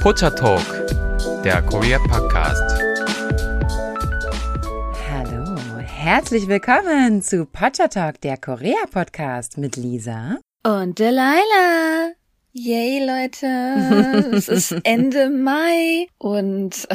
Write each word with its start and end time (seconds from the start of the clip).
Pocha 0.00 0.30
Talk, 0.30 0.64
der 1.44 1.60
Korea 1.60 1.98
Podcast. 1.98 2.80
Hallo, 5.10 5.78
herzlich 5.78 6.48
willkommen 6.48 7.20
zu 7.20 7.44
Pocha 7.44 7.86
Talk, 7.88 8.18
der 8.22 8.38
Korea 8.38 8.86
Podcast 8.90 9.58
mit 9.58 9.76
Lisa 9.76 10.38
und 10.64 10.98
Delilah. 10.98 12.14
Yay, 12.52 12.98
Leute. 13.06 13.46
es 14.36 14.48
ist 14.48 14.74
Ende 14.82 15.30
Mai 15.30 16.08
und 16.18 16.88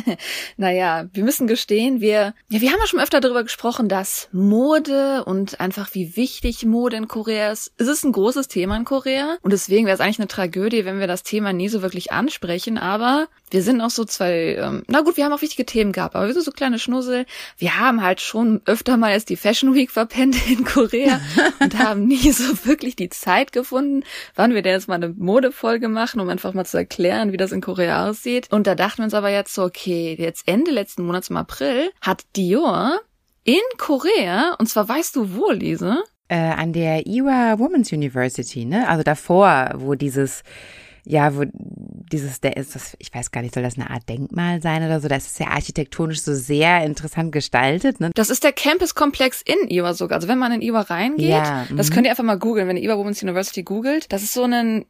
naja, 0.56 1.06
wir 1.12 1.22
müssen 1.22 1.46
gestehen, 1.46 2.00
wir, 2.00 2.34
ja, 2.48 2.60
wir 2.60 2.72
haben 2.72 2.80
ja 2.80 2.88
schon 2.88 2.98
öfter 2.98 3.20
darüber 3.20 3.44
gesprochen, 3.44 3.88
dass 3.88 4.28
Mode 4.32 5.22
und 5.24 5.60
einfach 5.60 5.94
wie 5.94 6.16
wichtig 6.16 6.64
Mode 6.64 6.96
in 6.96 7.06
Korea 7.06 7.52
ist. 7.52 7.72
Es 7.78 7.86
ist 7.86 8.04
ein 8.04 8.10
großes 8.10 8.48
Thema 8.48 8.76
in 8.76 8.84
Korea 8.84 9.36
und 9.42 9.52
deswegen 9.52 9.86
wäre 9.86 9.94
es 9.94 10.00
eigentlich 10.00 10.18
eine 10.18 10.28
Tragödie, 10.28 10.84
wenn 10.84 10.98
wir 10.98 11.06
das 11.06 11.22
Thema 11.22 11.52
nie 11.52 11.68
so 11.68 11.82
wirklich 11.82 12.10
ansprechen, 12.10 12.76
aber 12.76 13.28
wir 13.50 13.62
sind 13.62 13.80
auch 13.80 13.90
so 13.90 14.04
zwei, 14.04 14.56
ähm, 14.56 14.82
na 14.88 15.02
gut, 15.02 15.16
wir 15.16 15.24
haben 15.24 15.32
auch 15.32 15.42
wichtige 15.42 15.66
Themen 15.66 15.92
gehabt, 15.92 16.16
aber 16.16 16.26
wir 16.26 16.34
sind 16.34 16.44
so 16.44 16.50
kleine 16.50 16.78
Schnussel. 16.78 17.26
Wir 17.58 17.78
haben 17.78 18.02
halt 18.02 18.20
schon 18.20 18.60
öfter 18.64 18.96
mal 18.96 19.12
jetzt 19.12 19.28
die 19.28 19.36
Fashion 19.36 19.74
Week 19.74 19.90
verpennt 19.90 20.36
in 20.48 20.64
Korea 20.64 21.20
und 21.60 21.78
haben 21.78 22.06
nie 22.06 22.32
so 22.32 22.66
wirklich 22.66 22.96
die 22.96 23.08
Zeit 23.08 23.52
gefunden, 23.52 24.04
wann 24.34 24.54
wir 24.54 24.62
denn 24.62 24.72
jetzt 24.72 24.88
mal 24.88 24.96
eine 24.96 25.10
Modefolge 25.10 25.88
machen, 25.88 26.20
um 26.20 26.28
einfach 26.28 26.54
mal 26.54 26.66
zu 26.66 26.76
erklären, 26.76 27.32
wie 27.32 27.36
das 27.36 27.52
in 27.52 27.60
Korea 27.60 28.08
aussieht. 28.08 28.48
Und 28.50 28.66
da 28.66 28.74
dachten 28.74 28.98
wir 28.98 29.04
uns 29.04 29.14
aber 29.14 29.30
jetzt 29.30 29.54
so, 29.54 29.62
okay, 29.62 30.16
jetzt 30.18 30.46
Ende 30.46 30.72
letzten 30.72 31.04
Monats 31.04 31.30
im 31.30 31.36
April 31.36 31.90
hat 32.00 32.24
Dior 32.34 33.00
in 33.44 33.60
Korea, 33.78 34.56
und 34.58 34.66
zwar 34.66 34.88
weißt 34.88 35.14
du 35.14 35.36
wo, 35.36 35.52
Lise? 35.52 36.02
Äh, 36.28 36.36
an 36.36 36.72
der 36.72 37.06
Iowa 37.06 37.60
Women's 37.60 37.92
University, 37.92 38.64
ne? 38.64 38.88
Also 38.88 39.04
davor, 39.04 39.70
wo 39.76 39.94
dieses 39.94 40.42
ja, 41.06 41.36
wo 41.36 41.44
dieses, 41.52 42.40
der 42.40 42.56
ist 42.56 42.74
das, 42.74 42.96
ich 42.98 43.14
weiß 43.14 43.30
gar 43.30 43.40
nicht, 43.40 43.54
soll 43.54 43.62
das 43.62 43.76
eine 43.76 43.90
Art 43.90 44.08
Denkmal 44.08 44.60
sein 44.60 44.84
oder 44.84 45.00
so? 45.00 45.08
Das 45.08 45.26
ist 45.26 45.38
ja 45.38 45.48
architektonisch 45.48 46.20
so 46.20 46.34
sehr 46.34 46.84
interessant 46.84 47.32
gestaltet. 47.32 48.00
Ne? 48.00 48.10
Das 48.14 48.28
ist 48.28 48.44
der 48.44 48.52
Campus-Komplex 48.52 49.42
in 49.42 49.70
Iowa 49.70 49.94
sogar. 49.94 50.16
Also 50.16 50.28
wenn 50.28 50.38
man 50.38 50.52
in 50.52 50.62
Iowa 50.62 50.82
reingeht, 50.82 51.28
ja, 51.28 51.66
das 51.74 51.90
mhm. 51.90 51.94
könnt 51.94 52.06
ihr 52.06 52.10
einfach 52.10 52.24
mal 52.24 52.38
googeln, 52.38 52.66
wenn 52.68 52.76
ihr 52.76 52.90
Iowa 52.90 52.98
Women's 52.98 53.22
University 53.22 53.62
googelt. 53.62 54.12
Das 54.12 54.22
ist 54.22 54.34
so 54.34 54.44
ein 54.44 54.84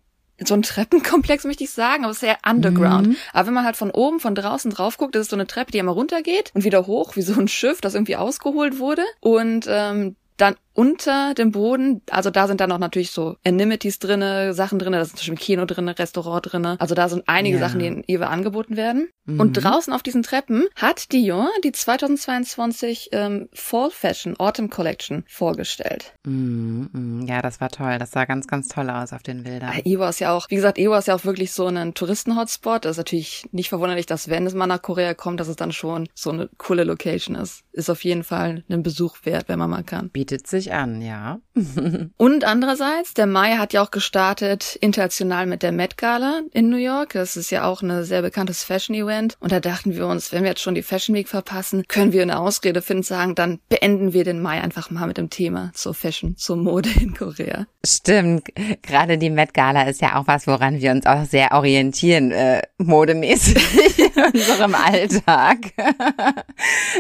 so 0.45 0.53
ein 0.53 0.61
Treppenkomplex, 0.61 1.45
möchte 1.45 1.65
ich 1.65 1.71
sagen, 1.71 2.05
aber 2.05 2.13
sehr 2.13 2.37
underground. 2.47 3.09
Mhm. 3.09 3.17
Aber 3.33 3.47
wenn 3.47 3.55
man 3.55 3.65
halt 3.65 3.77
von 3.77 3.91
oben, 3.91 4.21
von 4.21 4.35
draußen 4.35 4.71
drauf 4.71 4.99
guckt, 4.99 5.15
das 5.15 5.23
ist 5.23 5.31
so 5.31 5.37
eine 5.37 5.47
Treppe, 5.47 5.73
die 5.73 5.79
immer 5.79 5.93
runtergeht 5.93 6.51
und 6.55 6.65
wieder 6.65 6.87
hoch, 6.87 7.17
wie 7.17 7.23
so 7.23 7.41
ein 7.41 7.49
Schiff, 7.49 7.81
das 7.81 7.95
irgendwie 7.95 8.17
ausgeholt 8.17 8.79
wurde. 8.79 9.03
Und 9.21 9.67
ähm, 9.67 10.17
dann 10.37 10.57
unter 10.77 11.35
dem 11.35 11.53
Boden, 11.53 12.03
also 12.11 12.31
da 12.31 12.47
sind 12.47 12.61
dann 12.61 12.71
auch 12.71 12.79
natürlich 12.79 13.11
so 13.11 13.37
Amenities 13.47 13.99
drinne, 13.99 14.53
Sachen 14.53 14.79
drinne, 14.79 14.97
da 14.97 15.03
ist 15.03 15.17
zum 15.17 15.35
Beispiel 15.35 15.37
Kino 15.37 15.65
drinne, 15.65 15.99
Restaurant 15.99 16.53
drinne. 16.53 16.77
Also 16.79 16.95
da 16.95 17.09
sind 17.09 17.25
einige 17.27 17.57
ja. 17.57 17.67
Sachen, 17.67 17.81
die 17.81 17.87
in 17.87 18.05
Ewe 18.07 18.29
angeboten 18.29 18.77
werden. 18.77 19.09
Mhm. 19.25 19.41
Und 19.41 19.53
draußen 19.55 19.93
auf 19.93 20.03
diesen 20.03 20.23
Treppen 20.23 20.67
hat 20.77 21.13
Dior 21.13 21.49
die 21.65 21.73
2022 21.73 23.09
ähm, 23.13 23.49
Fall 23.53 23.91
Fashion 23.91 24.37
Autumn 24.39 24.71
Collection 24.71 25.25
vorgestellt. 25.29 26.13
Mhm, 26.25 26.91
mhm. 26.93 27.27
Ja, 27.27 27.43
das 27.43 27.61
war 27.61 27.71
toll. 27.71 27.99
Das 27.99 28.11
sah 28.11 28.25
ganz, 28.27 28.47
ganz 28.47 28.69
toll 28.69 28.91
aus 28.91 29.13
auf 29.13 29.23
den 29.23 29.45
Bildern. 29.45 29.73
Ewa 29.85 30.11
ist 30.11 30.21
ja 30.21 30.33
auch, 30.33 30.47
wie 30.51 30.57
gesagt, 30.57 30.79
Ewa 30.79 30.99
ist 30.99 31.09
ja 31.09 31.15
auch 31.15 31.25
wirklich 31.25 31.53
so 31.53 31.67
ein 31.67 31.95
Touristen-Hotspot. 31.95 32.85
Das 32.85 32.93
ist 32.93 32.99
natürlich 32.99 33.47
nicht 33.53 33.71
verwunderlich, 33.71 34.07
dass 34.07 34.29
wenn 34.29 34.47
es 34.47 34.55
mal 34.55 34.67
nach 34.67 34.83
Korea 34.83 35.15
kommt, 35.15 35.41
dass 35.41 35.49
es 35.49 35.57
dann 35.57 35.73
schon 35.73 36.09
so 36.15 36.31
eine 36.31 36.49
coole 36.59 36.85
Location 36.85 37.35
ist. 37.35 37.63
Ist 37.73 37.91
auf 37.91 38.05
jeden 38.05 38.25
Fall 38.25 38.63
einen 38.69 38.83
Besuch 38.83 39.17
wert, 39.25 39.49
wenn 39.49 39.59
man 39.59 39.71
mal 39.71 39.83
kann. 39.83 40.11
Bietet 40.11 40.47
sich 40.47 40.66
an, 40.73 41.03
ja. 41.03 41.39
Und 42.17 42.45
andererseits, 42.45 43.15
der 43.15 43.27
Mai 43.27 43.57
hat 43.57 43.73
ja 43.73 43.83
auch 43.83 43.91
gestartet 43.91 44.77
international 44.81 45.47
mit 45.47 45.63
der 45.63 45.73
Met 45.73 45.97
Gala 45.97 46.43
in 46.53 46.69
New 46.69 46.77
York. 46.77 47.15
Das 47.15 47.37
ist 47.37 47.51
ja 47.51 47.65
auch 47.65 47.83
ein 47.83 48.05
sehr 48.05 48.23
bekanntes 48.23 48.65
Fashion-Event. 48.65 49.37
Und 49.41 49.53
da 49.53 49.61
dachten 49.61 49.95
wir 49.95 50.07
uns, 50.07 50.33
wenn 50.33 50.43
wir 50.43 50.51
jetzt 50.51 50.63
schon 50.63 50.75
die 50.75 50.83
Fashion 50.83 51.15
Week 51.15 51.29
verpassen, 51.29 51.85
können 51.89 52.13
wir 52.13 52.23
eine 52.23 52.39
Ausrede 52.39 52.83
finden, 52.83 53.03
sagen, 53.03 53.35
dann 53.35 53.61
beenden 53.69 54.13
wir 54.13 54.25
den 54.25 54.41
Mai 54.41 54.61
einfach 54.61 54.91
mal 54.91 55.07
mit 55.07 55.17
dem 55.17 55.31
Thema 55.31 55.71
zur 55.75 55.95
Fashion, 55.95 56.37
zur 56.37 56.57
Mode 56.57 56.91
in 57.01 57.15
Korea. 57.15 57.67
Stimmt. 57.85 58.49
Gerade 58.83 59.19
die 59.19 59.31
Met 59.31 59.55
Gala 59.55 59.85
ist 59.85 60.01
ja 60.01 60.17
auch 60.17 60.27
was, 60.27 60.47
woran 60.47 60.81
wir 60.81 60.91
uns 60.91 61.07
auch 61.07 61.25
sehr 61.25 61.53
orientieren, 61.53 62.33
äh, 62.33 62.63
modemäßig 62.79 63.57
in 64.17 64.23
unserem 64.33 64.75
Alltag. 64.75 65.59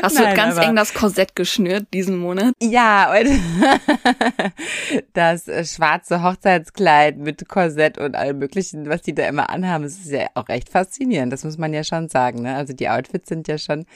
Hast 0.02 0.18
Nein, 0.18 0.30
du 0.30 0.36
ganz 0.36 0.56
eng 0.58 0.76
das 0.76 0.94
Korsett 0.94 1.34
geschnürt 1.34 1.86
diesen 1.92 2.16
Monat? 2.16 2.54
Ja, 2.60 3.12
und 3.12 3.55
das 5.12 5.48
äh, 5.48 5.64
schwarze 5.64 6.22
Hochzeitskleid 6.22 7.18
mit 7.18 7.48
Korsett 7.48 7.98
und 7.98 8.14
allem 8.14 8.38
möglichen, 8.38 8.88
was 8.88 9.02
die 9.02 9.14
da 9.14 9.26
immer 9.28 9.50
anhaben, 9.50 9.84
ist 9.84 10.06
ja 10.06 10.26
auch 10.34 10.48
echt 10.48 10.68
faszinierend. 10.68 11.32
Das 11.32 11.44
muss 11.44 11.58
man 11.58 11.72
ja 11.72 11.84
schon 11.84 12.08
sagen. 12.08 12.42
Ne? 12.42 12.54
Also 12.54 12.72
die 12.72 12.88
Outfits 12.88 13.28
sind 13.28 13.48
ja 13.48 13.58
schon 13.58 13.86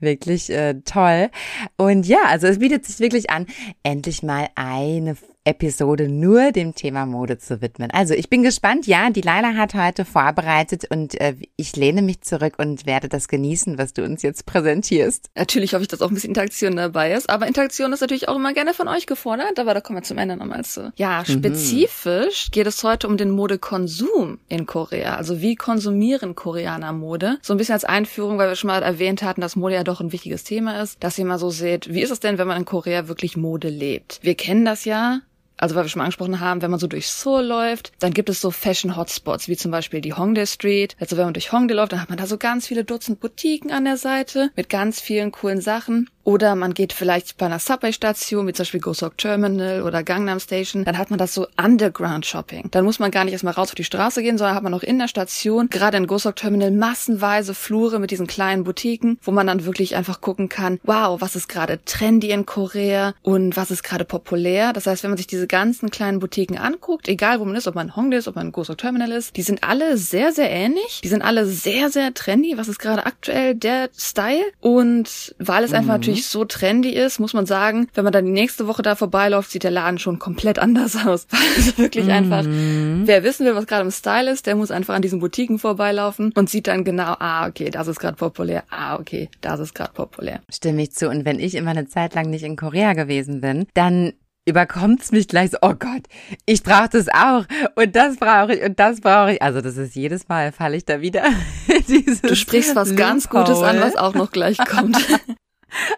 wirklich 0.00 0.50
äh, 0.50 0.74
toll. 0.84 1.30
Und 1.76 2.06
ja, 2.06 2.24
also 2.26 2.46
es 2.46 2.58
bietet 2.58 2.86
sich 2.86 3.00
wirklich 3.00 3.30
an, 3.30 3.46
endlich 3.82 4.22
mal 4.22 4.48
eine 4.54 5.16
Episode 5.44 6.08
nur 6.08 6.52
dem 6.52 6.74
Thema 6.74 7.06
Mode 7.06 7.38
zu 7.38 7.60
widmen. 7.60 7.90
Also 7.90 8.14
ich 8.14 8.30
bin 8.30 8.42
gespannt. 8.42 8.86
Ja, 8.86 9.10
die 9.10 9.20
Leila 9.20 9.54
hat 9.54 9.74
heute 9.74 10.04
vorbereitet 10.04 10.86
und 10.90 11.20
äh, 11.20 11.34
ich 11.56 11.76
lehne 11.76 12.02
mich 12.02 12.22
zurück 12.22 12.54
und 12.58 12.86
werde 12.86 13.08
das 13.08 13.28
genießen, 13.28 13.76
was 13.76 13.92
du 13.92 14.04
uns 14.04 14.22
jetzt 14.22 14.46
präsentierst. 14.46 15.30
Natürlich 15.34 15.74
hoffe 15.74 15.82
ich, 15.82 15.88
dass 15.88 16.00
auch 16.00 16.08
ein 16.08 16.14
bisschen 16.14 16.30
Interaktion 16.30 16.76
dabei 16.76 17.12
ist. 17.12 17.28
Aber 17.28 17.46
Interaktion 17.46 17.92
ist 17.92 18.00
natürlich 18.00 18.28
auch 18.28 18.36
immer 18.36 18.54
gerne 18.54 18.72
von 18.72 18.88
euch 18.88 19.06
gefordert. 19.06 19.58
Aber 19.58 19.74
da 19.74 19.80
kommen 19.80 19.98
wir 19.98 20.02
zum 20.02 20.18
Ende 20.18 20.36
nochmal 20.36 20.64
zu. 20.64 20.92
Ja, 20.96 21.20
mhm. 21.20 21.32
spezifisch 21.32 22.48
mhm. 22.48 22.52
geht 22.52 22.66
es 22.66 22.82
heute 22.82 23.06
um 23.06 23.16
den 23.16 23.30
Modekonsum 23.30 24.38
in 24.48 24.66
Korea. 24.66 25.16
Also 25.16 25.40
wie 25.40 25.56
konsumieren 25.56 26.34
Koreaner 26.34 26.92
Mode? 26.92 27.38
So 27.42 27.52
ein 27.52 27.58
bisschen 27.58 27.74
als 27.74 27.84
Einführung, 27.84 28.38
weil 28.38 28.48
wir 28.48 28.56
schon 28.56 28.68
mal 28.68 28.82
erwähnt 28.82 29.22
hatten, 29.22 29.42
dass 29.42 29.56
Mode 29.56 29.74
ja 29.74 29.84
doch 29.84 30.00
ein 30.00 30.12
wichtiges 30.12 30.44
Thema 30.44 30.80
ist. 30.80 31.02
Dass 31.04 31.18
ihr 31.18 31.26
mal 31.26 31.38
so 31.38 31.50
seht, 31.50 31.92
wie 31.92 32.02
ist 32.02 32.10
es 32.10 32.20
denn, 32.20 32.38
wenn 32.38 32.48
man 32.48 32.56
in 32.56 32.64
Korea 32.64 33.08
wirklich 33.08 33.36
Mode 33.36 33.68
lebt? 33.68 34.20
Wir 34.22 34.34
kennen 34.34 34.64
das 34.64 34.84
ja 34.86 35.20
also 35.56 35.74
weil 35.74 35.84
wir 35.84 35.88
schon 35.88 36.00
mal 36.00 36.04
angesprochen 36.04 36.40
haben, 36.40 36.62
wenn 36.62 36.70
man 36.70 36.80
so 36.80 36.86
durch 36.86 37.08
Seoul 37.08 37.44
läuft, 37.44 37.92
dann 37.98 38.12
gibt 38.12 38.28
es 38.28 38.40
so 38.40 38.50
Fashion 38.50 38.96
Hotspots, 38.96 39.48
wie 39.48 39.56
zum 39.56 39.70
Beispiel 39.70 40.00
die 40.00 40.14
Hongdae 40.14 40.46
Street. 40.46 40.96
Also 41.00 41.16
wenn 41.16 41.24
man 41.24 41.34
durch 41.34 41.52
Hongdae 41.52 41.74
läuft, 41.74 41.92
dann 41.92 42.00
hat 42.00 42.08
man 42.08 42.18
da 42.18 42.26
so 42.26 42.38
ganz 42.38 42.66
viele 42.66 42.84
Dutzend 42.84 43.20
Boutiquen 43.20 43.70
an 43.70 43.84
der 43.84 43.96
Seite 43.96 44.50
mit 44.56 44.68
ganz 44.68 45.00
vielen 45.00 45.32
coolen 45.32 45.60
Sachen. 45.60 46.08
Oder 46.24 46.54
man 46.54 46.72
geht 46.72 46.94
vielleicht 46.94 47.36
bei 47.36 47.46
einer 47.46 47.58
Subway-Station, 47.58 48.46
wie 48.46 48.54
zum 48.54 48.62
Beispiel 48.62 48.80
Gosok 48.80 49.18
Terminal 49.18 49.82
oder 49.82 50.02
Gangnam 50.02 50.40
Station, 50.40 50.84
dann 50.84 50.96
hat 50.96 51.10
man 51.10 51.18
das 51.18 51.34
so 51.34 51.46
Underground-Shopping. 51.62 52.70
Dann 52.70 52.86
muss 52.86 52.98
man 52.98 53.10
gar 53.10 53.24
nicht 53.24 53.34
erstmal 53.34 53.52
raus 53.52 53.68
auf 53.68 53.74
die 53.74 53.84
Straße 53.84 54.22
gehen, 54.22 54.38
sondern 54.38 54.56
hat 54.56 54.62
man 54.62 54.72
auch 54.72 54.82
in 54.82 54.98
der 54.98 55.08
Station, 55.08 55.68
gerade 55.68 55.98
in 55.98 56.06
Gosok 56.06 56.36
Terminal, 56.36 56.70
massenweise 56.70 57.52
Flure 57.52 57.98
mit 57.98 58.10
diesen 58.10 58.26
kleinen 58.26 58.64
Boutiquen, 58.64 59.18
wo 59.22 59.32
man 59.32 59.46
dann 59.46 59.66
wirklich 59.66 59.96
einfach 59.96 60.22
gucken 60.22 60.48
kann, 60.48 60.80
wow, 60.84 61.20
was 61.20 61.36
ist 61.36 61.48
gerade 61.48 61.84
trendy 61.84 62.30
in 62.30 62.46
Korea 62.46 63.14
und 63.20 63.58
was 63.58 63.70
ist 63.70 63.82
gerade 63.82 64.06
populär. 64.06 64.72
Das 64.72 64.86
heißt, 64.86 65.02
wenn 65.02 65.10
man 65.10 65.18
sich 65.18 65.26
diese 65.26 65.43
ganzen 65.46 65.90
kleinen 65.90 66.20
Boutiquen 66.20 66.56
anguckt, 66.56 67.08
egal 67.08 67.40
wo 67.40 67.44
man 67.44 67.56
ist, 67.56 67.68
ob 67.68 67.74
man 67.74 67.94
Hongdae 67.94 68.18
ist, 68.18 68.28
ob 68.28 68.36
man 68.36 68.52
Gosok 68.52 68.78
Terminal 68.78 69.12
ist, 69.12 69.36
die 69.36 69.42
sind 69.42 69.62
alle 69.62 69.96
sehr, 69.96 70.32
sehr 70.32 70.50
ähnlich. 70.50 71.00
Die 71.02 71.08
sind 71.08 71.22
alle 71.22 71.46
sehr, 71.46 71.90
sehr 71.90 72.14
trendy. 72.14 72.54
Was 72.56 72.68
ist 72.68 72.78
gerade 72.78 73.04
aktuell 73.04 73.54
der 73.54 73.90
Style? 73.96 74.44
Und 74.60 75.34
weil 75.38 75.64
es 75.64 75.70
mhm. 75.70 75.76
einfach 75.76 75.94
natürlich 75.94 76.14
natürlich 76.14 76.28
so 76.28 76.44
trendy 76.44 76.90
ist, 76.90 77.18
muss 77.18 77.34
man 77.34 77.46
sagen, 77.46 77.88
wenn 77.94 78.04
man 78.04 78.12
dann 78.12 78.26
die 78.26 78.32
nächste 78.32 78.66
Woche 78.66 78.82
da 78.82 78.94
vorbeiläuft, 78.94 79.50
sieht 79.50 79.64
der 79.64 79.70
Laden 79.70 79.98
schon 79.98 80.18
komplett 80.18 80.58
anders 80.64 80.96
aus. 81.06 81.26
Also 81.56 81.78
wirklich 81.78 82.06
mhm. 82.06 82.10
einfach, 82.10 82.44
wer 82.44 83.24
wissen 83.24 83.46
will, 83.46 83.54
was 83.54 83.66
gerade 83.66 83.84
im 83.84 83.90
Style 83.90 84.30
ist, 84.30 84.46
der 84.46 84.56
muss 84.56 84.70
einfach 84.70 84.94
an 84.94 85.02
diesen 85.02 85.20
Boutiquen 85.20 85.58
vorbeilaufen 85.58 86.32
und 86.34 86.50
sieht 86.50 86.66
dann 86.66 86.84
genau, 86.84 87.16
ah, 87.18 87.46
okay, 87.46 87.70
das 87.70 87.88
ist 87.88 87.98
gerade 87.98 88.16
populär, 88.16 88.64
ah, 88.70 88.96
okay, 88.96 89.28
das 89.40 89.60
ist 89.60 89.74
gerade 89.74 89.92
populär. 89.92 90.40
Stimme 90.50 90.82
ich 90.82 90.92
zu. 90.92 91.08
Und 91.08 91.24
wenn 91.24 91.38
ich 91.38 91.54
immer 91.54 91.70
eine 91.70 91.86
Zeit 91.86 92.14
lang 92.14 92.30
nicht 92.30 92.44
in 92.44 92.56
Korea 92.56 92.92
gewesen 92.92 93.40
bin, 93.40 93.66
dann 93.74 94.12
überkommt's 94.46 95.12
mich 95.12 95.28
gleich 95.28 95.50
so, 95.50 95.58
oh 95.62 95.74
Gott, 95.78 96.02
ich 96.46 96.62
brauche 96.62 96.90
das 96.90 97.08
auch 97.08 97.44
und 97.76 97.96
das 97.96 98.16
brauche 98.16 98.54
ich 98.54 98.62
und 98.62 98.78
das 98.78 99.00
brauche 99.00 99.34
ich. 99.34 99.42
Also 99.42 99.60
das 99.60 99.76
ist 99.76 99.94
jedes 99.94 100.28
Mal, 100.28 100.52
falle 100.52 100.76
ich 100.76 100.84
da 100.84 101.00
wieder. 101.00 101.24
du 102.22 102.36
sprichst 102.36 102.76
was 102.76 102.94
ganz 102.96 103.28
Gutes 103.28 103.62
an, 103.62 103.80
was 103.80 103.96
auch 103.96 104.14
noch 104.14 104.30
gleich 104.30 104.58
kommt. 104.58 104.96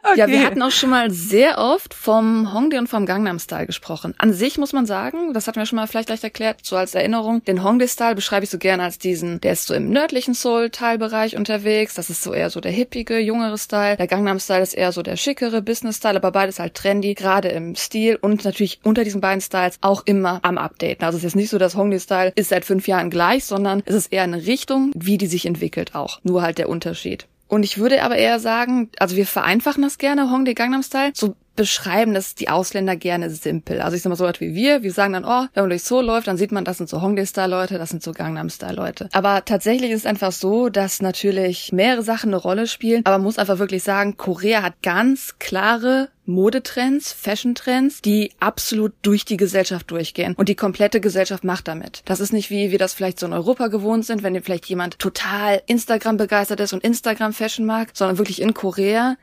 Okay. 0.03 0.17
Ja, 0.17 0.29
wir 0.29 0.47
hatten 0.47 0.63
auch 0.63 0.71
schon 0.71 0.91
mal 0.91 1.11
sehr 1.11 1.59
oft 1.59 1.93
vom 1.93 2.55
Hongdae 2.55 2.79
und 2.79 2.87
vom 2.87 3.05
Gangnam 3.05 3.39
Style 3.39 3.67
gesprochen. 3.67 4.15
An 4.17 4.33
sich 4.33 4.57
muss 4.57 4.73
man 4.73 4.87
sagen, 4.87 5.35
das 5.35 5.47
hatten 5.47 5.59
wir 5.59 5.67
schon 5.67 5.77
mal 5.77 5.87
vielleicht 5.87 6.09
leicht 6.09 6.25
erklärt, 6.25 6.61
so 6.63 6.77
als 6.77 6.95
Erinnerung, 6.95 7.45
den 7.45 7.63
Hongdae 7.63 7.89
Style 7.89 8.15
beschreibe 8.15 8.45
ich 8.45 8.51
so 8.51 8.57
gerne 8.57 8.85
als 8.85 8.99
diesen, 8.99 9.41
der 9.41 9.53
ist 9.53 9.67
so 9.67 9.75
im 9.75 9.91
nördlichen 9.91 10.33
Seoul-Teilbereich 10.33 11.37
unterwegs, 11.37 11.95
das 11.95 12.09
ist 12.09 12.23
so 12.23 12.33
eher 12.33 12.49
so 12.49 12.61
der 12.61 12.73
hippige, 12.73 13.19
jüngere 13.19 13.59
Style. 13.59 13.97
Der 13.97 14.07
Gangnam 14.07 14.39
Style 14.39 14.63
ist 14.63 14.75
eher 14.75 14.93
so 14.93 15.03
der 15.03 15.17
schickere 15.17 15.61
Business-Style, 15.61 16.17
aber 16.17 16.31
beides 16.31 16.59
halt 16.59 16.75
trendy, 16.75 17.15
gerade 17.15 17.49
im 17.49 17.75
Stil 17.75 18.17
und 18.17 18.45
natürlich 18.45 18.81
unter 18.85 19.05
diesen 19.05 19.21
beiden 19.21 19.41
Styles 19.41 19.77
auch 19.83 20.03
immer 20.07 20.41
am 20.43 20.57
Updaten. 20.57 21.05
Also 21.05 21.19
es 21.19 21.25
ist 21.25 21.31
jetzt 21.31 21.37
nicht 21.37 21.51
so, 21.51 21.59
dass 21.59 21.77
Hongdae 21.77 22.01
Style 22.01 22.33
ist 22.37 22.49
seit 22.49 22.65
fünf 22.65 22.89
Jahren 22.89 23.11
gleich, 23.11 23.45
sondern 23.45 23.83
es 23.85 23.95
ist 23.95 24.13
eher 24.13 24.23
eine 24.23 24.47
Richtung, 24.47 24.93
wie 24.95 25.19
die 25.19 25.27
sich 25.27 25.45
entwickelt 25.45 25.95
auch. 25.95 26.21
Nur 26.23 26.43
halt 26.43 26.59
der 26.59 26.69
Unterschied. 26.69 27.27
Und 27.49 27.65
ich 27.65 27.79
würde 27.79 28.03
aber 28.03 28.17
eher 28.17 28.41
sagen, 28.41 28.91
also 28.99 29.17
wir 29.17 29.27
vereinfachen 29.27 29.83
das 29.83 29.99
gerne, 29.99 30.31
Hongdae 30.31 30.55
Gangnam 30.55 30.83
Style. 30.83 31.13
So 31.15 31.37
beschreiben 31.55 32.13
das 32.15 32.35
die 32.35 32.49
Ausländer 32.49 32.97
gerne 32.97 33.31
simpel. 33.31 33.81
Also 33.81 33.97
ich 33.97 34.03
sag 34.03 34.11
mal 34.11 34.17
so 34.17 34.25
Leute 34.25 34.41
wie 34.41 34.55
wir, 34.55 34.83
wir 34.83 34.93
sagen 34.93 35.15
dann, 35.15 35.25
oh, 35.25 35.47
wenn 35.55 35.63
man 35.63 35.71
durch 35.71 35.85
so 35.85 36.01
läuft, 36.01 36.29
dann 36.29 36.37
sieht 36.37 36.53
man, 36.53 36.65
das 36.65 36.77
sind 36.77 36.89
so 36.89 37.01
Hongdae-Style-Leute, 37.01 37.79
das 37.79 37.89
sind 37.89 38.03
so 38.03 38.13
Gangnam-Style-Leute. 38.13 39.09
Aber 39.13 39.45
tatsächlich 39.45 39.91
ist 39.91 40.01
es 40.01 40.07
einfach 40.07 40.33
so, 40.33 40.69
dass 40.69 41.01
natürlich 41.01 41.73
mehrere 41.73 42.03
Sachen 42.03 42.29
eine 42.29 42.37
Rolle 42.37 42.67
spielen, 42.67 43.03
aber 43.05 43.17
man 43.17 43.25
muss 43.25 43.39
einfach 43.39 43.59
wirklich 43.59 43.83
sagen, 43.83 44.17
Korea 44.17 44.63
hat 44.63 44.83
ganz 44.83 45.39
klare 45.39 46.11
Modetrends, 46.27 47.13
Fashion-Trends, 47.13 48.03
die 48.03 48.33
absolut 48.41 48.93
durch 49.03 49.25
die 49.25 49.37
Gesellschaft 49.37 49.91
durchgehen. 49.91 50.35
Und 50.35 50.49
die 50.49 50.55
komplette 50.55 51.01
Gesellschaft 51.01 51.45
macht 51.45 51.69
damit. 51.69 52.03
Das 52.05 52.21
ist 52.21 52.33
nicht 52.33 52.51
wie 52.51 52.71
wir 52.71 52.79
das 52.79 52.95
vielleicht 52.95 53.21
so 53.21 53.27
in 53.27 53.33
Europa 53.33 53.69
gewohnt 53.69 54.05
sind, 54.05 54.23
wenn 54.23 54.41
vielleicht 54.43 54.67
jemand 54.67 54.99
total 54.99 55.63
Instagram 55.67 56.17
begeistert 56.17 56.61
ist 56.61 56.73
und 56.73 56.85
Instagram-Fashion 56.85 57.65
mag, 57.65 57.91
sondern 57.95 58.19
wirklich 58.19 58.43
in 58.43 58.55
Korea, 58.55 59.17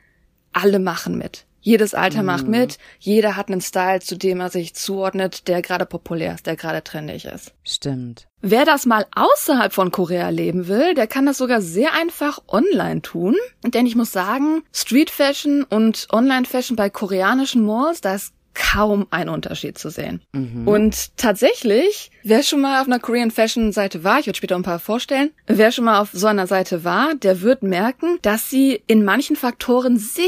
alle 0.52 0.78
machen 0.78 1.18
mit. 1.18 1.46
Jedes 1.64 1.94
Alter 1.94 2.20
mhm. 2.20 2.26
macht 2.26 2.46
mit, 2.46 2.78
jeder 2.98 3.36
hat 3.36 3.48
einen 3.48 3.62
Style, 3.62 4.00
zu 4.00 4.18
dem 4.18 4.38
er 4.40 4.50
sich 4.50 4.74
zuordnet, 4.74 5.48
der 5.48 5.62
gerade 5.62 5.86
populär 5.86 6.34
ist, 6.34 6.46
der 6.46 6.56
gerade 6.56 6.84
trendig 6.84 7.24
ist. 7.24 7.54
Stimmt. 7.64 8.28
Wer 8.42 8.66
das 8.66 8.84
mal 8.84 9.06
außerhalb 9.16 9.72
von 9.72 9.90
Korea 9.90 10.28
leben 10.28 10.68
will, 10.68 10.92
der 10.92 11.06
kann 11.06 11.24
das 11.24 11.38
sogar 11.38 11.62
sehr 11.62 11.94
einfach 11.94 12.40
online 12.48 13.00
tun. 13.00 13.34
Denn 13.64 13.86
ich 13.86 13.96
muss 13.96 14.12
sagen, 14.12 14.62
Street 14.74 15.08
Fashion 15.08 15.64
und 15.64 16.06
Online 16.12 16.44
Fashion 16.44 16.76
bei 16.76 16.90
koreanischen 16.90 17.64
Malls, 17.64 18.02
da 18.02 18.14
ist 18.14 18.34
kaum 18.54 19.06
ein 19.10 19.28
Unterschied 19.28 19.78
zu 19.78 19.90
sehen. 19.90 20.22
Mhm. 20.32 20.66
Und 20.66 21.16
tatsächlich, 21.16 22.10
wer 22.22 22.42
schon 22.42 22.60
mal 22.60 22.80
auf 22.80 22.86
einer 22.86 22.98
Korean 22.98 23.30
Fashion 23.30 23.72
Seite 23.72 24.04
war, 24.04 24.20
ich 24.20 24.26
werde 24.26 24.36
später 24.36 24.56
ein 24.56 24.62
paar 24.62 24.78
vorstellen, 24.78 25.30
wer 25.46 25.72
schon 25.72 25.84
mal 25.84 26.00
auf 26.00 26.10
so 26.12 26.26
einer 26.26 26.46
Seite 26.46 26.84
war, 26.84 27.14
der 27.14 27.42
wird 27.42 27.62
merken, 27.62 28.18
dass 28.22 28.48
sie 28.48 28.82
in 28.86 29.04
manchen 29.04 29.36
Faktoren 29.36 29.98
sehr 29.98 30.24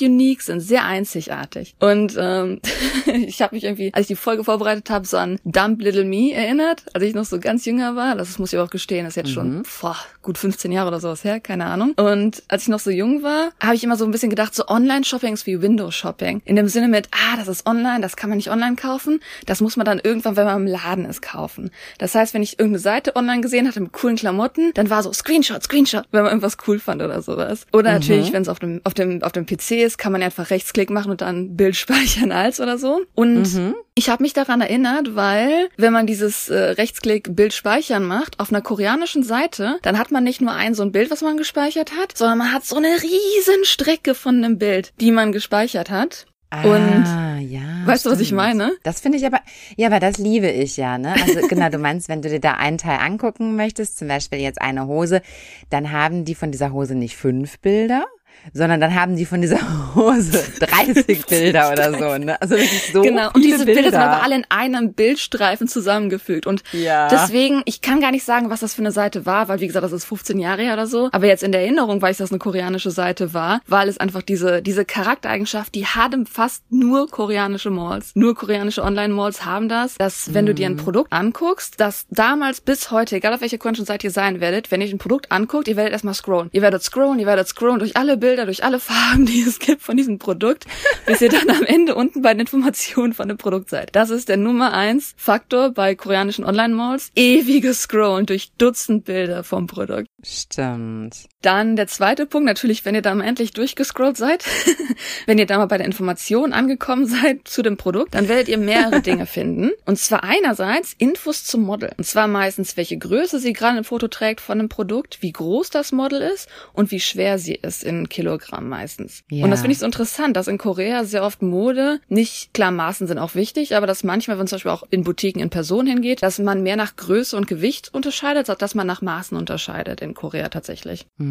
unique 0.00 0.42
sind, 0.42 0.60
sehr 0.60 0.84
einzigartig. 0.84 1.74
Und 1.78 2.16
ähm, 2.18 2.60
ich 3.06 3.40
habe 3.40 3.54
mich 3.54 3.64
irgendwie, 3.64 3.94
als 3.94 4.02
ich 4.02 4.08
die 4.08 4.16
Folge 4.16 4.44
vorbereitet 4.44 4.90
habe, 4.90 5.06
so 5.06 5.16
an 5.16 5.38
Dump 5.44 5.80
Little 5.80 6.04
Me 6.04 6.32
erinnert, 6.32 6.84
als 6.92 7.04
ich 7.04 7.14
noch 7.14 7.24
so 7.24 7.38
ganz 7.38 7.64
jünger 7.64 7.96
war. 7.96 8.16
Das 8.16 8.38
muss 8.38 8.52
ich 8.52 8.58
auch 8.58 8.70
gestehen, 8.70 9.04
das 9.04 9.12
ist 9.12 9.16
jetzt 9.16 9.30
mhm. 9.30 9.34
schon 9.34 9.62
boah, 9.80 9.96
gut 10.22 10.38
15 10.38 10.72
Jahre 10.72 10.88
oder 10.88 11.00
sowas 11.00 11.24
her, 11.24 11.40
keine 11.40 11.66
Ahnung. 11.66 11.92
Und 11.96 12.42
als 12.48 12.62
ich 12.62 12.68
noch 12.68 12.80
so 12.80 12.90
jung 12.90 13.22
war, 13.22 13.50
habe 13.62 13.74
ich 13.74 13.84
immer 13.84 13.96
so 13.96 14.04
ein 14.04 14.10
bisschen 14.10 14.30
gedacht, 14.30 14.54
so 14.54 14.66
Online-Shopping 14.66 15.34
ist 15.34 15.46
wie 15.46 15.62
Windows-Shopping. 15.62 16.42
In 16.44 16.56
dem 16.56 16.68
Sinne 16.68 16.88
mit, 16.88 17.08
ah, 17.12 17.36
das 17.36 17.48
ist 17.48 17.59
online, 17.66 18.00
das 18.00 18.16
kann 18.16 18.30
man 18.30 18.36
nicht 18.36 18.50
online 18.50 18.76
kaufen. 18.76 19.20
Das 19.46 19.60
muss 19.60 19.76
man 19.76 19.84
dann 19.84 20.00
irgendwann, 20.02 20.36
wenn 20.36 20.44
man 20.44 20.62
im 20.62 20.66
Laden 20.66 21.04
ist, 21.04 21.22
kaufen. 21.22 21.70
Das 21.98 22.14
heißt, 22.14 22.34
wenn 22.34 22.42
ich 22.42 22.58
irgendeine 22.58 22.80
Seite 22.80 23.16
online 23.16 23.40
gesehen 23.40 23.66
hatte 23.68 23.80
mit 23.80 23.92
coolen 23.92 24.16
Klamotten, 24.16 24.72
dann 24.74 24.90
war 24.90 25.02
so 25.02 25.12
Screenshot, 25.12 25.62
Screenshot, 25.62 26.04
wenn 26.10 26.22
man 26.22 26.30
irgendwas 26.30 26.56
cool 26.66 26.78
fand 26.78 27.02
oder 27.02 27.22
sowas. 27.22 27.66
Oder 27.72 27.90
mhm. 27.90 27.98
natürlich, 27.98 28.32
wenn 28.32 28.42
es 28.42 28.48
auf 28.48 28.58
dem, 28.58 28.80
auf 28.84 28.94
dem, 28.94 29.22
auf 29.22 29.32
dem 29.32 29.46
PC 29.46 29.72
ist, 29.72 29.98
kann 29.98 30.12
man 30.12 30.22
einfach 30.22 30.50
Rechtsklick 30.50 30.90
machen 30.90 31.10
und 31.10 31.20
dann 31.20 31.56
Bild 31.56 31.76
speichern 31.76 32.32
als 32.32 32.60
oder 32.60 32.78
so. 32.78 33.00
Und 33.14 33.54
mhm. 33.54 33.74
ich 33.94 34.08
habe 34.08 34.22
mich 34.22 34.32
daran 34.32 34.60
erinnert, 34.60 35.14
weil 35.14 35.68
wenn 35.76 35.92
man 35.92 36.06
dieses 36.06 36.48
äh, 36.48 36.58
Rechtsklick 36.58 37.34
Bild 37.34 37.52
speichern 37.52 38.04
macht, 38.04 38.38
auf 38.40 38.50
einer 38.50 38.62
koreanischen 38.62 39.22
Seite, 39.22 39.78
dann 39.82 39.98
hat 39.98 40.10
man 40.10 40.24
nicht 40.24 40.40
nur 40.40 40.52
ein 40.52 40.74
so 40.74 40.82
ein 40.82 40.92
Bild, 40.92 41.10
was 41.10 41.22
man 41.22 41.36
gespeichert 41.36 41.92
hat, 41.92 42.16
sondern 42.16 42.38
man 42.38 42.52
hat 42.52 42.64
so 42.64 42.76
eine 42.76 42.88
riesen 42.88 43.64
Strecke 43.64 44.14
von 44.14 44.36
einem 44.36 44.58
Bild, 44.58 44.92
die 45.00 45.10
man 45.10 45.32
gespeichert 45.32 45.90
hat. 45.90 46.26
Ah, 46.50 46.62
und 46.64 47.48
ja, 47.48 47.60
weißt 47.86 48.06
du, 48.06 48.10
was 48.10 48.18
ich 48.18 48.32
meine? 48.32 48.72
Das 48.82 49.00
finde 49.00 49.18
ich 49.18 49.24
aber, 49.24 49.38
ja, 49.76 49.86
aber 49.86 50.00
das 50.00 50.18
liebe 50.18 50.48
ich 50.48 50.76
ja, 50.76 50.98
ne? 50.98 51.12
Also 51.12 51.40
genau, 51.48 51.68
du 51.68 51.78
meinst, 51.78 52.08
wenn 52.08 52.22
du 52.22 52.28
dir 52.28 52.40
da 52.40 52.54
einen 52.54 52.76
Teil 52.76 52.98
angucken 52.98 53.54
möchtest, 53.54 53.98
zum 53.98 54.08
Beispiel 54.08 54.40
jetzt 54.40 54.60
eine 54.60 54.86
Hose, 54.88 55.22
dann 55.70 55.92
haben 55.92 56.24
die 56.24 56.34
von 56.34 56.50
dieser 56.50 56.72
Hose 56.72 56.96
nicht 56.96 57.16
fünf 57.16 57.60
Bilder, 57.60 58.04
sondern 58.52 58.80
dann 58.80 58.94
haben 58.94 59.16
die 59.16 59.26
von 59.26 59.40
dieser 59.40 59.58
Hose 59.94 60.42
30 60.60 61.26
Bilder 61.26 61.72
oder 61.72 61.92
so, 61.92 62.18
ne? 62.18 62.40
Also 62.40 62.56
wirklich 62.56 62.90
so 62.92 63.02
Genau, 63.02 63.30
und 63.32 63.42
diese 63.42 63.64
Bilder. 63.64 63.82
Bilder 63.82 63.90
sind 63.90 64.00
aber 64.00 64.22
alle 64.22 64.36
in 64.36 64.44
einem 64.48 64.92
Bildstreifen 64.92 65.68
zusammengefügt 65.68 66.46
und 66.46 66.62
ja. 66.72 67.08
deswegen, 67.08 67.62
ich 67.64 67.80
kann 67.80 68.00
gar 68.00 68.10
nicht 68.10 68.24
sagen, 68.24 68.50
was 68.50 68.60
das 68.60 68.74
für 68.74 68.82
eine 68.82 68.92
Seite 68.92 69.26
war, 69.26 69.48
weil 69.48 69.60
wie 69.60 69.66
gesagt, 69.66 69.84
das 69.84 69.92
ist 69.92 70.04
15 70.04 70.38
Jahre 70.38 70.62
her 70.62 70.74
oder 70.74 70.86
so, 70.86 71.08
aber 71.12 71.26
jetzt 71.26 71.42
in 71.42 71.52
der 71.52 71.62
Erinnerung 71.62 72.00
weiß 72.02 72.16
ich, 72.16 72.18
dass 72.18 72.30
eine 72.30 72.38
koreanische 72.38 72.90
Seite 72.90 73.34
war, 73.34 73.60
weil 73.66 73.88
es 73.88 73.98
einfach 73.98 74.22
diese 74.22 74.62
diese 74.62 74.84
Charaktereigenschaft, 74.84 75.74
die 75.74 75.86
haben 75.86 76.26
fast 76.26 76.64
nur 76.70 77.08
koreanische 77.08 77.70
Malls, 77.70 78.12
nur 78.14 78.34
koreanische 78.34 78.82
Online-Malls 78.82 79.44
haben 79.44 79.68
das, 79.68 79.96
dass 79.96 80.34
wenn 80.34 80.44
mhm. 80.44 80.48
du 80.48 80.54
dir 80.54 80.66
ein 80.66 80.72
mhm. 80.74 80.78
Produkt 80.78 81.12
anguckst, 81.12 81.80
dass 81.80 82.06
damals 82.10 82.60
bis 82.60 82.90
heute, 82.90 83.16
egal 83.16 83.34
auf 83.34 83.40
welcher 83.40 83.58
koreanischen 83.58 83.86
Seite 83.86 84.06
ihr 84.06 84.10
sein 84.10 84.40
werdet, 84.40 84.70
wenn 84.70 84.80
ihr 84.80 84.88
ein 84.88 84.98
Produkt 84.98 85.30
anguckt, 85.30 85.68
ihr 85.68 85.76
werdet 85.76 85.92
erstmal 85.92 86.14
scrollen. 86.14 86.48
Ihr 86.52 86.62
werdet 86.62 86.82
scrollen, 86.82 87.18
ihr 87.18 87.26
werdet 87.26 87.48
scrollen 87.48 87.78
durch 87.78 87.96
alle 87.96 88.16
Bilder 88.16 88.29
Bilder, 88.30 88.44
durch 88.44 88.62
alle 88.62 88.78
Farben, 88.78 89.26
die 89.26 89.40
es 89.40 89.58
gibt 89.58 89.82
von 89.82 89.96
diesem 89.96 90.18
Produkt, 90.18 90.64
bis 91.04 91.20
ihr 91.20 91.30
dann 91.30 91.50
am 91.50 91.64
Ende 91.64 91.96
unten 91.96 92.22
bei 92.22 92.32
den 92.32 92.40
Informationen 92.40 93.12
von 93.12 93.26
dem 93.26 93.38
Produkt 93.38 93.70
seid. 93.70 93.96
Das 93.96 94.10
ist 94.10 94.28
der 94.28 94.36
Nummer 94.36 94.72
eins 94.72 95.14
Faktor 95.16 95.70
bei 95.70 95.96
koreanischen 95.96 96.44
Online-Malls. 96.44 97.10
Ewiges 97.16 97.82
Scrollen 97.82 98.26
durch 98.26 98.52
Dutzend 98.56 99.04
Bilder 99.04 99.42
vom 99.42 99.66
Produkt. 99.66 100.06
Stimmt. 100.24 101.24
Dann 101.42 101.74
der 101.74 101.86
zweite 101.86 102.26
Punkt, 102.26 102.46
natürlich, 102.46 102.84
wenn 102.84 102.94
ihr 102.94 103.00
da 103.00 103.14
mal 103.14 103.24
endlich 103.24 103.52
durchgescrollt 103.52 104.16
seid, 104.16 104.44
wenn 105.26 105.38
ihr 105.38 105.46
da 105.46 105.56
mal 105.56 105.66
bei 105.66 105.78
der 105.78 105.86
Information 105.86 106.52
angekommen 106.52 107.06
seid 107.06 107.48
zu 107.48 107.62
dem 107.62 107.78
Produkt, 107.78 108.14
dann 108.14 108.28
werdet 108.28 108.48
ihr 108.48 108.58
mehrere 108.58 109.00
Dinge 109.02 109.24
finden. 109.24 109.70
Und 109.86 109.98
zwar 109.98 110.22
einerseits 110.22 110.94
Infos 110.98 111.44
zum 111.44 111.62
Model. 111.62 111.92
Und 111.96 112.04
zwar 112.04 112.28
meistens, 112.28 112.76
welche 112.76 112.98
Größe 112.98 113.38
sie 113.38 113.54
gerade 113.54 113.78
im 113.78 113.84
Foto 113.84 114.08
trägt 114.08 114.42
von 114.42 114.58
dem 114.58 114.68
Produkt, 114.68 115.22
wie 115.22 115.32
groß 115.32 115.70
das 115.70 115.92
Model 115.92 116.20
ist 116.20 116.46
und 116.74 116.90
wie 116.90 117.00
schwer 117.00 117.38
sie 117.38 117.54
ist 117.54 117.84
in 117.84 118.10
Kilogramm 118.10 118.68
meistens. 118.68 119.22
Ja. 119.30 119.44
Und 119.44 119.50
das 119.50 119.60
finde 119.60 119.72
ich 119.72 119.78
so 119.78 119.86
interessant, 119.86 120.36
dass 120.36 120.46
in 120.46 120.58
Korea 120.58 121.04
sehr 121.04 121.24
oft 121.24 121.40
Mode, 121.40 122.00
nicht 122.08 122.52
klar 122.52 122.70
Maßen 122.70 123.06
sind 123.06 123.18
auch 123.18 123.34
wichtig, 123.34 123.76
aber 123.76 123.86
dass 123.86 124.04
manchmal, 124.04 124.38
wenn 124.38 124.46
zum 124.46 124.56
Beispiel 124.56 124.72
auch 124.72 124.82
in 124.90 125.04
Boutiquen 125.04 125.40
in 125.40 125.48
Person 125.48 125.86
hingeht, 125.86 126.22
dass 126.22 126.38
man 126.38 126.62
mehr 126.62 126.76
nach 126.76 126.96
Größe 126.96 127.34
und 127.34 127.48
Gewicht 127.48 127.94
unterscheidet, 127.94 128.50
als 128.50 128.58
dass 128.58 128.74
man 128.74 128.86
nach 128.86 129.00
Maßen 129.00 129.38
unterscheidet 129.38 130.02
in 130.02 130.12
Korea 130.12 130.50
tatsächlich. 130.50 131.06
Mhm. 131.16 131.29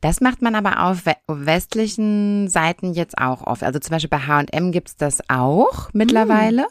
Das 0.00 0.20
macht 0.20 0.42
man 0.42 0.54
aber 0.54 0.84
auf 0.84 1.02
westlichen 1.26 2.48
Seiten 2.48 2.92
jetzt 2.94 3.18
auch 3.18 3.46
oft. 3.46 3.62
Also 3.62 3.78
zum 3.78 3.92
Beispiel 3.92 4.10
bei 4.10 4.20
H&M 4.20 4.72
gibt's 4.72 4.96
das 4.96 5.20
auch 5.28 5.90
mittlerweile. 5.92 6.62
Mhm. 6.62 6.66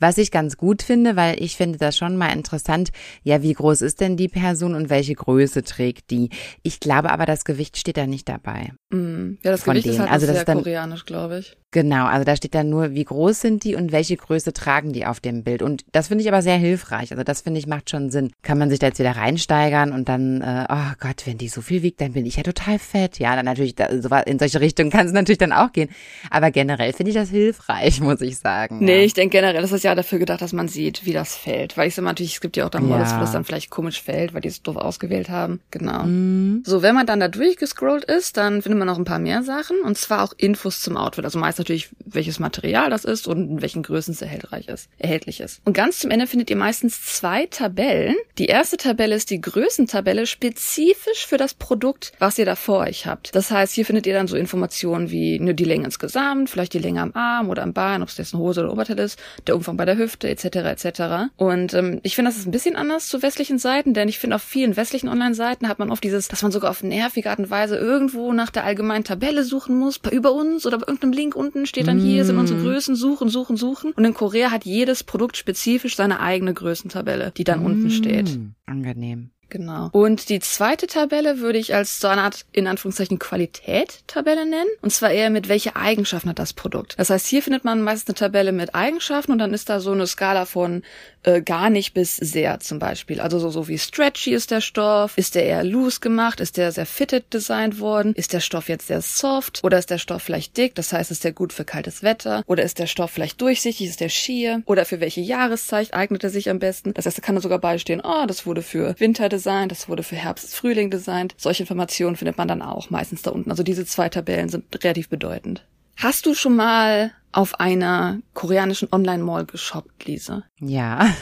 Was 0.00 0.18
ich 0.18 0.30
ganz 0.30 0.56
gut 0.56 0.82
finde, 0.82 1.14
weil 1.14 1.40
ich 1.42 1.56
finde 1.56 1.78
das 1.78 1.96
schon 1.96 2.16
mal 2.16 2.32
interessant, 2.32 2.90
ja, 3.22 3.42
wie 3.42 3.52
groß 3.52 3.82
ist 3.82 4.00
denn 4.00 4.16
die 4.16 4.28
Person 4.28 4.74
und 4.74 4.90
welche 4.90 5.14
Größe 5.14 5.62
trägt 5.62 6.10
die? 6.10 6.30
Ich 6.62 6.80
glaube 6.80 7.10
aber, 7.10 7.26
das 7.26 7.44
Gewicht 7.44 7.76
steht 7.76 7.98
da 7.98 8.06
nicht 8.06 8.28
dabei. 8.28 8.72
Mm, 8.90 9.34
ja, 9.42 9.52
das 9.52 9.64
Gewicht 9.64 9.84
denen. 9.84 9.94
ist 9.94 10.00
halt 10.00 10.10
also 10.10 10.26
das 10.26 10.34
sehr 10.34 10.42
ist 10.42 10.48
dann, 10.48 10.58
koreanisch, 10.58 11.04
glaube 11.04 11.38
ich. 11.38 11.56
Genau, 11.72 12.06
also 12.06 12.24
da 12.24 12.34
steht 12.34 12.56
dann 12.56 12.68
nur, 12.68 12.94
wie 12.94 13.04
groß 13.04 13.40
sind 13.40 13.62
die 13.62 13.76
und 13.76 13.92
welche 13.92 14.16
Größe 14.16 14.52
tragen 14.52 14.92
die 14.92 15.06
auf 15.06 15.20
dem 15.20 15.44
Bild. 15.44 15.62
Und 15.62 15.84
das 15.92 16.08
finde 16.08 16.22
ich 16.22 16.28
aber 16.28 16.42
sehr 16.42 16.56
hilfreich. 16.56 17.12
Also 17.12 17.22
das 17.22 17.42
finde 17.42 17.60
ich 17.60 17.68
macht 17.68 17.90
schon 17.90 18.10
Sinn. 18.10 18.32
Kann 18.42 18.58
man 18.58 18.70
sich 18.70 18.80
da 18.80 18.88
jetzt 18.88 18.98
wieder 18.98 19.12
reinsteigern 19.12 19.92
und 19.92 20.08
dann, 20.08 20.40
äh, 20.40 20.66
oh 20.68 20.94
Gott, 20.98 21.26
wenn 21.26 21.38
die 21.38 21.48
so 21.48 21.60
viel 21.60 21.82
wiegt, 21.82 22.00
dann 22.00 22.12
bin 22.12 22.26
ich 22.26 22.36
ja 22.36 22.42
total 22.42 22.80
fett. 22.80 23.20
Ja, 23.20 23.36
dann 23.36 23.44
natürlich, 23.44 23.76
in 23.78 24.38
solche 24.40 24.60
Richtungen 24.60 24.90
kann 24.90 25.06
es 25.06 25.12
natürlich 25.12 25.38
dann 25.38 25.52
auch 25.52 25.70
gehen. 25.70 25.90
Aber 26.30 26.50
generell 26.50 26.92
finde 26.92 27.10
ich 27.10 27.16
das 27.16 27.30
hilfreich, 27.30 28.00
muss 28.00 28.20
ich 28.20 28.38
sagen. 28.38 28.80
Nee, 28.80 28.98
ja. 28.98 29.04
ich 29.04 29.14
denke 29.14 29.36
generell, 29.36 29.62
das 29.62 29.70
ist 29.70 29.84
ja 29.84 29.89
dafür 29.94 30.18
gedacht, 30.18 30.40
dass 30.40 30.52
man 30.52 30.68
sieht, 30.68 31.04
wie 31.04 31.12
das 31.12 31.36
fällt. 31.36 31.76
Weil 31.76 31.88
ich 31.88 31.94
sage 31.94 32.06
natürlich, 32.06 32.34
es 32.34 32.40
gibt 32.40 32.56
ja 32.56 32.66
auch 32.66 32.70
dann 32.70 32.86
Models, 32.86 33.10
ja. 33.10 33.16
wo 33.16 33.20
das 33.20 33.32
dann 33.32 33.44
vielleicht 33.44 33.70
komisch 33.70 34.02
fällt, 34.02 34.34
weil 34.34 34.40
die 34.40 34.48
es 34.48 34.62
doof 34.62 34.76
ausgewählt 34.76 35.28
haben. 35.28 35.60
Genau. 35.70 36.04
Mhm. 36.04 36.62
So, 36.66 36.82
wenn 36.82 36.94
man 36.94 37.06
dann 37.06 37.20
da 37.20 37.28
durchgescrollt 37.28 38.04
ist, 38.04 38.36
dann 38.36 38.62
findet 38.62 38.78
man 38.78 38.86
noch 38.86 38.98
ein 38.98 39.04
paar 39.04 39.18
mehr 39.18 39.42
Sachen. 39.42 39.80
Und 39.80 39.98
zwar 39.98 40.22
auch 40.22 40.32
Infos 40.36 40.80
zum 40.80 40.96
Outfit. 40.96 41.24
Also 41.24 41.38
meist 41.38 41.58
natürlich, 41.58 41.90
welches 42.04 42.38
Material 42.38 42.90
das 42.90 43.04
ist 43.04 43.26
und 43.26 43.50
in 43.50 43.62
welchen 43.62 43.82
Größen 43.82 44.14
es 44.14 44.22
erhältlich 44.22 44.68
ist. 44.68 44.88
Erhältlich 44.98 45.40
ist. 45.40 45.60
Und 45.64 45.74
ganz 45.74 45.98
zum 45.98 46.10
Ende 46.10 46.26
findet 46.26 46.50
ihr 46.50 46.56
meistens 46.56 47.04
zwei 47.04 47.46
Tabellen. 47.46 48.16
Die 48.38 48.46
erste 48.46 48.76
Tabelle 48.76 49.14
ist 49.14 49.30
die 49.30 49.40
Größentabelle 49.40 50.26
spezifisch 50.26 51.26
für 51.26 51.36
das 51.36 51.54
Produkt, 51.54 52.12
was 52.18 52.38
ihr 52.38 52.46
da 52.46 52.56
vor 52.56 52.80
euch 52.80 53.06
habt. 53.06 53.34
Das 53.34 53.50
heißt, 53.50 53.74
hier 53.74 53.84
findet 53.84 54.06
ihr 54.06 54.14
dann 54.14 54.28
so 54.28 54.36
Informationen 54.36 55.10
wie 55.10 55.38
nur 55.38 55.54
die 55.54 55.64
Länge 55.64 55.84
insgesamt, 55.84 56.50
vielleicht 56.50 56.74
die 56.74 56.78
Länge 56.78 57.00
am 57.00 57.12
Arm 57.14 57.50
oder 57.50 57.62
am 57.62 57.72
Bein, 57.72 58.02
ob 58.02 58.08
es 58.08 58.16
jetzt 58.16 58.34
eine 58.34 58.42
Hose 58.42 58.62
oder 58.62 58.72
Oberteil 58.72 58.98
ist, 58.98 59.18
der 59.46 59.56
Umfang 59.56 59.76
bei 59.80 59.86
der 59.86 59.96
Hüfte 59.96 60.28
etc. 60.28 60.44
etc. 60.44 61.32
Und 61.38 61.72
ähm, 61.72 62.00
ich 62.02 62.14
finde, 62.14 62.30
das 62.30 62.36
ist 62.36 62.46
ein 62.46 62.50
bisschen 62.50 62.76
anders 62.76 63.08
zu 63.08 63.22
westlichen 63.22 63.58
Seiten, 63.58 63.94
denn 63.94 64.10
ich 64.10 64.18
finde, 64.18 64.36
auf 64.36 64.42
vielen 64.42 64.76
westlichen 64.76 65.08
Online-Seiten 65.08 65.68
hat 65.70 65.78
man 65.78 65.90
oft 65.90 66.04
dieses, 66.04 66.28
dass 66.28 66.42
man 66.42 66.52
sogar 66.52 66.70
auf 66.70 66.82
nervige 66.82 67.30
Art 67.30 67.38
und 67.38 67.48
Weise 67.48 67.78
irgendwo 67.78 68.34
nach 68.34 68.50
der 68.50 68.64
allgemeinen 68.64 69.04
Tabelle 69.04 69.42
suchen 69.42 69.78
muss, 69.78 69.98
bei 69.98 70.10
über 70.10 70.34
uns 70.34 70.66
oder 70.66 70.76
bei 70.76 70.86
irgendeinem 70.86 71.14
Link 71.14 71.34
unten 71.34 71.64
steht 71.64 71.86
dann 71.86 71.98
hier 71.98 72.26
sind 72.26 72.36
unsere 72.36 72.58
mm. 72.58 72.62
Größen, 72.62 72.94
suchen, 72.94 73.30
suchen, 73.30 73.56
suchen. 73.56 73.92
Und 73.92 74.04
in 74.04 74.12
Korea 74.12 74.50
hat 74.50 74.66
jedes 74.66 75.02
Produkt 75.02 75.38
spezifisch 75.38 75.96
seine 75.96 76.20
eigene 76.20 76.52
Größentabelle, 76.52 77.32
die 77.34 77.44
dann 77.44 77.62
mm. 77.62 77.66
unten 77.66 77.90
steht. 77.90 78.38
Angenehm. 78.66 79.30
Genau. 79.50 79.90
Und 79.92 80.28
die 80.28 80.40
zweite 80.40 80.86
Tabelle 80.86 81.40
würde 81.40 81.58
ich 81.58 81.74
als 81.74 82.00
so 82.00 82.08
eine 82.08 82.22
Art, 82.22 82.46
in 82.52 82.66
Anführungszeichen, 82.66 83.18
Qualität-Tabelle 83.18 84.46
nennen. 84.46 84.70
Und 84.80 84.90
zwar 84.90 85.10
eher 85.10 85.30
mit 85.30 85.48
welche 85.48 85.76
Eigenschaften 85.76 86.30
hat 86.30 86.38
das 86.38 86.52
Produkt. 86.52 86.94
Das 86.98 87.10
heißt, 87.10 87.26
hier 87.26 87.42
findet 87.42 87.64
man 87.64 87.82
meistens 87.82 88.10
eine 88.10 88.14
Tabelle 88.14 88.52
mit 88.52 88.74
Eigenschaften 88.74 89.32
und 89.32 89.38
dann 89.38 89.52
ist 89.52 89.68
da 89.68 89.80
so 89.80 89.92
eine 89.92 90.06
Skala 90.06 90.46
von 90.46 90.82
äh, 91.22 91.42
gar 91.42 91.70
nicht 91.70 91.94
bis 91.94 92.16
sehr 92.16 92.60
zum 92.60 92.78
Beispiel. 92.78 93.20
Also 93.20 93.38
so, 93.38 93.50
so 93.50 93.68
wie 93.68 93.78
stretchy 93.78 94.32
ist 94.32 94.50
der 94.50 94.60
Stoff, 94.60 95.16
ist 95.16 95.34
der 95.34 95.44
eher 95.44 95.64
loose 95.64 96.00
gemacht, 96.00 96.40
ist 96.40 96.56
der 96.56 96.72
sehr 96.72 96.86
fitted 96.86 97.32
designt 97.32 97.80
worden, 97.80 98.14
ist 98.14 98.32
der 98.32 98.40
Stoff 98.40 98.68
jetzt 98.68 98.86
sehr 98.86 99.02
soft 99.02 99.60
oder 99.62 99.78
ist 99.78 99.90
der 99.90 99.98
Stoff 99.98 100.22
vielleicht 100.22 100.56
dick, 100.56 100.74
das 100.74 100.92
heißt, 100.92 101.10
ist 101.10 101.24
der 101.24 101.32
gut 101.32 101.52
für 101.52 101.64
kaltes 101.64 102.02
Wetter 102.02 102.42
oder 102.46 102.62
ist 102.62 102.78
der 102.78 102.86
Stoff 102.86 103.10
vielleicht 103.10 103.40
durchsichtig, 103.40 103.88
ist 103.88 104.00
der 104.00 104.08
schier 104.08 104.62
oder 104.66 104.84
für 104.84 105.00
welche 105.00 105.20
Jahreszeit 105.20 105.92
eignet 105.94 106.24
er 106.24 106.30
sich 106.30 106.48
am 106.50 106.58
besten. 106.58 106.94
Das 106.94 107.06
heißt, 107.06 107.18
da 107.18 107.22
kann 107.22 107.34
da 107.34 107.40
sogar 107.40 107.58
beistehen, 107.58 108.00
oh, 108.02 108.26
das 108.26 108.46
wurde 108.46 108.62
für 108.62 108.94
Winter 108.98 109.28
designt, 109.28 109.72
das 109.72 109.88
wurde 109.88 110.02
für 110.02 110.16
Herbst, 110.16 110.54
Frühling 110.54 110.90
designt. 110.90 111.34
Solche 111.36 111.62
Informationen 111.62 112.16
findet 112.16 112.38
man 112.38 112.48
dann 112.48 112.62
auch 112.62 112.90
meistens 112.90 113.22
da 113.22 113.30
unten. 113.30 113.50
Also 113.50 113.62
diese 113.62 113.84
zwei 113.84 114.08
Tabellen 114.08 114.48
sind 114.48 114.64
relativ 114.82 115.08
bedeutend. 115.08 115.64
Hast 115.96 116.24
du 116.24 116.34
schon 116.34 116.56
mal 116.56 117.12
auf 117.32 117.60
einer 117.60 118.18
koreanischen 118.34 118.88
Online-Mall 118.90 119.46
geshoppt, 119.46 120.06
Lisa? 120.06 120.42
Ja. 120.60 121.14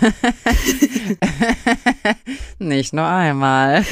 Nicht 2.59 2.93
nur 2.93 3.07
einmal. 3.07 3.85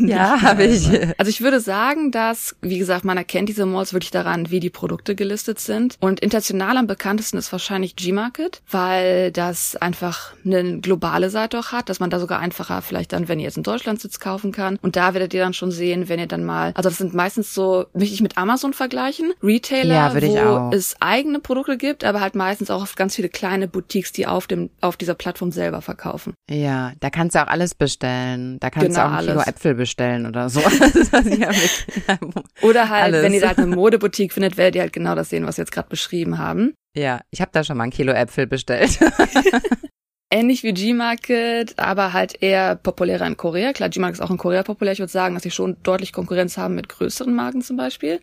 ja, 0.00 0.40
habe 0.40 0.64
ich. 0.64 0.88
Also 1.18 1.28
ich 1.28 1.42
würde 1.42 1.60
sagen, 1.60 2.10
dass, 2.10 2.56
wie 2.62 2.78
gesagt, 2.78 3.04
man 3.04 3.18
erkennt 3.18 3.48
diese 3.48 3.66
Malls 3.66 3.92
wirklich 3.92 4.10
daran, 4.10 4.50
wie 4.50 4.60
die 4.60 4.70
Produkte 4.70 5.14
gelistet 5.14 5.58
sind. 5.58 5.98
Und 6.00 6.20
international 6.20 6.78
am 6.78 6.86
bekanntesten 6.86 7.36
ist 7.36 7.52
wahrscheinlich 7.52 7.96
G-Market, 7.96 8.62
weil 8.70 9.30
das 9.30 9.76
einfach 9.76 10.32
eine 10.44 10.80
globale 10.80 11.28
Seite 11.28 11.58
auch 11.58 11.72
hat, 11.72 11.88
dass 11.88 12.00
man 12.00 12.08
da 12.10 12.18
sogar 12.18 12.38
einfacher 12.38 12.80
vielleicht 12.80 13.12
dann, 13.12 13.28
wenn 13.28 13.38
ihr 13.38 13.44
jetzt 13.44 13.58
in 13.58 13.62
Deutschland 13.62 14.00
sitzt, 14.00 14.20
kaufen 14.20 14.52
kann. 14.52 14.78
Und 14.80 14.96
da 14.96 15.12
werdet 15.12 15.34
ihr 15.34 15.42
dann 15.42 15.54
schon 15.54 15.70
sehen, 15.70 16.08
wenn 16.08 16.18
ihr 16.18 16.28
dann 16.28 16.44
mal, 16.44 16.72
also 16.74 16.88
das 16.88 16.98
sind 16.98 17.12
meistens 17.14 17.52
so, 17.52 17.86
möchte 17.92 18.14
ich 18.14 18.22
mit 18.22 18.38
Amazon 18.38 18.72
vergleichen, 18.72 19.32
Retailer, 19.42 19.94
ja, 19.94 20.14
wo 20.14 20.70
es 20.74 20.96
eigene 21.00 21.40
Produkte 21.40 21.63
gibt, 21.78 22.04
aber 22.04 22.20
halt 22.20 22.34
meistens 22.34 22.70
auch 22.70 22.86
ganz 22.94 23.16
viele 23.16 23.28
kleine 23.28 23.66
Boutiques, 23.68 24.12
die 24.12 24.26
auf 24.26 24.46
dem, 24.46 24.70
auf 24.80 24.96
dieser 24.96 25.14
Plattform 25.14 25.50
selber 25.52 25.82
verkaufen. 25.82 26.34
Ja, 26.50 26.92
da 27.00 27.10
kannst 27.10 27.34
du 27.34 27.42
auch 27.42 27.48
alles 27.48 27.74
bestellen. 27.74 28.58
Da 28.60 28.70
kannst 28.70 28.88
Genau, 28.88 29.00
du 29.08 29.12
auch 29.14 29.18
ein 29.18 29.26
Kilo. 29.26 29.40
Äpfel 29.40 29.74
bestellen 29.74 30.26
oder 30.26 30.48
so. 30.48 30.60
Oder 32.62 32.88
halt, 32.88 33.04
Alles. 33.04 33.22
wenn 33.22 33.32
ihr 33.34 33.40
da 33.40 33.48
halt 33.48 33.58
eine 33.58 33.74
Modeboutique 33.74 34.32
findet, 34.32 34.56
werdet 34.56 34.76
ihr 34.76 34.82
halt 34.82 34.92
genau 34.92 35.14
das 35.14 35.30
sehen, 35.30 35.46
was 35.46 35.56
wir 35.56 35.62
jetzt 35.62 35.72
gerade 35.72 35.88
beschrieben 35.88 36.38
haben. 36.38 36.74
ja, 36.96 37.20
ich 37.30 37.40
habe 37.40 37.50
da 37.52 37.64
schon 37.64 37.76
mal 37.76 37.84
ein 37.84 37.90
Kilo 37.90 38.12
Äpfel 38.12 38.46
bestellt. 38.46 38.98
Ähnlich 40.30 40.64
wie 40.64 40.72
G-Market, 40.72 41.78
aber 41.78 42.12
halt 42.12 42.42
eher 42.42 42.74
populärer 42.74 43.26
in 43.26 43.36
Korea. 43.36 43.72
Klar, 43.72 43.88
G-Market 43.88 44.18
ist 44.18 44.20
auch 44.20 44.30
in 44.30 44.36
Korea 44.36 44.64
populär. 44.64 44.92
Ich 44.92 44.98
würde 44.98 45.12
sagen, 45.12 45.34
dass 45.34 45.44
sie 45.44 45.52
schon 45.52 45.76
deutlich 45.84 46.12
Konkurrenz 46.12 46.56
haben 46.56 46.74
mit 46.74 46.88
größeren 46.88 47.32
Marken 47.32 47.62
zum 47.62 47.76
Beispiel. 47.76 48.20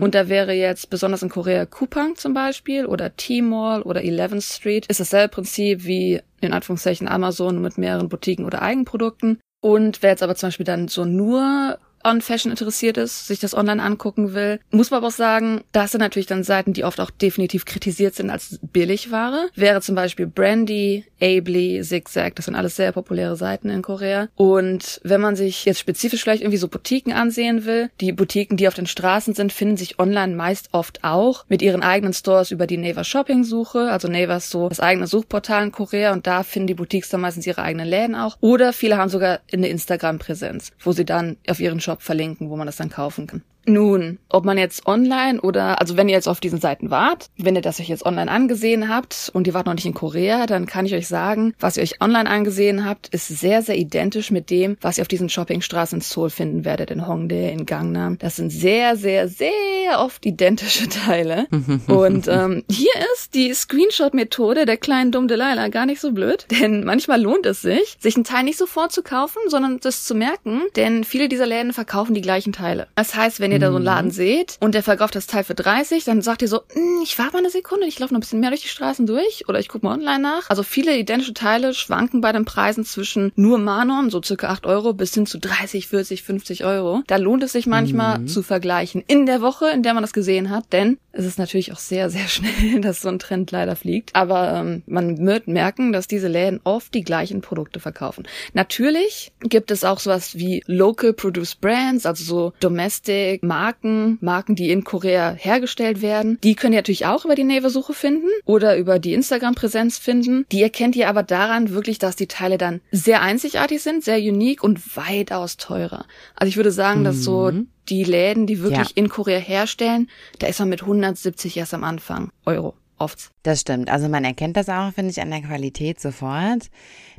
Und 0.00 0.14
da 0.14 0.28
wäre 0.28 0.54
jetzt 0.54 0.88
besonders 0.88 1.22
in 1.22 1.28
Korea 1.28 1.66
Coupang 1.66 2.16
zum 2.16 2.32
Beispiel 2.32 2.86
oder 2.86 3.14
T-Mall 3.14 3.82
oder 3.82 4.00
11th 4.00 4.56
Street. 4.56 4.86
Ist 4.86 5.00
dasselbe 5.00 5.28
Prinzip 5.34 5.84
wie 5.84 6.22
in 6.40 6.54
Anführungszeichen 6.54 7.06
Amazon 7.06 7.60
mit 7.60 7.76
mehreren 7.76 8.08
Boutiquen 8.08 8.46
oder 8.46 8.62
Eigenprodukten. 8.62 9.38
Und 9.60 10.02
wer 10.02 10.10
jetzt 10.10 10.22
aber 10.22 10.34
zum 10.34 10.48
Beispiel 10.48 10.64
dann 10.64 10.88
so 10.88 11.04
nur 11.04 11.78
an 12.04 12.20
Fashion 12.20 12.50
interessiert 12.50 12.96
ist, 12.96 13.26
sich 13.26 13.38
das 13.38 13.54
online 13.54 13.82
angucken 13.82 14.34
will, 14.34 14.60
muss 14.70 14.90
man 14.90 14.98
aber 14.98 15.08
auch 15.08 15.12
sagen, 15.12 15.62
das 15.72 15.92
sind 15.92 16.00
natürlich 16.00 16.26
dann 16.26 16.44
Seiten, 16.44 16.72
die 16.72 16.84
oft 16.84 17.00
auch 17.00 17.10
definitiv 17.10 17.64
kritisiert 17.64 18.14
sind 18.14 18.30
als 18.30 18.58
Billigware. 18.62 19.48
Wäre 19.54 19.80
zum 19.80 19.94
Beispiel 19.94 20.26
Brandy, 20.26 21.04
Ably, 21.20 21.80
Zigzag, 21.82 22.36
das 22.36 22.46
sind 22.46 22.54
alles 22.54 22.76
sehr 22.76 22.92
populäre 22.92 23.36
Seiten 23.36 23.70
in 23.70 23.82
Korea. 23.82 24.28
Und 24.34 25.00
wenn 25.04 25.20
man 25.20 25.36
sich 25.36 25.64
jetzt 25.64 25.78
spezifisch 25.78 26.22
vielleicht 26.22 26.42
irgendwie 26.42 26.58
so 26.58 26.68
Boutiquen 26.68 27.12
ansehen 27.12 27.64
will, 27.64 27.90
die 28.00 28.12
Boutiquen, 28.12 28.56
die 28.56 28.68
auf 28.68 28.74
den 28.74 28.86
Straßen 28.86 29.34
sind, 29.34 29.52
finden 29.52 29.76
sich 29.76 29.98
online 29.98 30.34
meist 30.34 30.70
oft 30.72 31.04
auch 31.04 31.44
mit 31.48 31.62
ihren 31.62 31.82
eigenen 31.82 32.12
Stores 32.12 32.50
über 32.50 32.66
die 32.66 32.76
Naver 32.76 33.04
Shopping 33.04 33.44
Suche. 33.44 33.90
Also 33.90 34.08
Naver 34.08 34.36
ist 34.36 34.50
so 34.50 34.68
das 34.68 34.80
eigene 34.80 35.06
Suchportal 35.06 35.64
in 35.64 35.72
Korea 35.72 36.12
und 36.12 36.26
da 36.26 36.42
finden 36.42 36.68
die 36.68 36.74
Boutiques 36.74 37.10
dann 37.10 37.20
meistens 37.20 37.46
ihre 37.46 37.62
eigenen 37.62 37.86
Läden 37.86 38.14
auch. 38.14 38.36
Oder 38.40 38.72
viele 38.72 38.96
haben 38.96 39.08
sogar 39.08 39.40
eine 39.52 39.68
Instagram-Präsenz, 39.68 40.72
wo 40.80 40.92
sie 40.92 41.04
dann 41.04 41.36
auf 41.48 41.60
ihren 41.60 41.80
Shop 41.80 41.91
verlinken, 42.00 42.48
wo 42.48 42.56
man 42.56 42.66
das 42.66 42.76
dann 42.76 42.88
kaufen 42.88 43.26
kann. 43.26 43.42
Nun, 43.64 44.18
ob 44.28 44.44
man 44.44 44.58
jetzt 44.58 44.86
online 44.86 45.40
oder, 45.40 45.80
also 45.80 45.96
wenn 45.96 46.08
ihr 46.08 46.14
jetzt 46.14 46.28
auf 46.28 46.40
diesen 46.40 46.60
Seiten 46.60 46.90
wart, 46.90 47.28
wenn 47.36 47.54
ihr 47.54 47.62
das 47.62 47.78
euch 47.78 47.88
jetzt 47.88 48.04
online 48.04 48.30
angesehen 48.30 48.88
habt 48.88 49.30
und 49.34 49.46
ihr 49.46 49.54
wart 49.54 49.66
noch 49.66 49.74
nicht 49.74 49.86
in 49.86 49.94
Korea, 49.94 50.46
dann 50.46 50.66
kann 50.66 50.86
ich 50.86 50.94
euch 50.94 51.06
sagen, 51.06 51.54
was 51.60 51.76
ihr 51.76 51.82
euch 51.82 52.00
online 52.00 52.28
angesehen 52.28 52.84
habt, 52.84 53.08
ist 53.08 53.28
sehr, 53.28 53.62
sehr 53.62 53.76
identisch 53.76 54.30
mit 54.30 54.50
dem, 54.50 54.76
was 54.80 54.98
ihr 54.98 55.02
auf 55.02 55.08
diesen 55.08 55.28
Shoppingstraßen 55.28 55.98
in 55.98 56.02
Seoul 56.02 56.30
finden 56.30 56.64
werdet, 56.64 56.90
in 56.90 57.06
Hongdae, 57.06 57.52
in 57.52 57.66
Gangnam. 57.66 58.18
Das 58.18 58.36
sind 58.36 58.50
sehr, 58.50 58.96
sehr, 58.96 59.28
sehr 59.28 59.50
oft 59.98 60.26
identische 60.26 60.88
Teile. 61.06 61.46
und 61.86 62.26
ähm, 62.28 62.64
hier 62.68 62.92
ist 63.14 63.34
die 63.34 63.54
Screenshot-Methode 63.54 64.66
der 64.66 64.76
kleinen 64.76 65.12
dummen 65.12 65.28
Delilah 65.28 65.68
gar 65.68 65.86
nicht 65.86 66.00
so 66.00 66.12
blöd, 66.12 66.46
denn 66.60 66.84
manchmal 66.84 67.20
lohnt 67.20 67.46
es 67.46 67.62
sich, 67.62 67.96
sich 68.00 68.16
einen 68.16 68.24
Teil 68.24 68.42
nicht 68.42 68.58
sofort 68.58 68.92
zu 68.92 69.02
kaufen, 69.02 69.38
sondern 69.46 69.78
das 69.80 70.04
zu 70.04 70.14
merken, 70.14 70.62
denn 70.74 71.04
viele 71.04 71.28
dieser 71.28 71.46
Läden 71.46 71.72
verkaufen 71.72 72.14
die 72.14 72.20
gleichen 72.22 72.52
Teile. 72.52 72.88
Das 72.96 73.14
heißt, 73.14 73.38
wenn 73.40 73.51
ihr 73.52 73.58
da 73.58 73.70
so 73.70 73.76
einen 73.76 73.84
Laden 73.84 74.10
seht 74.10 74.56
und 74.60 74.74
der 74.74 74.82
verkauft 74.82 75.14
das 75.14 75.26
Teil 75.26 75.44
für 75.44 75.54
30, 75.54 76.04
dann 76.04 76.22
sagt 76.22 76.42
ihr 76.42 76.48
so, 76.48 76.60
"Hm, 76.72 77.00
ich 77.02 77.18
warte 77.18 77.32
mal 77.32 77.38
eine 77.40 77.50
Sekunde, 77.50 77.86
ich 77.86 77.98
laufe 77.98 78.12
noch 78.12 78.18
ein 78.18 78.20
bisschen 78.20 78.40
mehr 78.40 78.50
durch 78.50 78.62
die 78.62 78.68
Straßen 78.68 79.06
durch 79.06 79.48
oder 79.48 79.58
ich 79.58 79.68
gucke 79.68 79.86
mal 79.86 79.94
online 79.94 80.20
nach. 80.20 80.50
Also 80.50 80.62
viele 80.62 80.96
identische 80.96 81.34
Teile 81.34 81.74
schwanken 81.74 82.20
bei 82.20 82.32
den 82.32 82.44
Preisen 82.44 82.84
zwischen 82.84 83.32
nur 83.36 83.58
Manon, 83.58 84.10
so 84.10 84.22
circa 84.22 84.48
8 84.48 84.66
Euro, 84.66 84.92
bis 84.92 85.14
hin 85.14 85.26
zu 85.26 85.38
30, 85.38 85.88
40, 85.88 86.22
50 86.22 86.64
Euro. 86.64 87.02
Da 87.06 87.16
lohnt 87.16 87.42
es 87.42 87.52
sich 87.52 87.66
manchmal 87.66 88.24
zu 88.26 88.42
vergleichen 88.42 89.02
in 89.06 89.26
der 89.26 89.40
Woche, 89.40 89.68
in 89.70 89.82
der 89.82 89.94
man 89.94 90.02
das 90.02 90.12
gesehen 90.12 90.50
hat, 90.50 90.64
denn 90.72 90.98
es 91.12 91.24
ist 91.24 91.38
natürlich 91.38 91.72
auch 91.72 91.78
sehr, 91.78 92.10
sehr 92.10 92.28
schnell, 92.28 92.80
dass 92.80 93.00
so 93.00 93.08
ein 93.08 93.18
Trend 93.18 93.50
leider 93.50 93.76
fliegt. 93.76 94.14
Aber 94.14 94.54
ähm, 94.54 94.82
man 94.86 95.24
wird 95.24 95.46
merken, 95.46 95.92
dass 95.92 96.08
diese 96.08 96.28
Läden 96.28 96.60
oft 96.64 96.94
die 96.94 97.02
gleichen 97.02 97.40
Produkte 97.40 97.80
verkaufen. 97.80 98.26
Natürlich 98.54 99.32
gibt 99.40 99.70
es 99.70 99.84
auch 99.84 100.00
sowas 100.00 100.36
wie 100.36 100.62
Local 100.66 101.12
Produced 101.12 101.60
Brands, 101.60 102.06
also 102.06 102.24
so 102.24 102.52
Domestic 102.60 103.42
Marken, 103.42 104.18
Marken, 104.20 104.54
die 104.54 104.70
in 104.70 104.84
Korea 104.84 105.32
hergestellt 105.32 106.02
werden. 106.02 106.38
Die 106.42 106.54
könnt 106.54 106.74
ihr 106.74 106.78
natürlich 106.78 107.06
auch 107.06 107.24
über 107.24 107.34
die 107.34 107.44
Naver-Suche 107.44 107.94
finden 107.94 108.28
oder 108.44 108.76
über 108.76 108.98
die 108.98 109.14
Instagram-Präsenz 109.14 109.98
finden. 109.98 110.46
Die 110.50 110.62
erkennt 110.62 110.96
ihr 110.96 111.08
aber 111.08 111.22
daran 111.22 111.70
wirklich, 111.70 111.98
dass 111.98 112.16
die 112.16 112.26
Teile 112.26 112.58
dann 112.58 112.80
sehr 112.90 113.22
einzigartig 113.22 113.82
sind, 113.82 114.04
sehr 114.04 114.18
unique 114.18 114.62
und 114.62 114.96
weitaus 114.96 115.56
teurer. 115.56 116.06
Also 116.34 116.48
ich 116.48 116.56
würde 116.56 116.72
sagen, 116.72 117.04
dass 117.04 117.22
so 117.22 117.50
die 117.88 118.04
Läden, 118.04 118.46
die 118.46 118.60
wirklich 118.60 118.90
Ja. 118.90 118.94
in 118.96 119.08
Korea 119.08 119.38
herstellen, 119.38 120.08
da 120.38 120.46
ist 120.46 120.58
man 120.60 120.68
mit 120.68 120.82
170 120.82 121.56
erst 121.56 121.74
am 121.74 121.84
Anfang 121.84 122.30
Euro. 122.46 122.74
Oft. 122.98 123.30
Das 123.42 123.60
stimmt. 123.62 123.90
Also 123.90 124.08
man 124.08 124.24
erkennt 124.24 124.56
das 124.56 124.68
auch, 124.68 124.92
finde 124.92 125.10
ich, 125.10 125.20
an 125.20 125.30
der 125.30 125.42
Qualität 125.42 125.98
sofort, 126.00 126.70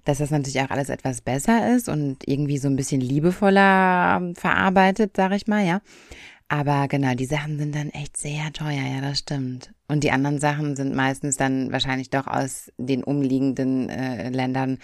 dass 0.05 0.20
das 0.20 0.32
natürlich 0.32 0.62
auch 0.62 0.70
alles 0.70 0.88
etwas 0.89 1.20
besser 1.20 1.75
ist 1.75 1.89
und 1.89 2.20
irgendwie 2.25 2.58
so 2.58 2.70
ein 2.70 2.77
bisschen 2.77 3.01
liebevoller 3.01 4.17
ähm, 4.22 4.36
verarbeitet, 4.36 5.12
sag 5.17 5.34
ich 5.34 5.48
mal, 5.48 5.65
ja. 5.65 5.82
Aber 6.48 6.88
genau, 6.88 7.15
die 7.15 7.25
Sachen 7.25 7.58
sind 7.58 7.75
dann 7.75 7.89
echt 7.89 8.15
sehr 8.15 8.53
teuer, 8.53 8.84
ja, 8.84 9.01
das 9.01 9.20
stimmt. 9.20 9.74
Und 9.88 10.03
die 10.03 10.12
anderen 10.12 10.39
Sachen 10.39 10.75
sind 10.75 10.93
meistens 10.96 11.36
dann 11.36 11.72
wahrscheinlich 11.72 12.10
doch 12.10 12.27
aus 12.27 12.72
den 12.77 13.03
umliegenden 13.03 13.89
äh, 13.89 14.29
Ländern 14.29 14.77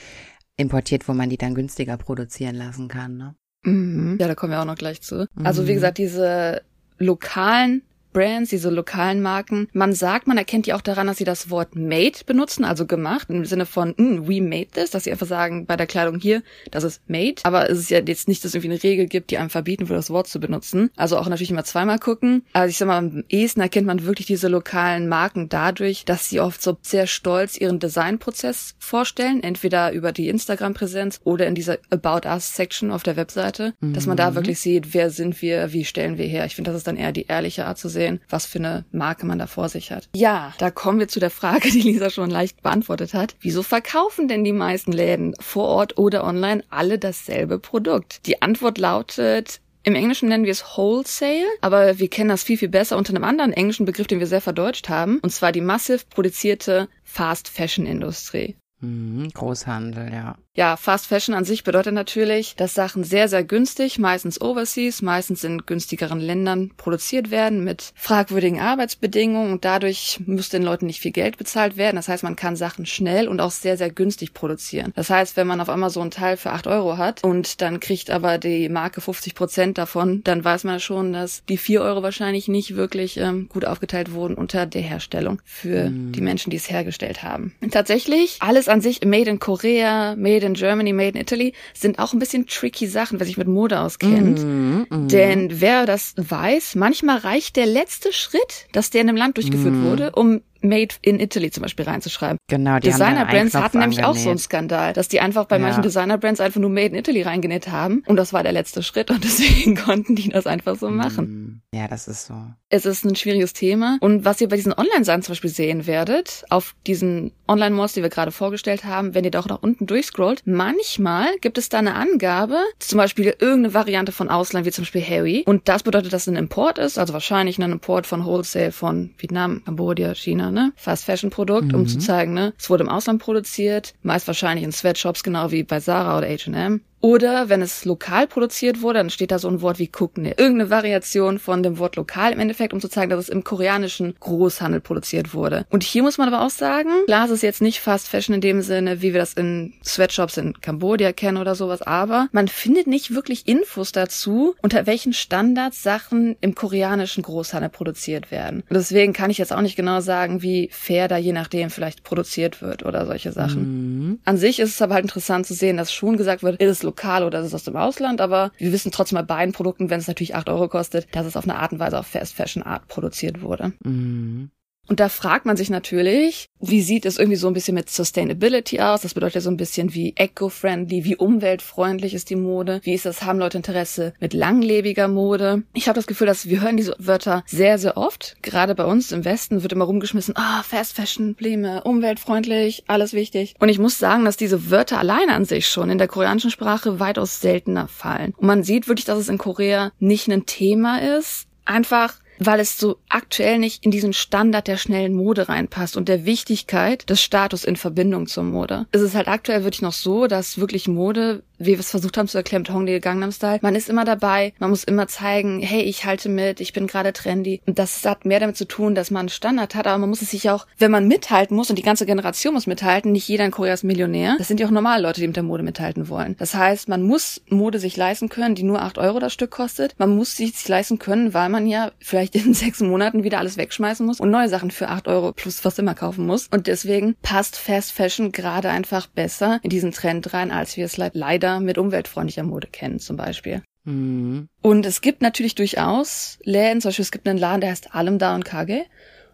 importiert, 0.58 1.08
wo 1.08 1.14
man 1.14 1.30
die 1.30 1.38
dann 1.38 1.56
günstiger 1.56 1.96
produzieren 1.98 2.56
lassen 2.56 2.88
kann, 2.90 3.16
ne? 3.18 3.36
Mhm. 3.64 4.18
Ja, 4.20 4.28
da 4.28 4.36
kommen 4.36 4.52
wir 4.52 4.62
auch 4.62 4.66
noch 4.66 4.76
gleich 4.76 5.02
zu. 5.02 5.28
Also 5.44 5.68
wie 5.68 5.72
Mhm. 5.72 5.76
gesagt, 5.76 5.98
diese 5.98 6.62
lokalen 6.98 7.82
Brands, 8.14 8.50
diese 8.50 8.70
lokalen 8.70 9.22
Marken, 9.22 9.68
man 9.74 9.94
sagt, 9.94 10.28
man 10.28 10.38
erkennt 10.38 10.66
die 10.66 10.74
auch 10.74 10.82
daran, 10.82 11.08
dass 11.08 11.18
sie 11.18 11.24
das 11.24 11.50
Wort 11.50 11.76
made 11.76 12.20
benutzen, 12.26 12.66
also 12.66 12.86
gemacht, 12.86 13.30
im 13.30 13.46
Sinne 13.46 13.66
von, 13.66 13.94
mm, 13.98 14.28
we 14.28 14.42
made 14.42 14.68
this, 14.74 14.92
dass 14.92 15.04
sie 15.04 15.12
einfach 15.12 15.28
sagen, 15.28 15.66
bei 15.66 15.76
der 15.76 15.88
Kleidung 15.88 16.20
hier, 16.20 16.42
das 16.72 16.84
ist 16.84 17.02
made. 17.08 17.36
Aber 17.44 17.70
es 17.70 17.80
ist 17.80 17.90
ja 17.90 18.00
jetzt 18.00 18.28
nicht, 18.28 18.44
dass 18.44 18.50
es 18.50 18.56
irgendwie 18.56 18.74
eine 18.74 18.84
Regel 18.84 19.08
gibt, 19.08 19.32
die 19.32 19.38
einem 19.38 19.50
verbieten 19.50 19.90
würde, 19.90 20.00
das 20.00 20.10
Wort 20.10 20.28
zu 20.28 20.40
benutzen. 20.40 20.90
Also 20.96 21.18
auch 21.18 21.28
natürlich 21.28 21.52
immer 21.52 21.64
zweimal 21.64 22.00
gucken. 22.00 22.44
Also 22.54 22.70
ich 22.70 22.78
sag 22.78 22.88
mal, 22.88 22.98
am 22.98 23.24
ehesten 23.30 23.62
erkennt 23.62 23.88
man 23.88 24.06
wirklich 24.06 24.28
diese 24.28 24.48
lokalen 24.48 25.08
Marken 25.08 25.50
dadurch, 25.50 26.06
dass 26.06 26.30
sie 26.30 26.40
oft 26.40 26.62
so 26.62 26.78
sehr 26.82 27.08
stolz 27.08 27.58
ihren 27.58 27.80
Designprozess 27.80 28.76
vorstellen, 28.80 29.44
entweder 29.44 29.92
über 29.92 30.12
die 30.12 30.30
Instagram-Präsenz 30.30 31.20
oder 31.24 31.48
in 31.48 31.56
dieser 31.56 31.78
About 31.90 32.28
Us-Section 32.28 32.92
auf 32.92 33.04
der 33.04 33.16
Webseite, 33.16 33.74
dass 33.82 34.06
man 34.06 34.18
da 34.18 34.36
wirklich 34.36 34.60
sieht, 34.60 34.94
wer 34.94 35.10
sind 35.10 35.42
wir, 35.42 35.74
wie 35.74 35.86
stellen 35.86 36.18
wir 36.18 36.26
her. 36.26 36.46
Ich 36.46 36.56
finde, 36.56 36.72
das 36.72 36.80
ist 36.80 36.88
dann 36.88 36.98
eher 36.98 37.12
die 37.12 37.28
ehrliche 37.28 37.66
Art 37.66 37.78
zu 37.78 37.90
sehen, 37.90 37.99
was 38.30 38.46
für 38.46 38.60
eine 38.60 38.86
Marke 38.92 39.26
man 39.26 39.40
da 39.40 39.48
vor 39.48 39.70
sich 39.70 39.92
hat. 39.92 40.10
Ja, 40.16 40.54
da 40.58 40.72
kommen 40.72 41.00
wir 41.00 41.08
zu 41.08 41.20
der 41.20 41.30
Frage, 41.30 41.70
die 41.70 41.82
Lisa 41.82 42.10
schon 42.10 42.30
leicht 42.30 42.62
beantwortet 42.62 43.14
hat. 43.14 43.36
Wieso 43.42 43.64
verkaufen 43.64 44.28
denn 44.28 44.44
die 44.44 44.54
meisten 44.54 44.92
Läden 44.92 45.34
vor 45.40 45.66
Ort 45.66 45.98
oder 45.98 46.24
online 46.24 46.64
alle 46.70 47.00
dasselbe 47.00 47.60
Produkt? 47.60 48.26
Die 48.26 48.42
Antwort 48.42 48.78
lautet, 48.78 49.62
im 49.84 49.96
Englischen 49.96 50.30
nennen 50.30 50.46
wir 50.46 50.52
es 50.52 50.64
Wholesale, 50.78 51.46
aber 51.62 52.00
wir 52.00 52.10
kennen 52.10 52.30
das 52.30 52.44
viel, 52.44 52.58
viel 52.58 52.70
besser 52.70 52.98
unter 52.98 53.14
einem 53.14 53.24
anderen 53.24 53.54
englischen 53.54 53.86
Begriff, 53.86 54.08
den 54.08 54.20
wir 54.20 54.28
sehr 54.28 54.42
verdeutscht 54.42 54.90
haben, 54.90 55.20
und 55.20 55.32
zwar 55.32 55.52
die 55.52 55.62
massiv 55.62 56.10
produzierte 56.10 56.90
Fast 57.04 57.48
Fashion 57.48 57.86
Industrie. 57.86 58.56
Mhm, 58.82 59.30
Großhandel, 59.34 60.12
ja. 60.12 60.38
Ja, 60.56 60.78
Fast 60.78 61.06
Fashion 61.06 61.36
an 61.36 61.46
sich 61.46 61.64
bedeutet 61.64 61.94
natürlich, 61.94 62.56
dass 62.56 62.74
Sachen 62.74 63.04
sehr, 63.04 63.28
sehr 63.28 63.44
günstig, 63.44 64.00
meistens 64.00 64.42
overseas, 64.42 65.02
meistens 65.04 65.44
in 65.44 65.66
günstigeren 65.66 66.20
Ländern 66.20 66.72
produziert 66.76 67.30
werden 67.30 67.64
mit 67.64 67.94
fragwürdigen 67.96 68.60
Arbeitsbedingungen 68.60 69.54
und 69.54 69.64
dadurch 69.64 70.20
müsste 70.26 70.58
den 70.58 70.66
Leuten 70.66 70.88
nicht 70.88 71.02
viel 71.02 71.12
Geld 71.12 71.38
bezahlt 71.38 71.78
werden. 71.78 71.98
Das 71.98 72.08
heißt, 72.08 72.24
man 72.24 72.36
kann 72.36 72.56
Sachen 72.56 72.88
schnell 72.88 73.28
und 73.28 73.42
auch 73.42 73.52
sehr, 73.52 73.78
sehr 73.78 73.92
günstig 73.92 74.34
produzieren. 74.34 74.92
Das 74.96 75.12
heißt, 75.12 75.38
wenn 75.38 75.46
man 75.46 75.62
auf 75.62 75.70
einmal 75.70 75.92
so 75.92 76.02
einen 76.02 76.12
Teil 76.12 76.36
für 76.36 76.52
acht 76.52 76.66
Euro 76.66 76.98
hat 76.98 77.24
und 77.24 77.62
dann 77.62 77.80
kriegt 77.80 78.10
aber 78.10 78.40
die 78.40 78.70
Marke 78.70 79.02
50 79.02 79.36
Prozent 79.36 79.78
davon, 79.78 80.24
dann 80.24 80.44
weiß 80.44 80.64
man 80.64 80.80
schon, 80.80 81.14
dass 81.14 81.44
die 81.48 81.58
vier 81.58 81.84
Euro 81.84 82.02
wahrscheinlich 82.02 82.48
nicht 82.48 82.76
wirklich 82.76 83.18
ähm, 83.18 83.50
gut 83.50 83.66
aufgeteilt 83.66 84.14
wurden 84.14 84.34
unter 84.34 84.66
der 84.66 84.82
Herstellung 84.82 85.42
für 85.46 85.92
mhm. 85.92 86.12
die 86.12 86.22
Menschen, 86.22 86.50
die 86.50 86.58
es 86.58 86.72
hergestellt 86.72 87.22
haben. 87.22 87.54
Und 87.62 87.72
tatsächlich, 87.72 88.38
alles 88.40 88.68
an 88.68 88.82
sich 88.82 89.06
made 89.06 89.30
in 89.30 89.40
Korea, 89.40 90.16
made 90.16 90.39
in 90.46 90.54
Germany, 90.54 90.94
made 90.94 91.18
in 91.18 91.22
Italy, 91.22 91.54
sind 91.74 92.00
auch 92.00 92.14
ein 92.14 92.20
bisschen 92.20 92.46
tricky 92.46 92.88
Sachen, 92.88 93.20
wer 93.20 93.26
sich 93.26 93.38
mit 93.38 93.48
Mode 93.48 93.80
auskennt. 93.80 94.40
Mm, 94.44 94.86
mm. 94.90 95.08
Denn 95.08 95.62
wer 95.62 95.86
das 95.86 96.14
weiß, 96.18 96.76
manchmal 96.76 97.18
reicht 97.18 97.56
der 97.56 97.66
letzte 97.66 98.14
Schritt, 98.14 98.68
dass 98.72 98.90
der 98.90 99.02
in 99.02 99.10
einem 99.10 99.18
Land 99.18 99.38
durchgeführt 99.38 99.76
mm. 99.76 99.84
wurde, 99.84 100.12
um 100.12 100.42
Made 100.62 100.96
in 101.02 101.20
Italy 101.20 101.52
zum 101.52 101.64
Beispiel 101.64 101.86
reinzuschreiben. 101.86 102.38
Genau, 102.50 102.80
die 102.80 102.90
Designer-Brands 102.90 103.56
hatten 103.56 103.80
nämlich 103.80 104.04
auch 104.04 104.16
so 104.16 104.30
einen 104.30 104.40
Skandal, 104.40 104.94
dass 104.94 105.08
die 105.08 105.22
einfach 105.22 105.46
bei 105.46 105.58
ja. 105.58 105.62
manchen 105.62 105.84
Designer-Brands 105.84 106.40
einfach 106.40 106.60
nur 106.60 106.70
Made 106.70 106.88
in 106.88 106.96
Italy 106.96 107.22
reingenäht 107.22 107.70
haben 107.70 108.04
und 108.08 108.18
das 108.18 108.34
war 108.34 108.44
der 108.44 108.52
letzte 108.52 108.84
Schritt 108.84 109.12
und 109.12 109.24
deswegen 109.24 109.76
konnten 109.76 110.16
die 110.16 110.30
das 110.30 110.48
einfach 110.48 110.76
so 110.76 110.90
machen. 110.90 111.62
Mm. 111.72 111.76
Ja, 111.76 111.88
das 111.88 112.08
ist 112.08 112.28
so. 112.28 112.34
Es 112.70 112.86
ist 112.86 113.06
ein 113.06 113.16
schwieriges 113.16 113.54
Thema 113.54 113.98
und 114.02 114.26
was 114.26 114.42
ihr 114.42 114.50
bei 114.50 114.56
diesen 114.56 114.74
Online-Seiten 114.74 115.22
zum 115.24 115.34
Beispiel 115.34 115.50
sehen 115.50 115.88
werdet, 115.88 116.44
auf 116.50 116.76
diesen 116.86 117.32
Online-Malls, 117.48 117.94
die 117.94 118.02
wir 118.02 118.10
gerade 118.10 118.32
vorgestellt 118.32 118.86
haben, 118.86 119.14
wenn 119.14 119.24
ihr 119.24 119.32
da 119.32 119.40
auch 119.40 119.48
nach 119.48 119.62
unten 119.62 119.88
durchscrollt, 119.88 120.44
manchmal 120.46 121.28
gibt 121.42 121.58
es 121.58 121.70
da 121.70 121.80
eine 121.80 121.96
Angabe, 121.96 122.58
zum 122.80 122.98
Beispiel 122.98 123.36
irgendeine 123.40 123.74
Variante 123.74 124.12
von 124.12 124.30
Ausland, 124.30 124.66
wie 124.66 124.72
zum 124.72 124.84
Beispiel 124.84 125.04
Harry 125.04 125.44
und 125.46 125.68
das 125.68 125.84
bedeutet, 125.84 126.14
dass 126.14 126.24
es 126.24 126.28
ein 126.28 126.36
Import 126.36 126.78
ist, 126.78 126.98
also 126.98 127.14
wahrscheinlich 127.14 127.58
ein 127.58 127.72
Import 127.72 128.08
von 128.08 128.26
Wholesale 128.26 128.72
von 128.72 129.12
Vietnam, 129.18 129.64
Kambodscha, 129.66 130.14
China, 130.16 130.49
ne? 130.52 130.74
Fast 130.76 131.06
Fashion 131.06 131.30
Produkt, 131.30 131.70
mhm. 131.70 131.76
um 131.76 131.88
zu 131.88 132.00
zeigen, 132.00 132.34
ne? 132.34 132.54
Es 132.58 132.70
wurde 132.70 132.84
im 132.84 132.90
Ausland 132.90 133.22
produziert, 133.22 133.94
meist 134.02 134.28
wahrscheinlich 134.28 134.64
in 134.64 134.72
Sweatshops, 134.72 135.24
genau 135.24 135.52
wie 135.52 135.64
bei 135.64 135.80
Sarah 135.80 136.18
oder 136.18 136.28
H&M. 136.28 136.82
Oder 137.02 137.50
wenn 137.50 137.62
es 137.62 137.86
lokal 137.86 138.28
produziert 138.28 138.82
wurde, 138.82 139.00
dann 139.00 139.10
steht 139.10 139.32
da 139.32 139.40
so 139.40 139.48
ein 139.48 139.62
Wort 139.62 139.80
wie 139.80 139.88
Kukne. 139.88 140.32
Irgendeine 140.38 140.70
Variation 140.70 141.40
von 141.40 141.64
dem 141.64 141.78
Wort 141.78 141.96
lokal 141.96 142.34
im 142.34 142.40
Endeffekt, 142.40 142.74
um 142.74 142.82
zu 142.82 142.90
zeigen, 142.90 143.10
dass 143.10 143.20
es 143.20 143.30
im 143.30 143.44
koreanischen 143.44 144.16
Großhandel 144.20 144.82
produziert 144.82 145.34
wurde. 145.34 145.66
Und 145.70 145.84
hier 145.84 146.04
muss 146.04 146.18
man 146.18 146.28
aber 146.32 146.46
auch 146.46 146.50
sagen, 146.50 146.90
klar, 147.06 147.26
es 147.26 147.32
ist 147.32 147.44
jetzt 147.44 147.62
nicht 147.62 147.80
Fast 147.80 148.10
Fashion 148.10 148.36
in 148.36 148.42
dem 148.42 148.62
Sinne, 148.62 149.02
wie 149.02 149.14
wir 149.14 149.20
das 149.20 149.34
in 149.34 149.74
Sweatshops 149.84 150.38
in 150.38 150.60
Kambodscha 150.60 151.14
kennen 151.14 151.38
oder 151.38 151.56
sowas, 151.56 151.82
aber 151.82 152.28
man 152.32 152.48
findet 152.48 152.88
nicht 152.88 153.14
wirklich 153.14 153.48
Infos 153.48 153.92
dazu, 153.92 154.56
unter 154.62 154.86
welchen 154.86 155.14
Standards 155.14 155.84
Sachen 155.84 156.36
im 156.42 156.56
koreanischen 156.56 157.24
Großhandel 157.24 157.70
produziert 157.70 158.32
werden. 158.32 158.62
Und 158.70 158.76
deswegen 158.76 159.14
kann 159.14 159.32
ich 159.32 159.38
jetzt 159.38 159.54
auch 159.54 159.62
nicht 159.62 159.76
genau 159.76 160.02
sagen, 160.02 160.42
wie 160.42 160.70
fair 160.72 161.08
da 161.08 161.18
je 161.18 161.34
nachdem 161.34 161.70
vielleicht 161.70 162.04
produziert 162.04 162.62
wird 162.62 162.86
oder 162.86 163.06
solche 163.06 163.32
Sachen. 163.32 163.62
Mhm. 163.62 164.20
An 164.26 164.38
sich 164.38 164.60
ist 164.60 164.72
es 164.72 164.82
aber 164.82 164.96
halt 164.96 165.06
interessant 165.06 165.48
zu 165.48 165.54
sehen, 165.54 165.78
dass 165.78 165.94
schon 165.94 166.18
gesagt 166.18 166.44
wird, 166.44 166.62
ist 166.62 166.70
es 166.70 166.84
lokal 166.90 167.24
oder 167.24 167.40
ist 167.42 167.54
aus 167.54 167.64
dem 167.64 167.76
Ausland, 167.76 168.22
aber 168.22 168.52
wir 168.58 168.72
wissen 168.72 168.92
trotzdem 168.92 169.18
bei 169.18 169.24
beiden 169.24 169.54
Produkten, 169.54 169.90
wenn 169.90 170.00
es 170.00 170.08
natürlich 170.08 170.36
acht 170.36 170.50
Euro 170.50 170.68
kostet, 170.68 171.08
dass 171.16 171.26
es 171.26 171.38
auf 171.38 171.46
eine 171.46 171.58
Art 171.58 171.72
und 171.72 171.80
Weise 171.80 172.00
auf 172.00 172.08
Fast 172.08 172.36
Fashion 172.36 172.64
Art 172.64 172.88
produziert 172.88 173.42
wurde. 173.42 173.74
Mhm. 173.84 174.52
Und 174.90 175.00
da 175.00 175.08
fragt 175.08 175.46
man 175.46 175.56
sich 175.56 175.70
natürlich, 175.70 176.48
wie 176.60 176.82
sieht 176.82 177.06
es 177.06 177.20
irgendwie 177.20 177.38
so 177.38 177.48
ein 177.48 177.54
bisschen 177.54 177.76
mit 177.76 177.90
Sustainability 177.90 178.80
aus? 178.80 179.02
Das 179.02 179.14
bedeutet 179.14 179.36
ja 179.36 179.42
so 179.42 179.52
ein 179.52 179.58
bisschen 179.58 179.94
wie 179.94 180.14
eco-friendly, 180.16 181.06
wie 181.06 181.16
umweltfreundlich 181.16 182.14
ist 182.14 182.30
die 182.30 182.36
Mode? 182.36 182.82
Wie 182.84 182.94
ist 182.94 183.06
das, 183.06 183.24
haben 183.24 183.40
Leute 183.40 183.58
Interesse 183.58 184.14
mit 184.20 184.34
langlebiger 184.34 185.08
Mode? 185.08 185.64
Ich 185.74 185.88
habe 185.88 185.96
das 185.96 186.08
Gefühl, 186.08 186.28
dass 186.28 186.50
wir 186.50 186.62
hören 186.62 186.76
diese 186.76 186.96
Wörter 186.98 187.44
sehr, 187.46 187.78
sehr 187.78 187.98
oft. 187.98 188.38
Gerade 188.42 188.74
bei 188.74 188.86
uns 188.86 189.12
im 189.12 189.26
Westen 189.26 189.62
wird 189.62 189.72
immer 189.72 189.86
rumgeschmissen, 189.86 190.36
ah, 190.36 190.60
oh, 190.60 190.64
Fast 190.64 190.96
Fashion, 190.96 191.36
Probleme, 191.36 191.84
umweltfreundlich, 191.84 192.84
alles 192.88 193.14
wichtig. 193.14 193.54
Und 193.60 193.70
ich 193.70 193.80
muss 193.80 194.00
sagen, 194.00 194.26
dass 194.26 194.38
diese 194.38 194.72
Wörter 194.72 194.98
alleine 194.98 195.34
an 195.34 195.46
sich 195.46 195.70
schon 195.70 195.90
in 195.90 196.00
der 196.00 196.08
koreanischen 196.08 196.52
Sprache 196.52 197.00
weitaus 197.00 197.40
seltener 197.40 197.88
fallen. 197.88 198.34
Und 198.36 198.48
man 198.48 198.64
sieht 198.64 198.88
wirklich, 198.88 199.06
dass 199.06 199.20
es 199.20 199.30
in 199.30 199.38
Korea 199.38 199.92
nicht 200.00 200.28
ein 200.30 200.48
Thema 200.48 201.00
ist. 201.18 201.46
Einfach 201.64 202.16
weil 202.40 202.60
es 202.60 202.78
so 202.78 202.98
aktuell 203.10 203.60
nicht 203.60 203.86
in 203.86 203.92
diesen 203.92 204.14
Standard 204.14 204.68
der 204.68 204.78
schnellen 204.78 205.14
Mode 205.14 205.50
reinpasst 205.50 205.98
und 205.98 206.10
der 206.10 206.26
Wichtigkeit 206.26 207.10
des 207.10 207.22
Status 207.22 207.64
in 207.64 207.76
Verbindung 207.76 208.28
zur 208.28 208.44
Mode. 208.44 208.88
Es 208.92 209.02
ist 209.02 209.16
halt 209.16 209.28
aktuell 209.28 209.64
wirklich 209.64 209.82
noch 209.82 209.94
so, 209.94 210.28
dass 210.28 210.60
wirklich 210.60 210.88
Mode 210.88 211.44
wie 211.60 211.74
wir 211.74 211.80
es 211.80 211.92
versucht 211.92 212.18
haben 212.18 212.28
zu 212.28 212.38
erklären 212.38 212.62
mit 212.62 212.72
Hongdae 212.72 213.00
Gangnam 213.00 213.32
Style, 213.32 213.60
man 213.62 213.76
ist 213.76 213.90
immer 213.90 214.06
dabei, 214.06 214.54
man 214.60 214.70
muss 214.70 214.86
immer 214.86 215.08
zeigen, 215.08 215.60
hey, 215.60 215.82
ich 215.82 216.06
halte 216.06 216.30
mit, 216.30 216.62
ich 216.62 216.74
bin 216.74 216.88
gerade 216.88 217.14
trendy. 217.14 217.62
Und 217.66 217.78
das 217.78 218.04
hat 218.06 218.26
mehr 218.26 218.40
damit 218.40 218.58
zu 218.58 218.66
tun, 218.66 218.96
dass 218.96 219.12
man 219.12 219.22
einen 219.22 219.30
Standard 219.30 219.76
hat, 219.76 219.86
aber 219.86 219.98
man 219.98 220.10
muss 220.10 220.22
es 220.22 220.32
sich 220.32 220.50
auch, 220.50 220.66
wenn 220.78 220.92
man 220.92 221.08
mithalten 221.08 221.56
muss 221.56 221.70
und 221.70 221.76
die 221.76 221.84
ganze 221.84 222.06
Generation 222.06 222.54
muss 222.54 222.66
mithalten, 222.66 223.12
nicht 223.12 223.28
jeder 223.28 223.46
in 223.46 223.52
Korea 223.52 223.74
ist 223.74 223.84
Millionär. 223.84 224.36
Das 224.38 224.48
sind 224.48 224.60
ja 224.60 224.68
auch 224.68 224.72
normale 224.72 225.04
Leute, 225.04 225.20
die 225.20 225.28
mit 225.28 225.36
der 225.36 225.44
Mode 225.44 225.64
mithalten 225.64 226.08
wollen. 226.08 226.36
Das 226.40 226.56
heißt, 226.56 226.88
man 226.88 227.04
muss 227.04 227.42
Mode 227.50 227.80
sich 227.80 227.98
leisten 227.98 228.30
können, 228.30 228.56
die 228.56 228.64
nur 228.64 228.82
acht 228.82 228.98
Euro 228.98 229.20
das 229.20 229.34
Stück 229.34 229.52
kostet. 229.52 229.96
Man 229.98 230.16
muss 230.16 230.38
sich 230.38 230.68
leisten 230.68 230.98
können, 230.98 231.34
weil 231.34 231.50
man 231.50 231.68
ja 231.68 231.92
vielleicht 232.00 232.29
in 232.36 232.54
sechs 232.54 232.80
Monaten 232.80 233.24
wieder 233.24 233.40
alles 233.40 233.58
wegschmeißen 233.58 234.06
muss 234.06 234.20
und 234.20 234.30
neue 234.30 234.50
Sachen 234.50 234.72
für 234.72 234.90
acht 234.90 235.08
Euro 235.08 235.32
plus 235.34 235.64
was 235.66 235.80
immer 235.80 235.96
kaufen 235.96 236.26
muss. 236.26 236.48
Und 236.48 236.68
deswegen 236.68 237.16
passt 237.22 237.58
Fast 237.58 237.92
Fashion 237.92 238.32
gerade 238.32 238.70
einfach 238.70 239.08
besser 239.08 239.60
in 239.64 239.70
diesen 239.70 239.92
Trend 239.92 240.34
rein, 240.34 240.52
als 240.52 240.78
wir 240.78 240.86
es 240.86 240.98
leider 240.98 241.60
mit 241.60 241.78
umweltfreundlicher 241.78 242.44
Mode 242.44 242.68
kennen 242.68 243.00
zum 243.00 243.18
Beispiel. 243.18 243.64
Mhm. 243.86 244.50
Und 244.62 244.86
es 244.86 245.02
gibt 245.02 245.22
natürlich 245.22 245.56
durchaus 245.56 246.40
Läden, 246.44 246.82
zum 246.82 246.90
Beispiel 246.90 247.04
es 247.04 247.12
gibt 247.12 247.28
einen 247.28 247.40
Laden, 247.40 247.62
der 247.62 247.72
heißt 247.72 247.96
Alemdar 247.96 248.36
und 248.36 248.46
Kage. 248.46 248.86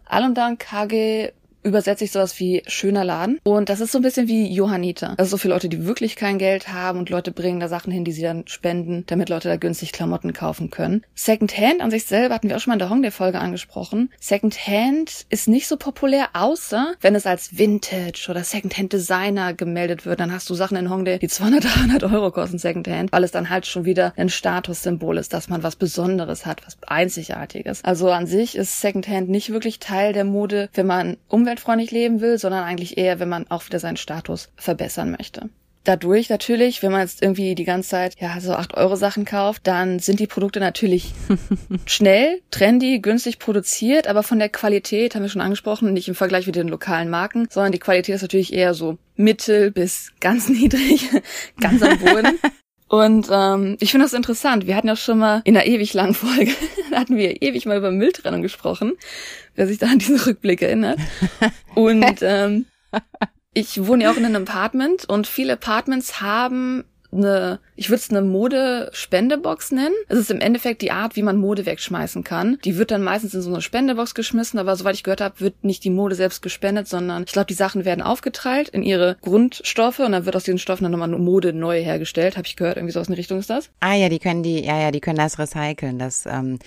Alemdar 0.04 0.48
und 0.48 0.58
Kage 0.58 1.32
übersetze 1.66 2.04
ich 2.04 2.12
sowas 2.12 2.38
wie 2.38 2.62
schöner 2.66 3.04
Laden. 3.04 3.38
Und 3.44 3.68
das 3.68 3.80
ist 3.80 3.92
so 3.92 3.98
ein 3.98 4.02
bisschen 4.02 4.28
wie 4.28 4.52
Johanniter. 4.52 5.14
Also 5.18 5.32
so 5.32 5.36
viele 5.38 5.54
Leute, 5.54 5.68
die 5.68 5.84
wirklich 5.84 6.16
kein 6.16 6.38
Geld 6.38 6.72
haben 6.72 6.98
und 6.98 7.10
Leute 7.10 7.32
bringen 7.32 7.60
da 7.60 7.68
Sachen 7.68 7.92
hin, 7.92 8.04
die 8.04 8.12
sie 8.12 8.22
dann 8.22 8.46
spenden, 8.46 9.04
damit 9.06 9.28
Leute 9.28 9.48
da 9.48 9.56
günstig 9.56 9.92
Klamotten 9.92 10.32
kaufen 10.32 10.70
können. 10.70 11.02
Secondhand 11.14 11.80
an 11.80 11.90
sich 11.90 12.04
selber 12.06 12.34
hatten 12.34 12.48
wir 12.48 12.56
auch 12.56 12.60
schon 12.60 12.70
mal 12.70 12.76
in 12.76 12.80
der 12.80 12.90
Hongdae-Folge 12.90 13.38
angesprochen. 13.38 14.10
Secondhand 14.20 15.26
ist 15.28 15.48
nicht 15.48 15.66
so 15.66 15.76
populär, 15.76 16.28
außer 16.34 16.94
wenn 17.00 17.14
es 17.14 17.26
als 17.26 17.58
Vintage 17.58 18.28
oder 18.30 18.44
Secondhand 18.44 18.92
Designer 18.92 19.52
gemeldet 19.52 20.06
wird. 20.06 20.20
Dann 20.20 20.32
hast 20.32 20.48
du 20.48 20.54
Sachen 20.54 20.76
in 20.76 20.88
Hongdae, 20.88 21.18
die 21.18 21.28
200, 21.28 21.64
300 21.64 22.04
Euro 22.04 22.30
kosten 22.30 22.58
Secondhand, 22.58 23.10
weil 23.12 23.24
es 23.24 23.32
dann 23.32 23.50
halt 23.50 23.66
schon 23.66 23.84
wieder 23.84 24.12
ein 24.16 24.28
Statussymbol 24.28 25.18
ist, 25.18 25.32
dass 25.32 25.48
man 25.48 25.62
was 25.64 25.74
Besonderes 25.76 26.46
hat, 26.46 26.64
was 26.64 26.76
Einzigartiges. 26.86 27.82
Also 27.82 28.10
an 28.10 28.26
sich 28.26 28.56
ist 28.56 28.80
Secondhand 28.80 29.28
nicht 29.28 29.50
wirklich 29.50 29.80
Teil 29.80 30.12
der 30.12 30.24
Mode, 30.24 30.68
wenn 30.74 30.86
man 30.86 31.16
Umwelt 31.28 31.55
umweltfreundlich 31.56 31.90
leben 31.90 32.20
will, 32.20 32.38
sondern 32.38 32.64
eigentlich 32.64 32.98
eher, 32.98 33.18
wenn 33.18 33.28
man 33.28 33.46
auch 33.50 33.66
wieder 33.66 33.78
seinen 33.78 33.96
Status 33.96 34.50
verbessern 34.56 35.10
möchte. 35.10 35.48
Dadurch 35.84 36.28
natürlich, 36.28 36.82
wenn 36.82 36.90
man 36.90 37.02
jetzt 37.02 37.22
irgendwie 37.22 37.54
die 37.54 37.64
ganze 37.64 37.90
Zeit 37.90 38.16
ja 38.18 38.40
so 38.40 38.54
8 38.54 38.74
Euro 38.74 38.96
Sachen 38.96 39.24
kauft, 39.24 39.68
dann 39.68 40.00
sind 40.00 40.18
die 40.18 40.26
Produkte 40.26 40.58
natürlich 40.58 41.14
schnell, 41.86 42.40
trendy, 42.50 42.98
günstig 42.98 43.38
produziert, 43.38 44.08
aber 44.08 44.24
von 44.24 44.40
der 44.40 44.48
Qualität 44.48 45.14
haben 45.14 45.22
wir 45.22 45.28
schon 45.28 45.40
angesprochen, 45.40 45.92
nicht 45.92 46.08
im 46.08 46.16
Vergleich 46.16 46.46
mit 46.46 46.56
den 46.56 46.68
lokalen 46.68 47.08
Marken, 47.08 47.46
sondern 47.50 47.70
die 47.70 47.78
Qualität 47.78 48.16
ist 48.16 48.22
natürlich 48.22 48.52
eher 48.52 48.74
so 48.74 48.98
mittel 49.14 49.70
bis 49.70 50.12
ganz 50.20 50.48
niedrig, 50.50 51.08
ganz 51.60 51.82
am 51.82 51.98
Boden. 51.98 52.38
Und 52.88 53.28
ähm, 53.32 53.76
ich 53.80 53.90
finde 53.90 54.04
das 54.04 54.12
interessant. 54.12 54.66
Wir 54.66 54.76
hatten 54.76 54.86
ja 54.86 54.96
schon 54.96 55.18
mal 55.18 55.42
in 55.44 55.56
einer 55.56 55.66
ewig 55.66 55.92
langen 55.92 56.14
Folge, 56.14 56.52
hatten 56.92 57.16
wir 57.16 57.42
ewig 57.42 57.66
mal 57.66 57.76
über 57.76 57.90
Mülltrennung 57.90 58.42
gesprochen, 58.42 58.92
wer 59.54 59.66
sich 59.66 59.78
da 59.78 59.86
an 59.86 59.98
diesen 59.98 60.20
Rückblick 60.20 60.62
erinnert. 60.62 60.98
Und 61.74 62.18
ähm, 62.22 62.66
ich 63.52 63.86
wohne 63.86 64.04
ja 64.04 64.12
auch 64.12 64.16
in 64.16 64.24
einem 64.24 64.42
Apartment 64.42 65.08
und 65.08 65.26
viele 65.26 65.54
Apartments 65.54 66.20
haben 66.20 66.84
eine, 67.16 67.60
ich 67.74 67.88
würde 67.88 68.00
es 68.00 68.10
eine 68.10 68.22
Modespendebox 68.22 69.72
nennen. 69.72 69.94
Es 70.08 70.18
ist 70.18 70.30
im 70.30 70.40
Endeffekt 70.40 70.82
die 70.82 70.92
Art, 70.92 71.16
wie 71.16 71.22
man 71.22 71.36
Mode 71.36 71.66
wegschmeißen 71.66 72.24
kann. 72.24 72.58
Die 72.64 72.76
wird 72.78 72.90
dann 72.90 73.02
meistens 73.02 73.34
in 73.34 73.42
so 73.42 73.50
eine 73.50 73.62
Spendebox 73.62 74.14
geschmissen, 74.14 74.58
aber 74.58 74.76
soweit 74.76 74.94
ich 74.94 75.02
gehört 75.02 75.20
habe, 75.20 75.40
wird 75.40 75.64
nicht 75.64 75.84
die 75.84 75.90
Mode 75.90 76.14
selbst 76.14 76.42
gespendet, 76.42 76.88
sondern 76.88 77.24
ich 77.24 77.32
glaube, 77.32 77.46
die 77.46 77.54
Sachen 77.54 77.84
werden 77.84 78.02
aufgeteilt 78.02 78.68
in 78.68 78.82
ihre 78.82 79.16
Grundstoffe 79.20 80.00
und 80.00 80.12
dann 80.12 80.26
wird 80.26 80.36
aus 80.36 80.44
diesen 80.44 80.58
Stoffen 80.58 80.84
dann 80.84 80.92
nochmal 80.92 81.08
Mode 81.08 81.52
neu 81.52 81.82
hergestellt. 81.82 82.36
Habe 82.36 82.46
ich 82.46 82.56
gehört, 82.56 82.76
irgendwie 82.76 82.92
so 82.92 83.00
aus 83.00 83.06
die 83.06 83.14
Richtung 83.14 83.38
ist 83.38 83.50
das? 83.50 83.70
Ah 83.80 83.94
ja, 83.94 84.08
die 84.08 84.18
können 84.18 84.42
die, 84.42 84.64
ja, 84.64 84.80
ja, 84.80 84.90
die 84.90 85.00
können 85.00 85.18
das 85.18 85.38
recyceln. 85.38 85.98
Das 85.98 86.26
ähm, 86.26 86.58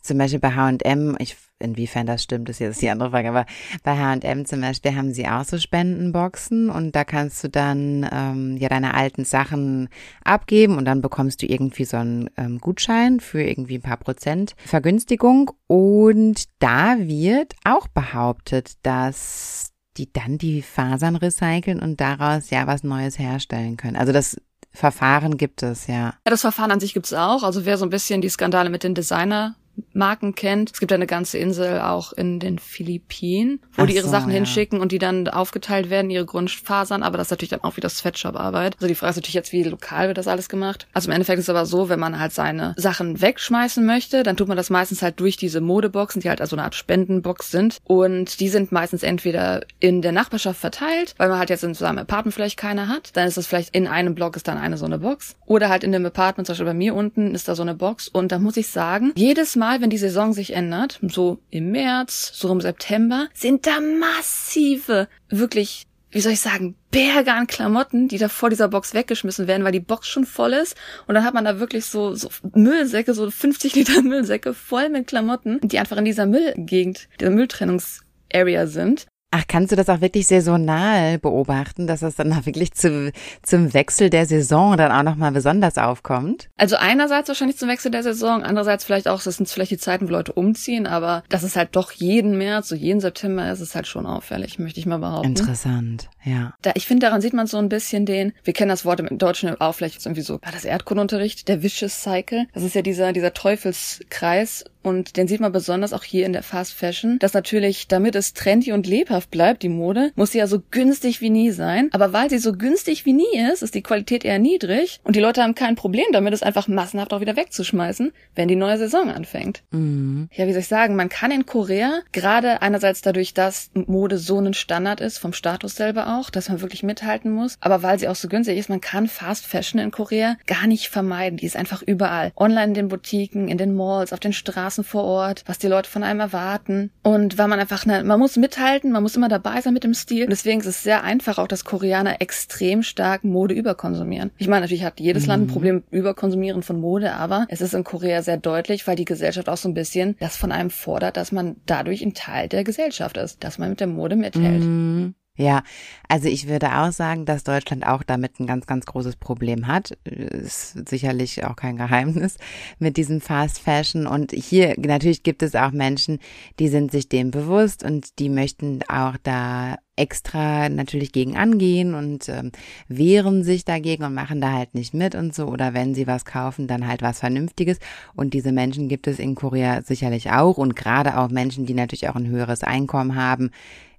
zum 0.00 0.18
Beispiel 0.18 0.40
bei 0.40 0.54
H&M, 0.54 1.16
ich 1.18 1.36
inwiefern 1.58 2.06
das 2.06 2.22
stimmt, 2.22 2.48
ist 2.48 2.58
jetzt 2.58 2.82
die 2.82 2.90
andere 2.90 3.10
Frage, 3.10 3.28
aber 3.28 3.46
bei 3.82 3.96
H&M 3.96 4.44
zum 4.44 4.60
Beispiel 4.60 4.94
haben 4.94 5.12
sie 5.12 5.26
auch 5.28 5.44
so 5.44 5.58
Spendenboxen 5.58 6.70
und 6.70 6.94
da 6.94 7.04
kannst 7.04 7.42
du 7.44 7.48
dann 7.48 8.08
ähm, 8.12 8.56
ja 8.56 8.68
deine 8.68 8.94
alten 8.94 9.24
Sachen 9.24 9.88
abgeben 10.24 10.76
und 10.76 10.84
dann 10.84 11.00
bekommst 11.00 11.42
du 11.42 11.46
irgendwie 11.46 11.84
so 11.84 11.96
einen 11.96 12.30
ähm, 12.36 12.58
Gutschein 12.58 13.20
für 13.20 13.42
irgendwie 13.42 13.76
ein 13.76 13.82
paar 13.82 13.96
Prozent 13.96 14.54
Vergünstigung 14.64 15.52
und 15.66 16.44
da 16.58 16.96
wird 16.98 17.54
auch 17.64 17.88
behauptet, 17.88 18.72
dass 18.82 19.70
die 19.96 20.12
dann 20.12 20.38
die 20.38 20.62
Fasern 20.62 21.16
recyceln 21.16 21.80
und 21.80 22.00
daraus 22.00 22.50
ja 22.50 22.66
was 22.66 22.82
Neues 22.82 23.18
herstellen 23.18 23.76
können. 23.76 23.96
Also 23.96 24.12
das 24.12 24.36
Verfahren 24.72 25.36
gibt 25.36 25.62
es, 25.62 25.86
ja. 25.86 25.94
Ja, 25.94 26.14
das 26.24 26.40
Verfahren 26.40 26.72
an 26.72 26.80
sich 26.80 26.94
gibt 26.94 27.06
es 27.06 27.12
auch. 27.12 27.44
Also 27.44 27.64
wer 27.64 27.78
so 27.78 27.86
ein 27.86 27.90
bisschen 27.90 28.20
die 28.20 28.28
Skandale 28.28 28.70
mit 28.70 28.82
den 28.82 28.96
Designer 28.96 29.54
Marken 29.92 30.34
kennt. 30.34 30.72
Es 30.72 30.80
gibt 30.80 30.92
eine 30.92 31.06
ganze 31.06 31.38
Insel 31.38 31.80
auch 31.80 32.12
in 32.12 32.40
den 32.40 32.58
Philippinen, 32.58 33.60
wo 33.72 33.82
Ach 33.82 33.86
die 33.86 33.94
ihre 33.94 34.04
so, 34.04 34.10
Sachen 34.10 34.30
ja. 34.30 34.36
hinschicken 34.36 34.80
und 34.80 34.92
die 34.92 34.98
dann 34.98 35.28
aufgeteilt 35.28 35.90
werden, 35.90 36.10
ihre 36.10 36.26
Grundfasern, 36.26 37.02
aber 37.02 37.18
das 37.18 37.28
ist 37.28 37.30
natürlich 37.32 37.50
dann 37.50 37.62
auch 37.62 37.76
wieder 37.76 37.88
Sweatshop-Arbeit. 37.88 38.76
Also 38.76 38.86
die 38.86 38.94
Frage 38.94 39.10
ist 39.10 39.16
natürlich 39.16 39.34
jetzt, 39.34 39.52
wie 39.52 39.62
lokal 39.62 40.08
wird 40.08 40.18
das 40.18 40.28
alles 40.28 40.48
gemacht? 40.48 40.86
Also 40.92 41.08
im 41.08 41.12
Endeffekt 41.12 41.38
ist 41.38 41.46
es 41.46 41.50
aber 41.50 41.66
so, 41.66 41.88
wenn 41.88 42.00
man 42.00 42.18
halt 42.18 42.32
seine 42.32 42.74
Sachen 42.76 43.20
wegschmeißen 43.20 43.84
möchte, 43.84 44.22
dann 44.22 44.36
tut 44.36 44.48
man 44.48 44.56
das 44.56 44.70
meistens 44.70 45.02
halt 45.02 45.20
durch 45.20 45.36
diese 45.36 45.60
Modeboxen, 45.60 46.22
die 46.22 46.28
halt 46.28 46.40
also 46.40 46.56
eine 46.56 46.64
Art 46.64 46.74
Spendenbox 46.74 47.50
sind. 47.50 47.78
Und 47.84 48.40
die 48.40 48.48
sind 48.48 48.72
meistens 48.72 49.02
entweder 49.02 49.62
in 49.80 50.02
der 50.02 50.12
Nachbarschaft 50.12 50.60
verteilt, 50.60 51.14
weil 51.18 51.28
man 51.28 51.38
halt 51.38 51.50
jetzt 51.50 51.64
in 51.64 51.74
seinem 51.74 51.98
Apartment 51.98 52.34
vielleicht 52.34 52.58
keine 52.58 52.88
hat. 52.88 53.10
Dann 53.16 53.28
ist 53.28 53.36
es 53.36 53.46
vielleicht 53.46 53.74
in 53.74 53.86
einem 53.86 54.14
Block 54.14 54.36
ist 54.36 54.48
dann 54.48 54.58
eine 54.58 54.76
so 54.76 54.86
eine 54.86 54.98
Box. 54.98 55.36
Oder 55.46 55.68
halt 55.68 55.84
in 55.84 55.92
dem 55.92 56.06
Apartment, 56.06 56.46
zum 56.46 56.54
Beispiel 56.54 56.66
bei 56.66 56.74
mir 56.74 56.94
unten, 56.94 57.34
ist 57.34 57.48
da 57.48 57.54
so 57.54 57.62
eine 57.62 57.74
Box. 57.74 58.08
Und 58.08 58.32
da 58.32 58.38
muss 58.38 58.56
ich 58.56 58.68
sagen, 58.68 59.12
jedes 59.16 59.56
Mal 59.56 59.63
Mal, 59.64 59.80
wenn 59.80 59.88
die 59.88 59.96
Saison 59.96 60.34
sich 60.34 60.52
ändert, 60.52 61.00
so 61.00 61.38
im 61.48 61.70
März, 61.70 62.32
so 62.34 62.52
im 62.52 62.60
September, 62.60 63.28
sind 63.32 63.66
da 63.66 63.80
massive, 63.80 65.08
wirklich, 65.30 65.84
wie 66.10 66.20
soll 66.20 66.32
ich 66.32 66.40
sagen, 66.40 66.74
Berge 66.90 67.32
an 67.32 67.46
Klamotten, 67.46 68.06
die 68.08 68.18
da 68.18 68.28
vor 68.28 68.50
dieser 68.50 68.68
Box 68.68 68.92
weggeschmissen 68.92 69.46
werden, 69.46 69.64
weil 69.64 69.72
die 69.72 69.80
Box 69.80 70.06
schon 70.06 70.26
voll 70.26 70.52
ist. 70.52 70.76
Und 71.06 71.14
dann 71.14 71.24
hat 71.24 71.32
man 71.32 71.46
da 71.46 71.60
wirklich 71.60 71.86
so, 71.86 72.14
so 72.14 72.28
Müllsäcke, 72.52 73.14
so 73.14 73.30
50 73.30 73.74
Liter 73.74 74.02
Müllsäcke 74.02 74.52
voll 74.52 74.90
mit 74.90 75.06
Klamotten, 75.06 75.60
die 75.62 75.78
einfach 75.78 75.96
in 75.96 76.04
dieser 76.04 76.26
Müllgegend, 76.26 77.08
dieser 77.18 77.30
Mülltrennungsarea 77.30 78.66
sind. 78.66 79.06
Ach, 79.36 79.42
kannst 79.48 79.72
du 79.72 79.76
das 79.76 79.88
auch 79.88 80.00
wirklich 80.00 80.28
saisonal 80.28 81.18
beobachten, 81.18 81.88
dass 81.88 82.00
das 82.00 82.14
dann 82.14 82.32
auch 82.32 82.46
wirklich 82.46 82.72
zu, 82.72 83.10
zum 83.42 83.74
Wechsel 83.74 84.08
der 84.08 84.26
Saison 84.26 84.76
dann 84.76 84.92
auch 84.92 85.02
nochmal 85.02 85.32
besonders 85.32 85.76
aufkommt? 85.76 86.50
Also 86.56 86.76
einerseits 86.76 87.26
wahrscheinlich 87.26 87.56
zum 87.56 87.68
Wechsel 87.68 87.90
der 87.90 88.04
Saison, 88.04 88.44
andererseits 88.44 88.84
vielleicht 88.84 89.08
auch, 89.08 89.20
das 89.20 89.38
sind 89.38 89.48
vielleicht 89.48 89.72
die 89.72 89.78
Zeiten, 89.78 90.06
wo 90.06 90.12
Leute 90.12 90.34
umziehen, 90.34 90.86
aber 90.86 91.24
das 91.30 91.42
ist 91.42 91.56
halt 91.56 91.70
doch 91.74 91.90
jeden 91.90 92.38
März, 92.38 92.68
so 92.68 92.76
jeden 92.76 93.00
September 93.00 93.50
ist 93.50 93.58
es 93.58 93.74
halt 93.74 93.88
schon 93.88 94.06
auffällig, 94.06 94.60
möchte 94.60 94.78
ich 94.78 94.86
mal 94.86 94.98
behaupten. 94.98 95.30
Interessant, 95.30 96.10
ja. 96.22 96.54
Da, 96.62 96.70
ich 96.76 96.86
finde, 96.86 97.06
daran 97.06 97.20
sieht 97.20 97.34
man 97.34 97.48
so 97.48 97.58
ein 97.58 97.68
bisschen 97.68 98.06
den, 98.06 98.34
wir 98.44 98.52
kennen 98.52 98.68
das 98.68 98.84
Wort 98.84 99.00
im 99.00 99.18
Deutschen 99.18 99.60
auch 99.60 99.74
vielleicht 99.74 100.06
irgendwie 100.06 100.22
so, 100.22 100.34
war 100.42 100.52
das 100.52 100.64
Erdkundenunterricht, 100.64 101.48
der 101.48 101.60
Vicious 101.60 102.04
Cycle. 102.04 102.46
Das 102.54 102.62
ist 102.62 102.76
ja 102.76 102.82
dieser, 102.82 103.12
dieser 103.12 103.34
Teufelskreis 103.34 104.64
und 104.84 105.16
den 105.16 105.28
sieht 105.28 105.40
man 105.40 105.52
besonders 105.52 105.92
auch 105.92 106.04
hier 106.04 106.26
in 106.26 106.32
der 106.32 106.42
Fast 106.42 106.74
Fashion, 106.74 107.18
dass 107.18 107.34
natürlich, 107.34 107.88
damit 107.88 108.14
es 108.14 108.34
trendy 108.34 108.72
und 108.72 108.86
lebhaft 108.86 109.30
bleibt, 109.30 109.62
die 109.62 109.68
Mode, 109.68 110.12
muss 110.14 110.32
sie 110.32 110.38
ja 110.38 110.46
so 110.46 110.62
günstig 110.70 111.20
wie 111.20 111.30
nie 111.30 111.50
sein. 111.50 111.88
Aber 111.92 112.12
weil 112.12 112.30
sie 112.30 112.38
so 112.38 112.52
günstig 112.52 113.06
wie 113.06 113.12
nie 113.12 113.38
ist, 113.52 113.62
ist 113.62 113.74
die 113.74 113.82
Qualität 113.82 114.24
eher 114.24 114.38
niedrig 114.38 115.00
und 115.04 115.16
die 115.16 115.20
Leute 115.20 115.42
haben 115.42 115.54
kein 115.54 115.76
Problem 115.76 116.06
damit, 116.12 116.34
es 116.34 116.42
einfach 116.42 116.68
massenhaft 116.68 117.12
auch 117.12 117.20
wieder 117.20 117.36
wegzuschmeißen, 117.36 118.12
wenn 118.34 118.48
die 118.48 118.56
neue 118.56 118.78
Saison 118.78 119.10
anfängt. 119.10 119.62
Mhm. 119.70 120.28
Ja, 120.32 120.46
wie 120.46 120.52
soll 120.52 120.60
ich 120.60 120.68
sagen, 120.68 120.96
man 120.96 121.08
kann 121.08 121.30
in 121.30 121.46
Korea 121.46 122.00
gerade 122.12 122.62
einerseits 122.62 123.00
dadurch, 123.02 123.34
dass 123.34 123.70
Mode 123.74 124.18
so 124.18 124.38
ein 124.38 124.54
Standard 124.54 125.00
ist, 125.00 125.18
vom 125.18 125.32
Status 125.32 125.76
selber 125.76 126.18
auch, 126.18 126.30
dass 126.30 126.48
man 126.48 126.60
wirklich 126.60 126.82
mithalten 126.82 127.30
muss, 127.30 127.56
aber 127.60 127.82
weil 127.82 127.98
sie 127.98 128.08
auch 128.08 128.16
so 128.16 128.28
günstig 128.28 128.58
ist, 128.58 128.68
man 128.68 128.80
kann 128.80 129.08
Fast 129.08 129.46
Fashion 129.46 129.80
in 129.80 129.90
Korea 129.90 130.36
gar 130.46 130.66
nicht 130.66 130.88
vermeiden. 130.88 131.36
Die 131.36 131.46
ist 131.46 131.56
einfach 131.56 131.82
überall. 131.82 132.32
Online 132.36 132.66
in 132.66 132.74
den 132.74 132.88
Boutiquen, 132.88 133.48
in 133.48 133.58
den 133.58 133.74
Malls, 133.74 134.12
auf 134.12 134.20
den 134.20 134.32
Straßen 134.32 134.73
Straßen 134.74 134.84
vor 134.84 135.04
Ort, 135.04 135.44
was 135.46 135.58
die 135.58 135.68
Leute 135.68 135.88
von 135.88 136.02
einem 136.02 136.20
erwarten. 136.20 136.90
Und 137.02 137.38
weil 137.38 137.48
man 137.48 137.60
einfach, 137.60 137.86
ne, 137.86 138.02
man 138.02 138.18
muss 138.18 138.36
mithalten, 138.36 138.90
man 138.90 139.02
muss 139.02 139.16
immer 139.16 139.28
dabei 139.28 139.60
sein 139.60 139.74
mit 139.74 139.84
dem 139.84 139.94
Stil. 139.94 140.24
Und 140.24 140.30
deswegen 140.30 140.60
ist 140.60 140.66
es 140.66 140.82
sehr 140.82 141.04
einfach 141.04 141.38
auch, 141.38 141.46
dass 141.46 141.64
Koreaner 141.64 142.20
extrem 142.20 142.82
stark 142.82 143.24
Mode 143.24 143.54
überkonsumieren. 143.54 144.32
Ich 144.38 144.48
meine, 144.48 144.62
natürlich 144.62 144.84
hat 144.84 145.00
jedes 145.00 145.24
mhm. 145.24 145.28
Land 145.28 145.42
ein 145.42 145.46
mhm. 145.46 145.52
Problem 145.52 145.74
mit 145.76 145.84
Überkonsumieren 145.90 146.62
von 146.62 146.80
Mode, 146.80 147.12
aber 147.14 147.46
es 147.48 147.60
ist 147.60 147.74
in 147.74 147.84
Korea 147.84 148.22
sehr 148.22 148.36
deutlich, 148.36 148.86
weil 148.86 148.96
die 148.96 149.04
Gesellschaft 149.04 149.48
auch 149.48 149.56
so 149.56 149.68
ein 149.68 149.74
bisschen 149.74 150.16
das 150.18 150.36
von 150.36 150.52
einem 150.52 150.70
fordert, 150.70 151.16
dass 151.16 151.32
man 151.32 151.56
dadurch 151.66 152.02
ein 152.02 152.14
Teil 152.14 152.48
der 152.48 152.64
Gesellschaft 152.64 153.16
ist, 153.16 153.44
dass 153.44 153.58
man 153.58 153.70
mit 153.70 153.80
der 153.80 153.86
Mode 153.86 154.16
mithält. 154.16 154.62
Mhm. 154.62 155.14
Ja, 155.36 155.64
also 156.08 156.28
ich 156.28 156.46
würde 156.46 156.78
auch 156.78 156.92
sagen, 156.92 157.24
dass 157.24 157.42
Deutschland 157.42 157.84
auch 157.84 158.04
damit 158.04 158.38
ein 158.38 158.46
ganz, 158.46 158.66
ganz 158.66 158.86
großes 158.86 159.16
Problem 159.16 159.66
hat. 159.66 159.90
Ist 160.04 160.88
sicherlich 160.88 161.44
auch 161.44 161.56
kein 161.56 161.76
Geheimnis 161.76 162.36
mit 162.78 162.96
diesem 162.96 163.20
Fast 163.20 163.58
Fashion. 163.58 164.06
Und 164.06 164.30
hier 164.30 164.74
natürlich 164.78 165.24
gibt 165.24 165.42
es 165.42 165.56
auch 165.56 165.72
Menschen, 165.72 166.20
die 166.60 166.68
sind 166.68 166.92
sich 166.92 167.08
dem 167.08 167.32
bewusst 167.32 167.82
und 167.82 168.20
die 168.20 168.28
möchten 168.28 168.80
auch 168.88 169.16
da 169.24 169.76
extra 169.96 170.68
natürlich 170.68 171.10
gegen 171.10 171.36
angehen 171.36 171.94
und 171.94 172.28
ähm, 172.28 172.52
wehren 172.86 173.42
sich 173.42 173.64
dagegen 173.64 174.04
und 174.04 174.14
machen 174.14 174.40
da 174.40 174.52
halt 174.52 174.74
nicht 174.74 174.94
mit 174.94 175.16
und 175.16 175.34
so. 175.34 175.46
Oder 175.46 175.74
wenn 175.74 175.96
sie 175.96 176.06
was 176.06 176.24
kaufen, 176.24 176.68
dann 176.68 176.86
halt 176.86 177.02
was 177.02 177.18
Vernünftiges. 177.18 177.78
Und 178.14 178.34
diese 178.34 178.52
Menschen 178.52 178.88
gibt 178.88 179.08
es 179.08 179.18
in 179.18 179.34
Korea 179.34 179.82
sicherlich 179.82 180.30
auch. 180.30 180.58
Und 180.58 180.76
gerade 180.76 181.18
auch 181.18 181.28
Menschen, 181.28 181.66
die 181.66 181.74
natürlich 181.74 182.08
auch 182.08 182.16
ein 182.16 182.28
höheres 182.28 182.62
Einkommen 182.62 183.16
haben, 183.16 183.50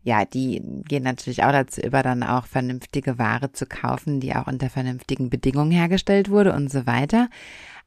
ja, 0.05 0.23
die 0.23 0.61
gehen 0.87 1.03
natürlich 1.03 1.43
auch 1.43 1.51
dazu 1.51 1.81
über, 1.81 2.03
dann 2.03 2.21
auch 2.21 2.45
vernünftige 2.45 3.17
Ware 3.17 3.51
zu 3.51 3.65
kaufen, 3.65 4.19
die 4.19 4.35
auch 4.35 4.45
unter 4.45 4.69
vernünftigen 4.69 5.31
Bedingungen 5.31 5.71
hergestellt 5.71 6.29
wurde 6.29 6.53
und 6.53 6.71
so 6.71 6.85
weiter. 6.85 7.27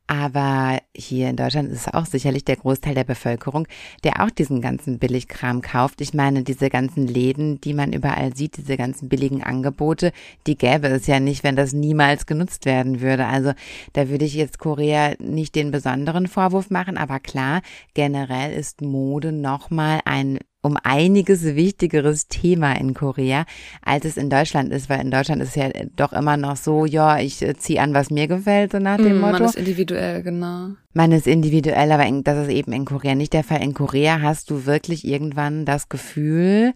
Aber 0.08 0.78
hier 0.96 1.28
in 1.28 1.36
Deutschland 1.36 1.70
ist 1.70 1.86
es 1.86 1.94
auch 1.94 2.06
sicherlich 2.06 2.42
der 2.44 2.56
Großteil 2.56 2.94
der 2.94 3.04
Bevölkerung, 3.04 3.68
der 4.04 4.24
auch 4.24 4.30
diesen 4.30 4.62
ganzen 4.62 4.98
Billigkram 4.98 5.60
kauft. 5.60 6.00
Ich 6.00 6.14
meine, 6.14 6.42
diese 6.42 6.70
ganzen 6.70 7.06
Läden, 7.06 7.60
die 7.60 7.74
man 7.74 7.92
überall 7.92 8.34
sieht, 8.34 8.56
diese 8.56 8.78
ganzen 8.78 9.10
billigen 9.10 9.44
Angebote, 9.44 10.12
die 10.46 10.56
gäbe 10.56 10.88
es 10.88 11.06
ja 11.06 11.20
nicht, 11.20 11.44
wenn 11.44 11.56
das 11.56 11.74
niemals 11.74 12.24
genutzt 12.24 12.64
werden 12.64 13.02
würde. 13.02 13.26
Also 13.26 13.52
da 13.92 14.08
würde 14.08 14.24
ich 14.24 14.34
jetzt 14.34 14.58
Korea 14.58 15.12
nicht 15.20 15.54
den 15.54 15.70
besonderen 15.70 16.26
Vorwurf 16.26 16.70
machen, 16.70 16.96
aber 16.96 17.20
klar, 17.20 17.60
generell 17.92 18.52
ist 18.52 18.80
Mode 18.80 19.30
nochmal 19.30 20.00
ein 20.06 20.38
um 20.60 20.76
einiges 20.82 21.44
wichtigeres 21.44 22.26
Thema 22.26 22.72
in 22.72 22.94
Korea, 22.94 23.44
als 23.82 24.04
es 24.04 24.16
in 24.16 24.28
Deutschland 24.28 24.72
ist, 24.72 24.88
weil 24.88 25.00
in 25.00 25.10
Deutschland 25.10 25.40
ist 25.40 25.50
es 25.50 25.54
ja 25.54 25.70
doch 25.94 26.12
immer 26.12 26.36
noch 26.36 26.56
so, 26.56 26.84
ja, 26.84 27.18
ich 27.18 27.42
äh, 27.42 27.56
ziehe 27.56 27.80
an, 27.80 27.94
was 27.94 28.10
mir 28.10 28.26
gefällt, 28.26 28.72
so 28.72 28.78
nach 28.78 28.96
dem 28.96 29.18
mm, 29.18 29.20
Motto. 29.20 29.38
Man 29.38 29.44
ist 29.44 29.56
individuell, 29.56 30.22
genau. 30.22 30.70
Man 30.94 31.12
ist 31.12 31.26
individuell, 31.28 31.92
aber 31.92 32.06
in, 32.06 32.24
das 32.24 32.48
ist 32.48 32.52
eben 32.52 32.72
in 32.72 32.84
Korea 32.84 33.14
nicht 33.14 33.32
der 33.32 33.44
Fall. 33.44 33.62
In 33.62 33.74
Korea 33.74 34.20
hast 34.20 34.50
du 34.50 34.66
wirklich 34.66 35.06
irgendwann 35.06 35.64
das 35.64 35.88
Gefühl, 35.88 36.72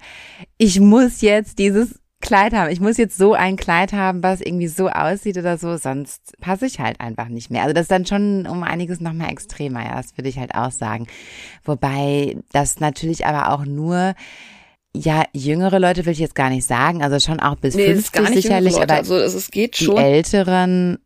ich 0.59 0.79
muss 0.79 1.21
jetzt 1.21 1.59
dieses 1.59 2.02
Kleid 2.23 2.55
haben. 2.55 2.71
Ich 2.71 2.81
muss 2.81 2.97
jetzt 2.97 3.19
so 3.19 3.35
ein 3.35 3.57
Kleid 3.57 3.93
haben, 3.93 4.23
was 4.23 4.41
irgendwie 4.41 4.69
so 4.69 4.89
aussieht 4.89 5.37
oder 5.37 5.59
so, 5.59 5.77
sonst 5.77 6.33
passe 6.41 6.65
ich 6.65 6.81
halt 6.81 7.01
einfach 7.01 7.29
nicht 7.29 7.51
mehr. 7.51 7.63
Also 7.63 7.75
das 7.75 7.83
ist 7.83 7.91
dann 7.91 8.07
schon 8.07 8.47
um 8.47 8.63
einiges 8.63 9.01
nochmal 9.01 9.31
extremer, 9.31 9.85
ja, 9.85 9.97
das 9.97 10.17
würde 10.17 10.31
ich 10.31 10.39
halt 10.39 10.55
auch 10.55 10.71
sagen. 10.71 11.07
Wobei 11.65 12.37
das 12.53 12.81
natürlich 12.81 13.27
aber 13.27 13.53
auch 13.53 13.67
nur 13.67 14.15
ja, 14.95 15.25
jüngere 15.33 15.79
Leute 15.79 16.05
will 16.05 16.13
ich 16.13 16.19
jetzt 16.19 16.35
gar 16.35 16.51
nicht 16.51 16.67
sagen, 16.67 17.03
also 17.03 17.19
schon 17.19 17.41
auch 17.41 17.57
bis 17.57 17.75
nee, 17.75 17.95
50 17.95 18.29
sicherlich, 18.29 18.77
aber 18.77 18.95
also 18.95 19.17
es 19.17 19.51
geht 19.51 19.77
schon. 19.77 19.97
die 19.97 20.03
älteren 20.03 20.99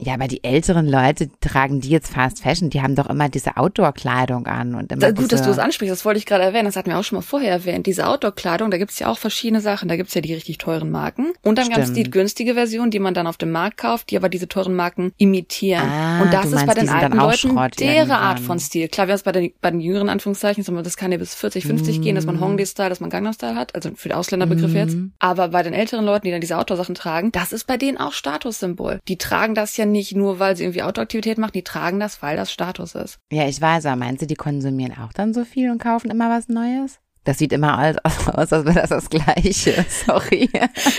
ja, 0.00 0.14
aber 0.14 0.28
die 0.28 0.44
älteren 0.44 0.86
Leute 0.86 1.28
tragen 1.40 1.80
die 1.80 1.88
jetzt 1.88 2.12
Fast 2.12 2.40
Fashion, 2.40 2.70
die 2.70 2.82
haben 2.82 2.94
doch 2.94 3.10
immer 3.10 3.28
diese 3.28 3.56
Outdoor-Kleidung 3.56 4.46
an 4.46 4.76
und 4.76 4.92
immer. 4.92 5.00
Da, 5.00 5.10
gut, 5.10 5.32
dass 5.32 5.42
du 5.42 5.50
es 5.50 5.58
ansprichst, 5.58 5.92
das 5.92 6.04
wollte 6.04 6.18
ich 6.18 6.26
gerade 6.26 6.44
erwähnen, 6.44 6.66
das 6.66 6.76
hatten 6.76 6.90
wir 6.90 6.98
auch 6.98 7.02
schon 7.02 7.16
mal 7.16 7.22
vorher 7.22 7.50
erwähnt. 7.50 7.86
Diese 7.86 8.06
Outdoor-Kleidung, 8.06 8.70
da 8.70 8.78
gibt's 8.78 9.00
ja 9.00 9.08
auch 9.08 9.18
verschiedene 9.18 9.60
Sachen. 9.60 9.88
Da 9.88 9.96
gibt's 9.96 10.14
ja 10.14 10.20
die 10.20 10.32
richtig 10.32 10.58
teuren 10.58 10.92
Marken. 10.92 11.32
Und 11.42 11.58
dann 11.58 11.68
gab's 11.68 11.92
die 11.92 12.04
günstige 12.04 12.54
Version, 12.54 12.92
die 12.92 13.00
man 13.00 13.12
dann 13.12 13.26
auf 13.26 13.38
dem 13.38 13.50
Markt 13.50 13.78
kauft, 13.78 14.10
die 14.10 14.16
aber 14.16 14.28
diese 14.28 14.46
teuren 14.46 14.76
Marken 14.76 15.12
imitieren. 15.16 15.88
Ah, 15.88 16.22
und 16.22 16.32
das 16.32 16.52
ist 16.52 16.64
bei 16.64 16.74
den 16.74 16.88
alten 16.88 17.16
Leuten 17.16 17.56
deren 17.78 17.94
irgendwann. 17.96 18.18
Art 18.20 18.40
von 18.40 18.60
Stil. 18.60 18.88
Klar, 18.88 19.08
wir 19.08 19.12
haben 19.12 19.16
es 19.16 19.24
bei 19.24 19.32
den, 19.32 19.52
bei 19.60 19.70
den 19.72 19.80
jüngeren 19.80 20.08
Anführungszeichen, 20.08 20.64
das 20.84 20.96
kann 20.96 21.10
ja 21.10 21.18
bis 21.18 21.34
40, 21.34 21.66
50 21.66 21.98
mm. 21.98 22.02
gehen, 22.02 22.14
dass 22.14 22.26
man 22.26 22.38
Hongdae-Style, 22.38 22.88
dass 22.88 23.00
man 23.00 23.10
Gangnam-Style 23.10 23.56
hat, 23.56 23.74
also 23.74 23.90
für 23.96 24.08
den 24.08 24.16
Ausländerbegriff 24.16 24.72
mm. 24.72 24.76
jetzt. 24.76 24.96
Aber 25.18 25.48
bei 25.48 25.64
den 25.64 25.72
älteren 25.72 26.04
Leuten, 26.04 26.26
die 26.26 26.30
dann 26.30 26.40
diese 26.40 26.56
Outdoor-Sachen 26.56 26.94
tragen, 26.94 27.32
das 27.32 27.52
ist 27.52 27.66
bei 27.66 27.76
denen 27.76 27.98
auch 27.98 28.12
Statussymbol. 28.12 29.00
Die 29.08 29.18
tragen 29.18 29.54
das 29.54 29.76
ja 29.76 29.87
nicht 29.92 30.14
nur, 30.14 30.38
weil 30.38 30.56
sie 30.56 30.64
irgendwie 30.64 30.82
Outdoor-Aktivität 30.82 31.38
machen, 31.38 31.52
die 31.54 31.64
tragen 31.64 32.00
das, 32.00 32.22
weil 32.22 32.36
das 32.36 32.52
Status 32.52 32.94
ist. 32.94 33.18
Ja, 33.32 33.46
ich 33.46 33.60
weiß, 33.60 33.86
aber 33.86 33.96
meinst 33.96 34.22
du, 34.22 34.26
die 34.26 34.34
konsumieren 34.34 34.96
auch 34.98 35.12
dann 35.12 35.34
so 35.34 35.44
viel 35.44 35.70
und 35.70 35.78
kaufen 35.78 36.10
immer 36.10 36.30
was 36.30 36.48
Neues? 36.48 36.98
Das 37.24 37.38
sieht 37.38 37.52
immer 37.52 37.76
alles 37.78 37.98
aus, 38.04 38.52
als 38.52 38.64
wäre 38.64 38.74
das 38.74 38.90
das 38.90 39.10
Gleiche. 39.10 39.84
Sorry. 40.06 40.48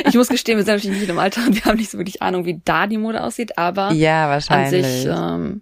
Ich 0.05 0.15
muss 0.15 0.29
gestehen, 0.29 0.57
wir 0.57 0.65
sind 0.65 0.75
natürlich 0.75 0.99
nicht 0.99 1.09
im 1.09 1.17
Alter 1.17 1.45
und 1.47 1.55
wir 1.55 1.65
haben 1.65 1.77
nicht 1.77 1.89
so 1.89 1.97
wirklich 1.97 2.21
Ahnung, 2.21 2.45
wie 2.45 2.61
da 2.63 2.87
die 2.87 2.97
Mode 2.97 3.23
aussieht, 3.23 3.57
aber 3.57 3.91
ja, 3.93 4.29
wahrscheinlich. 4.29 4.85
an 4.85 4.91
sich, 4.91 5.05
ähm, 5.07 5.61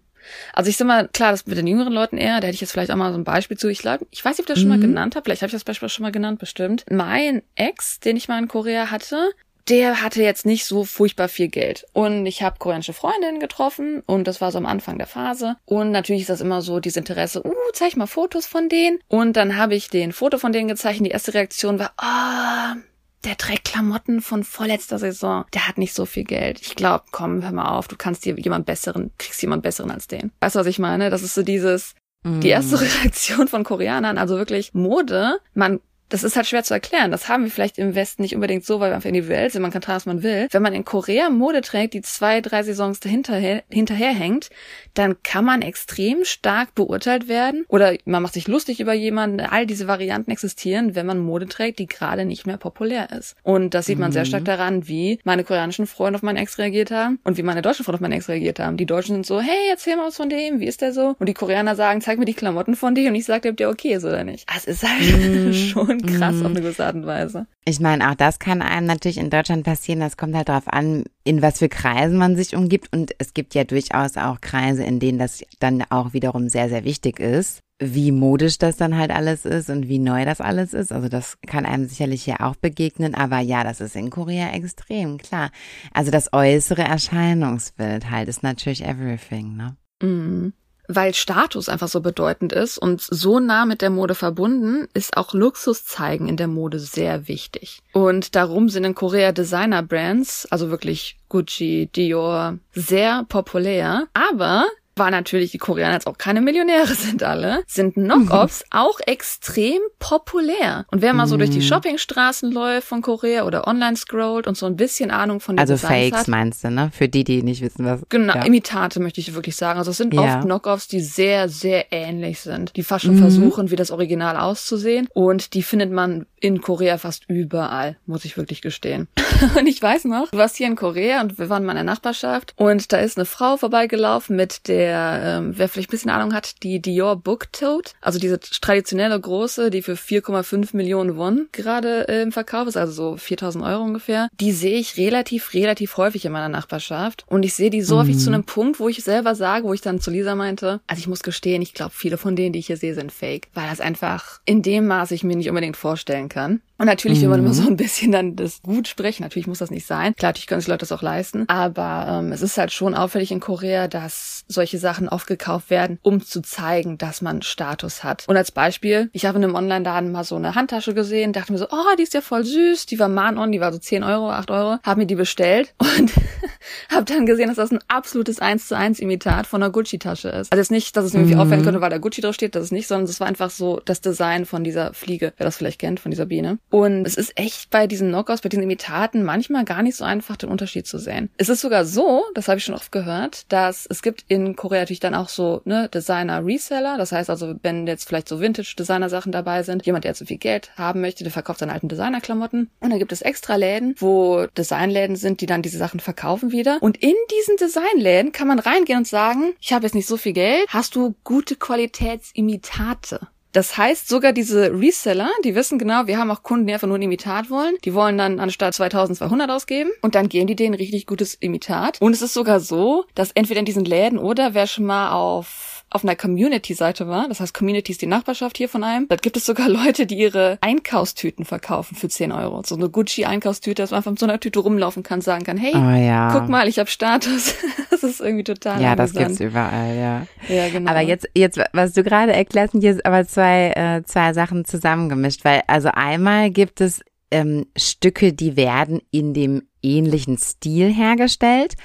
also 0.54 0.70
ich 0.70 0.78
sag 0.78 0.88
mal, 0.88 1.08
klar, 1.08 1.32
das 1.32 1.46
mit 1.46 1.58
den 1.58 1.68
jüngeren 1.68 1.94
Leuten 1.94 2.18
eher, 2.18 2.40
da 2.40 2.48
hätte 2.48 2.56
ich 2.56 2.62
jetzt 2.62 2.72
vielleicht 2.72 2.92
auch 2.92 2.96
mal 2.96 3.12
so 3.12 3.18
ein 3.18 3.24
Beispiel 3.24 3.58
zu. 3.58 3.70
Ich 3.70 3.80
glaube, 3.80 4.06
ich 4.12 4.24
weiß 4.24 4.38
nicht, 4.38 4.40
ob 4.42 4.50
ich 4.50 4.54
das 4.54 4.60
schon 4.60 4.70
mhm. 4.70 4.76
mal 4.76 4.82
genannt 4.82 5.16
habe, 5.16 5.24
vielleicht 5.24 5.42
habe 5.42 5.48
ich 5.48 5.54
das 5.54 5.64
Beispiel 5.64 5.90
schon 5.90 6.04
mal 6.04 6.12
genannt, 6.12 6.40
bestimmt. 6.40 6.86
Mein 6.90 7.44
Ex, 7.56 8.00
den 8.00 8.18
ich 8.18 8.28
mal 8.28 8.40
in 8.40 8.48
Korea 8.48 8.92
hatte, 8.92 9.30
der 9.70 10.02
hatte 10.02 10.22
jetzt 10.22 10.46
nicht 10.46 10.66
so 10.66 10.84
furchtbar 10.84 11.28
viel 11.28 11.50
Geld. 11.50 11.86
Und 11.94 12.26
ich 12.26 12.42
habe 12.42 12.60
koreanische 12.60 12.94
Freundinnen 12.94 13.40
getroffen 13.40 14.02
und 14.06 14.28
das 14.28 14.42
war 14.42 14.52
so 14.52 14.58
am 14.58 14.66
Anfang 14.66 14.98
der 14.98 15.08
Phase. 15.08 15.58
Und 15.66 15.92
natürlich 15.92 16.22
ist 16.24 16.30
das 16.30 16.42
immer 16.42 16.62
so 16.62 16.80
dieses 16.80 16.98
Interesse, 16.98 17.46
uh, 17.46 17.54
zeig 17.74 17.98
mal 17.98 18.08
Fotos 18.08 18.46
von 18.46 18.70
denen. 18.70 19.00
Und 19.08 19.36
dann 19.36 19.58
habe 19.58 19.76
ich 19.76 19.90
den 19.90 20.14
Foto 20.14 20.38
von 20.38 20.52
denen 20.52 20.68
gezeichnet. 20.68 21.08
Die 21.08 21.14
erste 21.14 21.34
Reaktion 21.34 21.80
war, 21.80 21.92
ah, 21.98 22.74
oh, 22.74 22.82
der 23.26 23.38
trägt 23.38 23.66
Klamotten 23.66 24.22
von 24.22 24.44
vorletzter 24.44 25.00
Saison. 25.00 25.46
Der 25.54 25.68
hat 25.68 25.78
nicht 25.78 25.94
so 25.94 26.06
viel 26.06 26.24
Geld. 26.24 26.62
Ich 26.62 26.76
glaube, 26.76 27.06
komm, 27.12 27.44
hör 27.44 27.52
mal 27.52 27.78
auf, 27.78 27.88
du 27.88 27.96
kannst 27.98 28.26
dir 28.26 28.40
jemand 28.40 28.66
besseren, 28.66 29.12
kriegst 29.18 29.42
jemand 29.42 29.64
besseren 29.64 29.92
als 29.92 30.08
den. 30.08 30.32
Weißt 30.40 30.56
du, 30.56 30.60
was 30.60 30.68
ich 30.68 30.80
meine? 30.80 31.10
Das 31.10 31.24
ist 31.24 31.34
so 31.34 31.44
dieses, 31.44 31.96
die 32.24 32.50
erste 32.50 32.80
Reaktion 33.04 33.48
von 33.48 33.64
Koreanern, 33.64 34.18
also 34.18 34.38
wirklich 34.38 34.74
Mode, 34.74 35.40
man 35.54 35.80
das 36.10 36.24
ist 36.24 36.36
halt 36.36 36.48
schwer 36.48 36.64
zu 36.64 36.74
erklären. 36.74 37.12
Das 37.12 37.28
haben 37.28 37.44
wir 37.44 37.52
vielleicht 37.52 37.78
im 37.78 37.96
Westen 37.96 38.22
nicht 38.22 38.36
unbedingt 38.36 38.66
so, 38.66 38.80
weil 38.80 38.92
wir 38.92 38.96
einfach 38.96 39.10
individuell 39.10 39.50
sind. 39.50 39.62
Man 39.62 39.72
kann 39.72 39.82
tragen, 39.82 39.98
was 39.98 40.06
man 40.06 40.24
will. 40.24 40.48
Wenn 40.52 40.62
man 40.62 40.74
in 40.74 40.86
Korea 40.86 41.30
Mode 41.30 41.62
trägt, 41.62 41.94
die 41.94 42.02
zwei, 42.02 42.42
drei 42.42 42.64
Saisons 42.64 43.00
dahinter, 43.00 43.38
hinterherhängt, 43.70 44.50
dann 44.94 45.22
kann 45.24 45.46
man 45.46 45.62
extrem 45.62 46.24
stark 46.24 46.76
beurteilt 46.76 47.28
werden. 47.28 47.66
Oder 47.68 47.96
man 48.06 48.24
macht 48.24 48.34
sich 48.34 48.48
lustig 48.48 48.80
über 48.80 48.94
jemanden. 48.94 49.40
All 49.42 49.66
diese 49.66 49.88
Varianten 49.88 50.32
existieren, 50.32 50.96
wenn 50.96 51.06
man 51.06 51.20
Mode 51.20 51.48
trägt, 51.48 51.80
die 51.80 51.88
gerade 51.88 52.26
nicht 52.26 52.48
mehr 52.48 52.58
populär 52.58 53.12
ist. 53.12 53.36
Und 53.44 53.74
das 53.74 53.86
sieht 53.86 54.00
man 54.00 54.10
mhm. 54.10 54.14
sehr 54.14 54.26
stark 54.26 54.46
daran, 54.46 54.88
wie 54.88 55.20
meine 55.24 55.44
koreanischen 55.44 55.88
Freunde 55.88 56.18
auf 56.18 56.24
meinen 56.24 56.38
Ex 56.38 56.58
reagiert 56.58 56.92
haben 56.92 57.20
und 57.24 57.38
wie 57.38 57.44
meine 57.44 57.62
deutschen 57.62 57.84
Freunde 57.84 57.98
auf 57.98 58.02
meinen 58.02 58.14
Ex 58.14 58.30
reagiert 58.30 58.60
haben. 58.60 58.78
Die 58.78 58.86
Deutschen 58.86 59.16
sind 59.16 59.26
so, 59.26 59.42
hey, 59.42 59.70
erzähl 59.70 59.96
mal 59.98 60.08
was 60.08 60.18
von 60.18 60.30
dem, 60.30 60.60
wie 60.60 60.68
ist 60.68 60.82
der 60.82 60.94
so? 60.94 61.16
Und 61.20 61.28
die 61.28 61.34
Koreaner 61.34 61.76
sagen, 61.76 62.02
zeig 62.02 62.18
mir 62.18 62.26
die 62.26 62.34
Klamotten 62.34 62.76
von 62.76 62.96
dir. 62.96 63.10
Und 63.10 63.16
ich 63.16 63.26
sage, 63.26 63.50
ob 63.50 63.58
der 63.58 63.70
okay 63.70 63.94
ist 63.94 64.06
oder 64.06 64.24
nicht. 64.24 64.48
Das 64.54 64.66
ist 64.66 64.84
halt 64.84 65.02
mhm. 65.02 65.54
schon 65.54 65.97
schon 66.00 66.20
krass 66.20 66.36
mhm. 66.36 66.46
auf 66.46 66.52
eine 66.52 66.62
gewisse 66.62 66.86
Art 66.86 66.96
und 66.96 67.06
Weise. 67.06 67.48
Ich 67.66 67.80
meine, 67.80 68.10
auch 68.10 68.16
das 68.16 68.40
kann 68.40 68.62
einem 68.62 68.88
natürlich 68.88 69.18
in 69.18 69.30
Deutschland 69.30 69.64
passieren. 69.64 70.00
Das 70.00 70.18
kommt 70.18 70.36
halt 70.36 70.50
darauf 70.50 70.68
an, 70.68 71.04
in 71.24 71.42
was 71.42 71.60
für 71.60 71.70
Kreisen 71.70 72.18
man 72.18 72.36
sich 72.36 72.56
umgibt. 72.56 72.94
Und 72.94 73.14
es 73.20 73.34
gibt 73.34 73.56
ja 73.56 73.64
durchaus 73.64 74.18
auch 74.18 74.42
Kreise, 74.42 74.84
in 74.84 75.00
denen 75.00 75.20
das 75.20 75.44
dann 75.60 75.84
auch 75.90 76.14
wiederum 76.14 76.50
sehr, 76.50 76.70
sehr 76.70 76.84
wichtig 76.84 77.20
ist 77.20 77.62
wie 77.80 78.12
modisch 78.12 78.58
das 78.58 78.78
dann 78.78 78.98
halt 78.98 79.12
alles 79.12 79.46
ist 79.46 79.70
und 79.70 79.88
wie 79.88 80.00
neu 80.00 80.26
das 80.26 80.42
alles 80.42 80.74
ist. 80.74 80.92
Also 80.92 81.10
das 81.10 81.38
kann 81.46 81.66
einem 81.66 81.88
sicherlich 81.88 82.24
hier 82.24 82.42
auch 82.42 82.56
begegnen, 82.56 83.14
aber 83.14 83.40
ja, 83.40 83.64
das 83.64 83.82
ist 83.82 83.96
in 83.96 84.10
Korea 84.10 84.50
extrem, 84.54 85.20
klar. 85.20 85.52
Also 85.94 86.10
das 86.10 86.34
äußere 86.34 86.82
Erscheinungsbild 86.82 88.10
halt 88.10 88.30
ist 88.30 88.42
natürlich 88.42 88.84
everything, 88.84 89.56
ne? 89.56 89.78
Mhm 90.02 90.54
weil 90.88 91.14
Status 91.14 91.70
einfach 91.70 91.88
so 91.88 92.02
bedeutend 92.02 92.54
ist 92.54 92.78
und 92.78 93.02
so 93.02 93.40
nah 93.40 93.66
mit 93.66 93.82
der 93.82 93.90
Mode 93.90 94.16
verbunden, 94.16 94.88
ist 94.94 95.18
auch 95.18 95.34
Luxus 95.34 95.86
zeigen 95.86 96.28
in 96.28 96.38
der 96.38 96.48
Mode 96.48 96.80
sehr 96.80 97.28
wichtig. 97.28 97.82
Und 97.94 98.36
darum 98.36 98.70
sind 98.70 98.84
in 98.84 98.96
Korea 98.96 99.32
Designer 99.32 99.84
Brands, 99.84 100.48
also 100.50 100.70
wirklich 100.70 101.18
Gucci, 101.30 101.90
Dior, 101.94 102.58
sehr 102.74 103.26
populär. 103.28 104.08
Aber 104.14 104.66
war 104.98 105.12
natürlich 105.12 105.52
die 105.52 105.58
Koreaner 105.58 105.94
jetzt 105.94 106.08
auch 106.08 106.18
keine 106.18 106.42
Millionäre 106.42 106.88
sind 106.96 107.24
alle, 107.24 107.64
sind 107.68 107.96
Knock-Offs 107.96 108.66
auch 108.72 109.00
extrem 109.06 109.80
populär. 110.00 110.86
Und 110.92 111.02
wer 111.02 111.14
mal 111.14 111.28
so 111.28 111.38
durch 111.38 111.50
die 111.50 111.58
mhm. 111.58 111.64
Shoppingstraßen 111.64 112.52
läuft 112.52 112.88
von 112.88 113.02
Korea 113.02 113.46
oder 113.46 113.68
online 113.68 113.96
scrollt 113.96 114.48
und 114.48 114.58
so 114.58 114.66
ein 114.66 114.76
bisschen 114.76 115.12
Ahnung 115.12 115.40
von 115.40 115.56
den 115.56 115.60
Also 115.60 115.74
Designs 115.74 116.10
Fakes 116.10 116.20
hat, 116.20 116.28
meinst 116.28 116.64
du, 116.64 116.72
ne? 116.72 116.92
Für 116.94 117.08
die, 117.08 117.24
die 117.24 117.44
nicht 117.44 117.62
wissen, 117.62 117.86
was. 117.86 118.02
Genau, 118.10 118.36
ja. 118.36 118.44
Imitate 118.44 119.00
möchte 119.00 119.22
ich 119.22 119.34
wirklich 119.34 119.56
sagen. 119.56 119.80
Also 119.80 119.92
es 119.92 119.98
sind 119.98 120.14
ja. 120.14 120.22
oft 120.22 120.46
Knock-Offs, 120.46 120.88
die 120.88 121.00
sehr, 121.00 121.50
sehr 121.50 121.92
ähnlich 121.92 122.40
sind. 122.40 122.76
Die 122.76 122.84
fast 122.84 123.06
schon 123.06 123.16
mhm. 123.16 123.22
versuchen, 123.22 123.72
wie 123.72 123.76
das 123.76 123.92
Original 123.92 124.38
auszusehen. 124.38 125.08
Und 125.14 125.54
die 125.54 125.64
findet 125.64 125.92
man 125.92 126.26
in 126.40 126.62
Korea 126.62 126.98
fast 126.98 127.26
überall, 127.28 127.98
muss 128.06 128.26
ich 128.26 128.38
wirklich 128.38 128.62
gestehen. 128.62 129.08
und 129.58 129.68
ich 129.68 129.82
weiß 129.82 130.06
noch, 130.06 130.30
du 130.30 130.38
warst 130.38 130.56
hier 130.56 130.68
in 130.68 130.76
Korea 130.76 131.22
und 131.22 131.40
wir 131.40 131.50
waren 131.50 131.64
in 131.64 131.68
meiner 131.68 131.84
Nachbarschaft 131.84 132.54
und 132.58 132.92
da 132.94 132.98
ist 132.98 133.18
eine 133.18 133.26
Frau 133.26 133.58
vorbeigelaufen 133.58 134.36
mit 134.36 134.68
der 134.68 134.87
der, 134.88 135.22
ähm, 135.24 135.54
wer 135.58 135.68
vielleicht 135.68 135.90
ein 135.90 135.92
bisschen 135.92 136.12
Ahnung 136.12 136.34
hat, 136.34 136.64
die 136.64 136.82
Dior 136.82 137.18
Book 137.18 137.52
Tote, 137.52 137.92
also 138.02 138.20
diese 138.20 138.40
traditionelle 138.40 139.20
große, 139.20 139.70
die 139.70 139.82
für 139.82 139.94
4,5 139.94 140.76
Millionen 140.76 141.18
Won 141.18 141.48
gerade 141.52 142.08
äh, 142.08 142.22
im 142.22 142.32
Verkauf 142.32 142.68
ist, 142.68 142.78
also 142.78 142.94
so 142.94 143.18
4000 143.18 143.64
Euro 143.66 143.84
ungefähr, 143.84 144.30
die 144.40 144.52
sehe 144.52 144.80
ich 144.80 144.98
relativ, 144.98 145.54
relativ 145.54 145.98
häufig 145.98 146.26
in 146.26 146.32
meiner 146.32 146.50
Nachbarschaft. 146.50 147.26
Und 147.28 147.44
ich 147.44 147.54
sehe 147.54 147.70
die 147.70 147.82
so 147.82 147.96
mhm. 147.96 148.00
häufig 148.00 148.20
zu 148.20 148.30
einem 148.30 148.44
Punkt, 148.44 148.80
wo 148.80 148.88
ich 148.88 149.04
selber 149.04 149.36
sage, 149.36 149.68
wo 149.68 149.74
ich 149.74 149.82
dann 149.82 150.00
zu 150.00 150.12
Lisa 150.12 150.36
meinte, 150.36 150.80
also 150.88 151.00
ich 151.00 151.08
muss 151.08 151.24
gestehen, 151.24 151.62
ich 151.62 151.74
glaube, 151.74 151.92
viele 151.94 152.18
von 152.18 152.36
denen, 152.36 152.54
die 152.54 152.60
ich 152.60 152.68
hier 152.68 152.78
sehe, 152.78 152.94
sind 152.94 153.12
fake, 153.12 153.50
weil 153.54 153.70
das 153.70 153.82
einfach 153.82 154.40
in 154.46 154.62
dem 154.62 154.88
Maß 154.88 155.12
ich 155.12 155.24
mir 155.24 155.36
nicht 155.36 155.50
unbedingt 155.50 155.78
vorstellen 155.78 156.30
kann. 156.30 156.62
Und 156.78 156.86
natürlich 156.86 157.22
will 157.22 157.30
man 157.30 157.40
immer 157.40 157.54
so 157.54 157.64
mhm. 157.64 157.70
ein 157.70 157.78
bisschen 157.78 158.12
dann 158.12 158.36
das 158.36 158.62
gut 158.62 158.88
sprechen. 158.88 159.24
Natürlich 159.24 159.48
muss 159.48 159.60
das 159.60 159.72
nicht 159.72 159.88
sein. 159.88 160.14
Klar, 160.16 160.30
natürlich 160.30 160.48
können 160.48 160.62
sich 160.62 160.68
Leute 160.68 160.80
das 160.80 160.92
auch 160.92 161.02
leisten. 161.02 161.46
Aber 161.48 162.20
ähm, 162.20 162.32
es 162.32 162.42
ist 162.42 162.58
halt 162.58 162.72
schon 162.72 162.94
auffällig 162.94 163.32
in 163.32 163.40
Korea, 163.40 163.88
dass 163.88 164.46
solche 164.48 164.78
Sachen 164.78 165.10
oft 165.10 165.28
gekauft 165.28 165.70
werden, 165.70 166.00
um 166.04 166.24
zu 166.24 166.42
zeigen, 166.42 166.98
dass 166.98 167.22
man 167.22 167.42
Status 167.42 168.04
hat. 168.04 168.26
Und 168.28 168.38
als 168.38 168.52
Beispiel, 168.52 169.10
ich 169.14 169.26
habe 169.26 169.38
in 169.38 169.44
einem 169.44 169.56
Online-Laden 169.56 170.12
mal 170.12 170.24
so 170.24 170.36
eine 170.36 170.56
Handtasche 170.56 170.94
gesehen, 170.94 171.34
dachte 171.34 171.52
mir 171.52 171.58
so, 171.58 171.68
oh, 171.70 171.96
die 171.98 172.04
ist 172.04 172.14
ja 172.14 172.22
voll 172.22 172.46
süß. 172.46 172.86
Die 172.86 173.00
war 173.00 173.10
Man-On, 173.10 173.52
die 173.52 173.60
war 173.60 173.74
so 173.74 173.80
10 173.80 174.04
Euro, 174.04 174.30
8 174.30 174.52
Euro. 174.52 174.78
Habe 174.84 175.02
mir 175.02 175.08
die 175.08 175.16
bestellt 175.16 175.74
und 175.80 176.12
habe 176.92 177.06
dann 177.06 177.26
gesehen, 177.26 177.48
dass 177.48 177.58
das 177.58 177.72
ein 177.72 177.80
absolutes 177.88 178.40
1 178.40 178.68
zu 178.68 178.78
1 178.78 179.00
Imitat 179.00 179.48
von 179.48 179.64
einer 179.64 179.72
Gucci-Tasche 179.72 180.30
ist. 180.30 180.52
Also 180.52 180.60
jetzt 180.60 180.72
nicht, 180.72 180.96
dass 180.96 181.06
es 181.06 181.14
irgendwie 181.14 181.36
mhm. 181.36 181.42
auffällen 181.42 181.64
könnte, 181.64 181.82
weil 181.82 181.90
da 181.90 181.98
Gucci 181.98 182.22
drauf 182.22 182.36
steht, 182.36 182.56
das 182.56 182.66
ist 182.66 182.72
nicht, 182.72 182.88
sondern 182.88 183.06
es 183.06 183.20
war 183.20 183.28
einfach 183.28 183.50
so 183.50 183.82
das 183.84 184.02
Design 184.02 184.46
von 184.46 184.64
dieser 184.64 184.94
Fliege, 184.94 185.34
wer 185.38 185.46
das 185.46 185.58
vielleicht 185.58 185.80
kennt, 185.80 186.00
von 186.00 186.12
dieser 186.12 186.26
Biene. 186.26 186.60
Und 186.70 187.06
es 187.06 187.16
ist 187.16 187.38
echt 187.38 187.70
bei 187.70 187.88
diesen 187.88 188.10
Knockouts, 188.10 188.42
bei 188.42 188.50
diesen 188.50 188.64
Imitaten 188.64 189.24
manchmal 189.24 189.64
gar 189.64 189.82
nicht 189.82 189.96
so 189.96 190.04
einfach, 190.04 190.36
den 190.36 190.50
Unterschied 190.50 190.86
zu 190.86 190.98
sehen. 190.98 191.30
Es 191.38 191.50
ist 191.50 191.62
sogar 191.62 191.86
so, 191.86 192.24
das 192.34 192.48
habe 192.48 192.58
ich 192.58 192.66
schon 192.66 192.76
oft 192.76 192.92
gehört, 192.92 193.52
dass 193.52 193.88
es 193.90 194.02
gibt 194.02 194.26
in 194.28 194.56
Korea 194.56 194.82
natürlich 194.82 195.00
dann 195.00 195.16
auch 195.16 195.30
so 195.30 195.62
ne 195.66 195.90
Designer-Reseller. 195.90 196.98
Das 196.98 197.12
heißt 197.12 197.30
also, 197.30 197.56
wenn 197.64 197.88
jetzt 197.88 198.08
vielleicht 198.08 198.28
so 198.28 198.40
Vintage-Designer-Sachen 198.40 199.32
dabei 199.32 199.64
sind, 199.64 199.86
jemand, 199.86 200.04
der 200.04 200.14
zu 200.14 200.26
viel 200.26 200.38
Geld 200.38 200.72
haben 200.78 201.02
möchte, 201.02 201.24
der 201.24 201.32
verkauft 201.32 201.60
seine 201.60 201.74
alten 201.74 201.88
Designer-Klamotten. 201.88 202.70
Und 202.80 202.90
dann 202.90 203.00
gibt 203.00 203.12
es 203.12 203.22
extra 203.22 203.56
Läden, 203.56 203.96
wo 204.00 204.48
Designläden 204.58 205.16
sind, 205.16 205.42
die 205.42 205.46
dann 205.46 205.62
diese 205.62 205.78
Sachen 205.78 206.00
verkaufen 206.00 206.52
wieder. 206.52 206.78
Und 206.82 206.98
in 206.98 207.16
diesen 207.32 207.58
Designläden 207.58 208.32
kann 208.32 208.48
man 208.48 208.60
reingehen 208.60 209.00
und 209.00 209.08
sagen, 209.08 209.54
ich 209.62 209.74
habe 209.74 209.86
jetzt 209.86 209.96
nicht 209.96 210.08
so 210.08 210.18
viel 210.18 210.34
Geld, 210.34 210.66
hast 210.70 210.96
du 210.96 211.16
gute 211.24 211.56
Qualitätsimitate? 211.56 213.28
Das 213.58 213.76
heißt, 213.76 214.08
sogar 214.08 214.34
diese 214.34 214.72
Reseller, 214.72 215.32
die 215.44 215.56
wissen 215.56 215.80
genau, 215.80 216.06
wir 216.06 216.20
haben 216.20 216.30
auch 216.30 216.44
Kunden, 216.44 216.68
die 216.68 216.74
einfach 216.76 216.88
nur 216.88 217.00
ein 217.00 217.02
Imitat 217.02 217.50
wollen. 217.50 217.76
Die 217.86 217.96
wollen 217.96 218.16
dann 218.16 218.40
anstatt 218.40 218.76
2200 218.76 219.50
ausgeben 219.50 219.90
und 220.04 220.14
dann 220.14 220.30
geben 220.30 220.46
die 220.46 220.56
denen 220.56 220.76
richtig 220.76 221.08
gutes 221.08 221.34
Imitat. 221.34 222.00
Und 222.00 222.14
es 222.14 222.22
ist 222.22 222.36
sogar 222.36 222.60
so, 222.60 223.06
dass 223.16 223.32
entweder 223.32 223.60
in 223.60 223.66
diesen 223.66 223.84
Läden 223.84 224.20
oder 224.20 224.54
wer 224.54 224.68
schon 224.68 224.86
mal 224.86 225.12
auf 225.12 225.77
auf 225.90 226.04
einer 226.04 226.16
Community-Seite 226.16 227.08
war. 227.08 227.30
Das 227.30 227.40
heißt, 227.40 227.54
Community 227.54 227.94
ist 227.94 228.02
die 228.02 228.08
Nachbarschaft 228.08 228.58
hier 228.58 228.68
von 228.68 228.84
einem. 228.84 229.08
Da 229.08 229.16
gibt 229.16 229.38
es 229.38 229.46
sogar 229.46 229.70
Leute, 229.70 230.06
die 230.06 230.18
ihre 230.18 230.58
Einkaufstüten 230.62 231.46
verkaufen 231.46 231.96
für 231.96 232.10
10 232.10 232.32
Euro. 232.32 232.62
So 232.66 232.76
eine 232.76 232.90
Gucci-Einkaufstüte, 232.90 233.82
dass 233.82 233.92
man 233.92 234.00
einfach 234.00 234.12
mit 234.12 234.20
so 234.20 234.26
einer 234.26 234.40
Tüte 234.40 234.60
rumlaufen 234.60 235.04
kann, 235.04 235.22
sagen 235.22 235.46
kann, 235.46 235.58
hey, 235.58 235.74
oh, 235.74 236.06
ja. 236.06 236.38
guck 236.38 236.50
mal, 236.50 236.68
ich 236.68 236.80
habe 236.80 236.90
Status. 236.90 237.56
das 237.90 238.04
ist 238.04 238.20
irgendwie 238.20 238.44
total 238.44 238.82
Ja, 238.82 238.94
amüsant. 238.94 239.16
das 239.16 239.28
gibt's 239.28 239.40
überall, 239.40 239.96
ja. 239.96 240.28
Ja, 240.54 240.70
genau. 240.70 240.92
Aber 240.92 241.02
jetzt, 241.02 241.30
jetzt, 241.36 241.60
was 241.72 241.94
du 241.94 242.04
gerade 242.04 242.34
erklärst, 242.34 242.74
sind 242.74 242.84
jetzt 242.84 243.06
aber 243.06 243.26
zwei, 243.26 243.72
äh, 243.72 244.04
zwei 244.04 244.34
Sachen 244.34 244.66
zusammengemischt, 244.66 245.46
weil 245.46 245.62
also 245.68 245.90
einmal 245.94 246.50
gibt 246.50 246.82
es 246.82 247.02
ähm, 247.32 247.66
Stücke, 247.78 248.34
die 248.34 248.56
werden 248.58 249.02
in 249.12 249.34
dem 249.34 249.64
ähnlichen 249.82 250.38
Stil 250.38 250.94
hergestellt. 250.94 251.76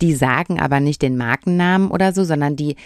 Die 0.00 0.14
sagen 0.14 0.58
aber 0.58 0.80
nicht 0.80 1.02
den 1.02 1.16
Markennamen 1.16 1.90
oder 1.90 2.12
so, 2.12 2.24
sondern 2.24 2.56
die 2.56 2.76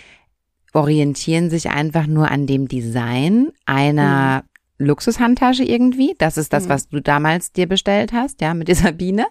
orientieren 0.75 1.49
sich 1.49 1.71
einfach 1.71 2.07
nur 2.07 2.31
an 2.31 2.47
dem 2.47 2.69
Design 2.69 3.49
einer 3.65 4.43
mhm. 4.79 4.87
Luxushandtasche 4.87 5.65
irgendwie. 5.65 6.15
Das 6.19 6.37
ist 6.37 6.53
das, 6.53 6.65
mhm. 6.65 6.69
was 6.69 6.89
du 6.89 7.01
damals 7.01 7.53
dir 7.53 7.67
bestellt 7.67 8.13
hast, 8.13 8.41
ja, 8.43 8.53
mit 8.53 8.69
dieser 8.69 8.93
Biene. 8.93 9.27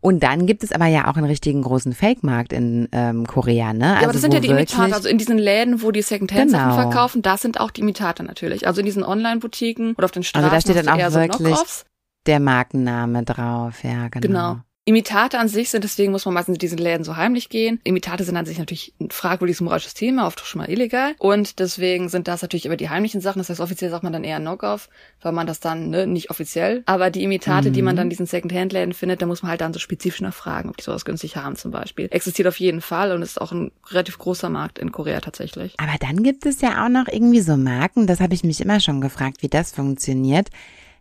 Und 0.00 0.22
dann 0.22 0.46
gibt 0.46 0.62
es 0.62 0.70
aber 0.70 0.86
ja 0.86 1.10
auch 1.10 1.16
einen 1.16 1.26
richtigen 1.26 1.62
großen 1.62 1.92
Fake-Markt 1.92 2.52
in 2.52 2.86
ähm, 2.92 3.26
Korea, 3.26 3.72
ne? 3.72 3.86
Ja, 3.86 3.92
also 3.94 4.04
aber 4.04 4.12
das 4.12 4.22
sind 4.22 4.34
ja 4.34 4.40
die 4.40 4.48
Imitate. 4.48 4.94
Also 4.94 5.08
in 5.08 5.18
diesen 5.18 5.38
Läden, 5.38 5.82
wo 5.82 5.90
die 5.90 6.02
Secondhand-Sachen 6.02 6.70
genau. 6.70 6.82
verkaufen, 6.82 7.22
das 7.22 7.42
sind 7.42 7.58
auch 7.58 7.70
die 7.70 7.80
Imitate 7.80 8.22
natürlich. 8.22 8.68
Also 8.68 8.80
in 8.80 8.86
diesen 8.86 9.02
Online-Boutiquen 9.02 9.94
oder 9.96 10.04
auf 10.04 10.12
den 10.12 10.22
Straßen. 10.22 10.44
Also 10.44 10.54
da 10.54 10.60
steht 10.60 10.86
dann 10.86 10.94
auch 10.94 11.14
wirklich 11.14 11.56
so 11.56 11.84
der 12.26 12.40
Markenname 12.40 13.24
drauf, 13.24 13.82
ja, 13.82 14.08
genau. 14.08 14.20
Genau. 14.20 14.56
Imitate 14.88 15.40
an 15.40 15.48
sich 15.48 15.70
sind, 15.70 15.82
deswegen 15.82 16.12
muss 16.12 16.24
man 16.26 16.34
meistens 16.34 16.54
in 16.54 16.58
diesen 16.60 16.78
Läden 16.78 17.02
so 17.02 17.16
heimlich 17.16 17.48
gehen. 17.48 17.80
Imitate 17.82 18.22
sind 18.22 18.36
an 18.36 18.46
sich 18.46 18.56
natürlich 18.56 18.94
ein 19.00 19.10
fragwürdiges 19.10 19.60
moralisches 19.60 19.94
Thema, 19.94 20.28
oft 20.28 20.46
schon 20.46 20.60
mal 20.60 20.70
illegal. 20.70 21.16
Und 21.18 21.58
deswegen 21.58 22.08
sind 22.08 22.28
das 22.28 22.40
natürlich 22.40 22.66
immer 22.66 22.76
die 22.76 22.88
heimlichen 22.88 23.20
Sachen. 23.20 23.40
Das 23.40 23.50
heißt, 23.50 23.58
offiziell 23.58 23.90
sagt 23.90 24.04
man 24.04 24.12
dann 24.12 24.22
eher 24.22 24.38
Knock-off, 24.38 24.88
weil 25.22 25.32
man 25.32 25.48
das 25.48 25.58
dann, 25.58 25.90
ne, 25.90 26.06
nicht 26.06 26.30
offiziell. 26.30 26.84
Aber 26.86 27.10
die 27.10 27.24
Imitate, 27.24 27.70
mhm. 27.70 27.72
die 27.72 27.82
man 27.82 27.96
dann 27.96 28.06
in 28.06 28.10
diesen 28.10 28.26
Second-Hand-Läden 28.26 28.94
findet, 28.94 29.20
da 29.20 29.26
muss 29.26 29.42
man 29.42 29.50
halt 29.50 29.60
dann 29.60 29.72
so 29.72 29.80
spezifisch 29.80 30.20
nachfragen, 30.20 30.70
ob 30.70 30.76
die 30.76 30.84
sowas 30.84 31.04
günstig 31.04 31.36
haben 31.36 31.56
zum 31.56 31.72
Beispiel. 31.72 32.06
Existiert 32.12 32.46
auf 32.46 32.60
jeden 32.60 32.80
Fall 32.80 33.10
und 33.10 33.22
ist 33.22 33.40
auch 33.40 33.50
ein 33.50 33.72
relativ 33.90 34.18
großer 34.18 34.50
Markt 34.50 34.78
in 34.78 34.92
Korea 34.92 35.20
tatsächlich. 35.20 35.74
Aber 35.78 35.96
dann 35.98 36.22
gibt 36.22 36.46
es 36.46 36.60
ja 36.60 36.84
auch 36.84 36.88
noch 36.88 37.08
irgendwie 37.08 37.40
so 37.40 37.56
Marken, 37.56 38.06
das 38.06 38.20
habe 38.20 38.34
ich 38.34 38.44
mich 38.44 38.60
immer 38.60 38.78
schon 38.78 39.00
gefragt, 39.00 39.38
wie 39.42 39.48
das 39.48 39.72
funktioniert 39.72 40.48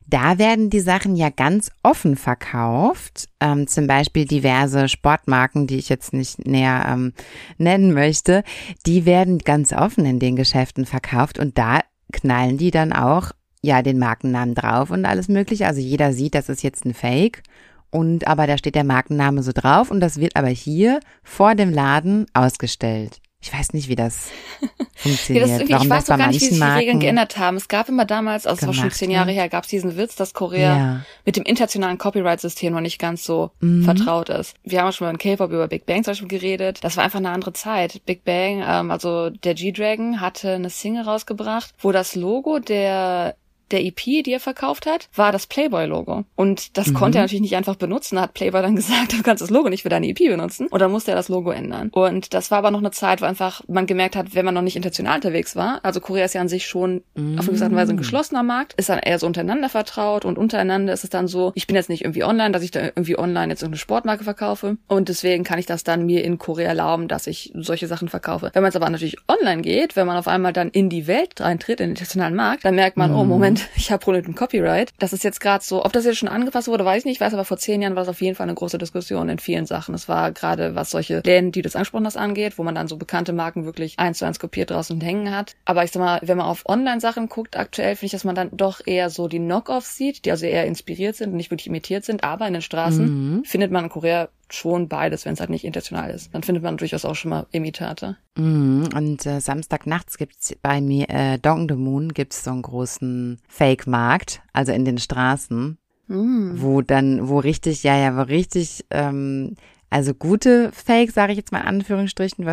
da 0.07 0.37
werden 0.37 0.69
die 0.69 0.79
Sachen 0.79 1.15
ja 1.15 1.29
ganz 1.29 1.71
offen 1.83 2.15
verkauft, 2.15 3.27
ähm, 3.39 3.67
zum 3.67 3.87
Beispiel 3.87 4.25
diverse 4.25 4.87
Sportmarken, 4.87 5.67
die 5.67 5.77
ich 5.77 5.89
jetzt 5.89 6.13
nicht 6.13 6.45
näher 6.45 6.85
ähm, 6.87 7.13
nennen 7.57 7.93
möchte, 7.93 8.43
die 8.85 9.05
werden 9.05 9.39
ganz 9.39 9.73
offen 9.73 10.05
in 10.05 10.19
den 10.19 10.35
Geschäften 10.35 10.85
verkauft 10.85 11.39
und 11.39 11.57
da 11.57 11.79
knallen 12.11 12.57
die 12.57 12.71
dann 12.71 12.93
auch 12.93 13.31
ja 13.61 13.81
den 13.81 13.97
Markennamen 13.97 14.55
drauf 14.55 14.91
und 14.91 15.05
alles 15.05 15.27
mögliche. 15.27 15.67
Also 15.67 15.81
jeder 15.81 16.13
sieht, 16.13 16.35
das 16.35 16.49
ist 16.49 16.63
jetzt 16.63 16.85
ein 16.85 16.93
Fake. 16.93 17.41
Und 17.89 18.27
aber 18.27 18.45
da 18.45 18.57
steht 18.57 18.75
der 18.75 18.83
Markenname 18.83 19.41
so 19.41 19.51
drauf 19.53 19.89
und 19.89 20.01
das 20.01 20.19
wird 20.19 20.35
aber 20.35 20.49
hier 20.49 20.99
vor 21.23 21.55
dem 21.55 21.71
Laden 21.71 22.25
ausgestellt. 22.33 23.21
Ich 23.45 23.53
weiß 23.53 23.73
nicht, 23.73 23.89
wie 23.89 23.95
das 23.95 24.29
funktioniert. 24.95 25.47
ja, 25.47 25.59
das 25.59 25.69
Warum 25.69 25.85
ich 25.85 25.89
weiß 25.91 26.05
das 26.05 26.17
bei 26.17 26.17
gar 26.17 26.27
nicht, 26.29 26.41
wie 26.41 26.45
sich 26.45 26.59
die 26.59 26.63
Regeln 26.63 26.99
geändert 26.99 27.37
haben. 27.37 27.57
Es 27.57 27.67
gab 27.67 27.87
immer 27.89 28.03
damals, 28.03 28.47
also 28.47 28.61
es 28.61 28.67
war 28.67 28.73
schon 28.73 28.89
zehn 28.89 29.11
Jahre 29.11 29.31
her, 29.31 29.49
gab 29.49 29.65
es 29.65 29.69
diesen 29.69 29.97
Witz, 29.97 30.15
dass 30.15 30.33
Korea 30.33 30.77
ja. 30.77 31.01
mit 31.25 31.35
dem 31.35 31.43
internationalen 31.43 31.99
Copyright-System 31.99 32.73
noch 32.73 32.81
nicht 32.81 32.97
ganz 32.97 33.23
so 33.23 33.51
mhm. 33.59 33.83
vertraut 33.83 34.29
ist. 34.29 34.55
Wir 34.63 34.81
haben 34.81 34.91
schon 34.91 35.05
mal 35.05 35.11
in 35.11 35.19
K-Pop 35.19 35.51
über 35.51 35.67
Big 35.67 35.85
Bang 35.85 36.03
zum 36.03 36.13
Beispiel 36.13 36.27
geredet. 36.27 36.83
Das 36.83 36.97
war 36.97 37.03
einfach 37.03 37.19
eine 37.19 37.29
andere 37.29 37.53
Zeit. 37.53 38.03
Big 38.07 38.23
Bang, 38.23 38.63
ähm, 38.67 38.89
also 38.89 39.29
der 39.29 39.53
G-Dragon 39.53 40.21
hatte 40.21 40.53
eine 40.53 40.71
Single 40.71 41.03
rausgebracht, 41.03 41.75
wo 41.77 41.91
das 41.91 42.15
Logo 42.15 42.57
der 42.57 43.35
der 43.71 43.83
EP, 43.83 43.95
die 44.23 44.31
er 44.31 44.39
verkauft 44.39 44.85
hat, 44.85 45.09
war 45.15 45.31
das 45.31 45.47
Playboy-Logo. 45.47 46.25
Und 46.35 46.77
das 46.77 46.87
mhm. 46.87 46.93
konnte 46.93 47.17
er 47.17 47.23
natürlich 47.23 47.41
nicht 47.41 47.55
einfach 47.55 47.75
benutzen. 47.75 48.15
Da 48.15 48.23
hat 48.23 48.33
Playboy 48.33 48.61
dann 48.61 48.75
gesagt, 48.75 49.13
du 49.13 49.23
kannst 49.23 49.41
das 49.41 49.49
Logo 49.49 49.69
nicht 49.69 49.83
für 49.83 49.89
deine 49.89 50.07
EP 50.07 50.17
benutzen. 50.17 50.67
Und 50.67 50.79
dann 50.79 50.91
musste 50.91 51.11
er 51.11 51.17
das 51.17 51.29
Logo 51.29 51.51
ändern. 51.51 51.89
Und 51.89 52.33
das 52.33 52.51
war 52.51 52.59
aber 52.59 52.71
noch 52.71 52.79
eine 52.79 52.91
Zeit, 52.91 53.21
wo 53.21 53.25
einfach 53.25 53.61
man 53.67 53.85
gemerkt 53.85 54.15
hat, 54.15 54.35
wenn 54.35 54.45
man 54.45 54.53
noch 54.53 54.61
nicht 54.61 54.75
international 54.75 55.15
unterwegs 55.15 55.55
war, 55.55 55.79
also 55.83 55.99
Korea 55.99 56.25
ist 56.25 56.33
ja 56.33 56.41
an 56.41 56.49
sich 56.49 56.65
schon 56.65 57.03
mhm. 57.15 57.39
auf 57.39 57.47
eine 57.47 57.57
gewisse 57.57 57.75
Weise 57.75 57.93
ein 57.93 57.97
geschlossener 57.97 58.43
Markt, 58.43 58.73
ist 58.73 58.89
dann 58.89 58.99
eher 58.99 59.19
so 59.19 59.27
untereinander 59.27 59.69
vertraut 59.69 60.25
und 60.25 60.37
untereinander 60.37 60.93
ist 60.93 61.03
es 61.03 61.09
dann 61.09 61.27
so, 61.27 61.51
ich 61.55 61.67
bin 61.67 61.75
jetzt 61.75 61.89
nicht 61.89 62.03
irgendwie 62.03 62.23
online, 62.23 62.51
dass 62.51 62.63
ich 62.63 62.71
da 62.71 62.81
irgendwie 62.81 63.17
online 63.17 63.49
jetzt 63.49 63.61
irgendeine 63.61 63.79
Sportmarke 63.79 64.23
verkaufe. 64.23 64.77
Und 64.87 65.09
deswegen 65.09 65.43
kann 65.43 65.59
ich 65.59 65.65
das 65.65 65.83
dann 65.83 66.05
mir 66.05 66.23
in 66.23 66.37
Korea 66.37 66.69
erlauben, 66.69 67.07
dass 67.07 67.27
ich 67.27 67.51
solche 67.55 67.87
Sachen 67.87 68.09
verkaufe. 68.09 68.51
Wenn 68.53 68.61
man 68.61 68.69
es 68.69 68.75
aber 68.75 68.89
natürlich 68.89 69.17
online 69.27 69.61
geht, 69.61 69.95
wenn 69.95 70.07
man 70.07 70.17
auf 70.17 70.27
einmal 70.27 70.53
dann 70.53 70.69
in 70.69 70.89
die 70.89 71.07
Welt 71.07 71.39
reintritt, 71.39 71.79
in 71.79 71.87
den 71.87 71.89
internationalen 71.91 72.35
Markt, 72.35 72.65
dann 72.65 72.75
merkt 72.75 72.97
man, 72.97 73.11
oh, 73.11 73.15
mhm. 73.15 73.19
oh 73.19 73.25
Moment, 73.25 73.54
Moment, 73.55 73.69
ich 73.75 73.91
habe 73.91 74.11
mit 74.11 74.27
dem 74.27 74.35
Copyright. 74.35 74.93
Das 74.99 75.13
ist 75.13 75.23
jetzt 75.23 75.39
gerade 75.39 75.63
so, 75.63 75.83
ob 75.83 75.93
das 75.93 76.05
jetzt 76.05 76.17
schon 76.17 76.29
angepasst 76.29 76.67
wurde, 76.67 76.85
weiß 76.85 76.99
ich 76.99 77.05
nicht. 77.05 77.15
Ich 77.15 77.21
weiß 77.21 77.33
aber, 77.33 77.45
vor 77.45 77.57
zehn 77.57 77.81
Jahren 77.81 77.95
war 77.95 78.03
das 78.03 78.09
auf 78.09 78.21
jeden 78.21 78.35
Fall 78.35 78.45
eine 78.45 78.55
große 78.55 78.77
Diskussion 78.77 79.29
in 79.29 79.39
vielen 79.39 79.65
Sachen. 79.65 79.95
Es 79.95 80.09
war 80.09 80.31
gerade, 80.31 80.75
was 80.75 80.91
solche 80.91 81.21
Läden, 81.25 81.51
die 81.51 81.61
das 81.61 81.75
angesprochen 81.75 82.05
hast, 82.05 82.17
angeht, 82.17 82.57
wo 82.57 82.63
man 82.63 82.75
dann 82.75 82.87
so 82.87 82.97
bekannte 82.97 83.33
Marken 83.33 83.65
wirklich 83.65 83.97
eins 83.97 84.19
zu 84.19 84.25
eins 84.25 84.39
kopiert 84.39 84.71
draußen 84.71 84.99
hängen 85.01 85.33
hat. 85.35 85.55
Aber 85.65 85.83
ich 85.83 85.91
sag 85.91 86.01
mal, 86.01 86.19
wenn 86.23 86.37
man 86.37 86.47
auf 86.47 86.65
Online-Sachen 86.67 87.29
guckt, 87.29 87.57
aktuell 87.57 87.95
finde 87.95 88.07
ich, 88.07 88.11
dass 88.11 88.23
man 88.23 88.35
dann 88.35 88.49
doch 88.51 88.81
eher 88.85 89.09
so 89.09 89.27
die 89.27 89.39
Knock-Offs 89.39 89.95
sieht, 89.95 90.25
die 90.25 90.31
also 90.31 90.45
eher 90.45 90.65
inspiriert 90.65 91.15
sind 91.15 91.31
und 91.31 91.37
nicht 91.37 91.51
wirklich 91.51 91.67
imitiert 91.67 92.05
sind. 92.05 92.23
Aber 92.23 92.47
in 92.47 92.53
den 92.53 92.61
Straßen 92.61 93.37
mhm. 93.37 93.43
findet 93.45 93.71
man 93.71 93.85
in 93.85 93.89
Korea 93.89 94.29
schon 94.49 94.87
beides, 94.87 95.25
wenn 95.25 95.33
es 95.33 95.39
halt 95.39 95.49
nicht 95.49 95.65
intentional 95.65 96.09
ist. 96.11 96.33
Dann 96.33 96.43
findet 96.43 96.63
man 96.63 96.77
durchaus 96.77 97.05
auch 97.05 97.15
schon 97.15 97.29
mal 97.29 97.47
Imitate. 97.51 98.17
Mm, 98.35 98.83
und 98.95 99.25
äh, 99.25 99.39
Samstagnachts 99.39 100.17
gibt's 100.17 100.55
bei 100.61 100.81
mir, 100.81 101.09
äh, 101.09 101.37
Dong 101.39 101.67
the 101.69 101.75
Moon, 101.75 102.13
gibt's 102.13 102.43
so 102.43 102.51
einen 102.51 102.61
großen 102.61 103.39
Fake-Markt, 103.47 104.41
also 104.53 104.71
in 104.71 104.85
den 104.85 104.97
Straßen, 104.97 105.77
mm. 106.07 106.51
wo 106.55 106.81
dann, 106.81 107.27
wo 107.27 107.39
richtig, 107.39 107.83
ja, 107.83 107.97
ja, 107.97 108.15
wo 108.15 108.21
richtig, 108.21 108.85
ähm, 108.91 109.55
also 109.89 110.13
gute 110.13 110.71
Fake, 110.71 111.11
sage 111.11 111.31
ich 111.31 111.37
jetzt 111.37 111.51
mal 111.51 111.61
in 111.61 111.67
Anführungsstrichen, 111.67 112.45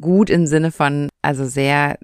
gut 0.00 0.30
im 0.30 0.46
Sinne 0.46 0.72
von, 0.72 1.08
also 1.22 1.46
sehr 1.46 1.98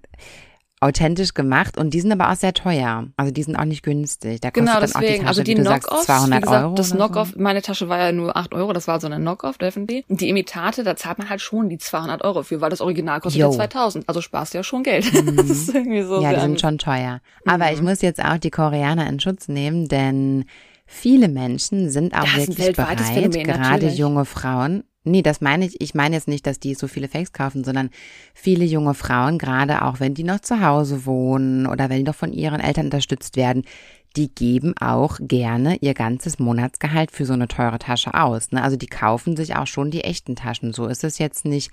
authentisch 0.83 1.35
gemacht 1.35 1.79
und 1.79 1.95
die 1.95 2.01
sind 2.01 2.11
aber 2.11 2.31
auch 2.31 2.35
sehr 2.35 2.53
teuer. 2.53 3.07
Also 3.16 3.33
die 3.33 3.42
sind 3.42 3.57
auch 3.57 3.64
nicht 3.64 3.83
günstig. 3.83 4.40
Da 4.40 4.51
genau, 4.51 4.73
kostet 4.73 4.95
genau, 4.95 5.01
deswegen. 5.01 5.25
Tasche, 5.25 5.29
also 5.29 5.42
die 5.45 5.55
Knock-Offs, 5.55 6.07
200 6.07 6.42
gesagt, 6.42 6.64
Euro. 6.64 6.75
Das 6.75 6.90
Knock-Off, 6.90 7.31
so. 7.35 7.40
meine 7.40 7.62
Tasche 7.62 7.88
war 7.88 7.99
ja 7.99 8.12
nur 8.12 8.37
8 8.37 8.53
Euro, 8.55 8.73
das 8.73 8.88
war 8.88 9.01
so 9.01 9.07
eine 9.07 9.16
Knock-Off, 9.16 9.59
definitely. 9.59 10.05
Die 10.09 10.29
Imitate, 10.29 10.83
da 10.83 10.97
zahlt 10.97 11.18
man 11.18 11.29
halt 11.29 11.40
schon 11.40 11.68
die 11.68 11.79
200 11.79 12.25
Euro 12.25 12.42
für, 12.42 12.61
weil 12.61 12.71
das 12.71 12.81
Original 12.81 13.21
kostet 13.21 13.40
ja 13.40 13.51
2000. 13.51 14.09
Also 14.09 14.21
sparst 14.21 14.55
du 14.55 14.59
ja 14.59 14.64
schon 14.64 14.83
Geld. 14.83 15.11
Mhm. 15.23 15.37
das 15.37 15.51
ist 15.51 15.75
irgendwie 15.75 16.03
so 16.03 16.21
ja, 16.21 16.33
die 16.33 16.40
sind 16.40 16.61
schon 16.61 16.79
teuer. 16.79 17.21
Aber 17.47 17.66
mhm. 17.66 17.75
ich 17.75 17.83
muss 17.83 18.03
jetzt 18.03 18.25
auch 18.25 18.38
die 18.38 18.51
Koreaner 18.51 19.09
in 19.09 19.21
Schutz 19.21 19.47
nehmen, 19.47 19.87
denn 19.87 20.47
viele 20.85 21.29
Menschen 21.29 21.90
sind 21.90 22.14
auch 22.14 22.25
das 22.25 22.49
wirklich 22.49 22.75
bereit, 22.75 23.01
Phänomen, 23.01 23.45
gerade 23.45 23.61
natürlich. 23.61 23.99
junge 23.99 24.25
Frauen, 24.25 24.83
Nee, 25.05 25.23
das 25.23 25.41
meine 25.41 25.67
ich. 25.67 25.81
Ich 25.81 25.95
meine 25.95 26.15
jetzt 26.15 26.29
nicht, 26.29 26.47
dass 26.47 26.61
die 26.61 26.75
so 26.75 26.87
viele 26.87 27.09
Fakes 27.09 27.33
kaufen, 27.33 27.65
sondern 27.65 27.91
viele 28.35 28.65
junge 28.65 28.95
Frauen, 28.95 29.38
gerade 29.38 29.83
auch 29.83 29.99
wenn 29.99 30.15
die 30.15 30.23
noch 30.23 30.41
zu 30.41 30.61
Hause 30.61 31.07
wohnen 31.07 31.67
oder 31.67 31.91
wenn 31.91 31.99
die 31.99 32.05
noch 32.05 32.15
von 32.15 32.33
ihren 32.33 32.61
Eltern 32.61 32.87
unterstützt 32.87 33.37
werden, 33.37 33.65
die 34.17 34.33
geben 34.33 34.75
auch 34.79 35.19
gerne 35.21 35.77
ihr 35.81 35.95
ganzes 35.95 36.38
Monatsgehalt 36.38 37.11
für 37.11 37.25
so 37.25 37.33
eine 37.33 37.49
teure 37.49 37.79
Tasche 37.79 38.15
aus. 38.15 38.53
Ne? 38.53 38.62
Also 38.62 38.77
die 38.77 38.87
kaufen 38.87 39.37
sich 39.37 39.57
auch 39.57 39.67
schon 39.67 39.91
die 39.91 40.05
echten 40.05 40.37
Taschen. 40.37 40.73
So 40.73 40.87
ist 40.87 41.03
es 41.03 41.19
jetzt 41.19 41.45
nicht 41.45 41.73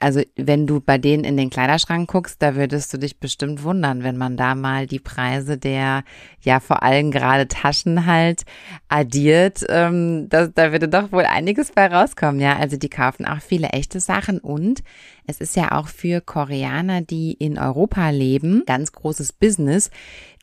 also 0.00 0.22
wenn 0.36 0.66
du 0.66 0.80
bei 0.80 0.96
denen 0.96 1.24
in 1.24 1.36
den 1.36 1.50
Kleiderschrank 1.50 2.10
guckst, 2.10 2.40
da 2.40 2.54
würdest 2.54 2.92
du 2.92 2.98
dich 2.98 3.18
bestimmt 3.18 3.64
wundern, 3.64 4.04
wenn 4.04 4.16
man 4.16 4.36
da 4.36 4.54
mal 4.54 4.86
die 4.86 5.00
Preise 5.00 5.58
der, 5.58 6.04
ja 6.40 6.60
vor 6.60 6.82
allem 6.82 7.10
gerade 7.10 7.48
Taschen 7.48 8.06
halt 8.06 8.44
addiert. 8.88 9.64
Ähm, 9.68 10.28
das, 10.28 10.50
da 10.54 10.72
würde 10.72 10.88
doch 10.88 11.10
wohl 11.10 11.24
einiges 11.24 11.72
bei 11.72 11.86
rauskommen, 11.86 12.40
ja. 12.40 12.56
Also 12.56 12.76
die 12.76 12.88
kaufen 12.88 13.26
auch 13.26 13.40
viele 13.40 13.70
echte 13.70 13.98
Sachen 13.98 14.38
und 14.38 14.82
es 15.26 15.40
ist 15.40 15.56
ja 15.56 15.72
auch 15.72 15.88
für 15.88 16.20
Koreaner, 16.20 17.02
die 17.02 17.32
in 17.32 17.58
Europa 17.58 18.10
leben, 18.10 18.62
ganz 18.66 18.92
großes 18.92 19.32
Business. 19.32 19.90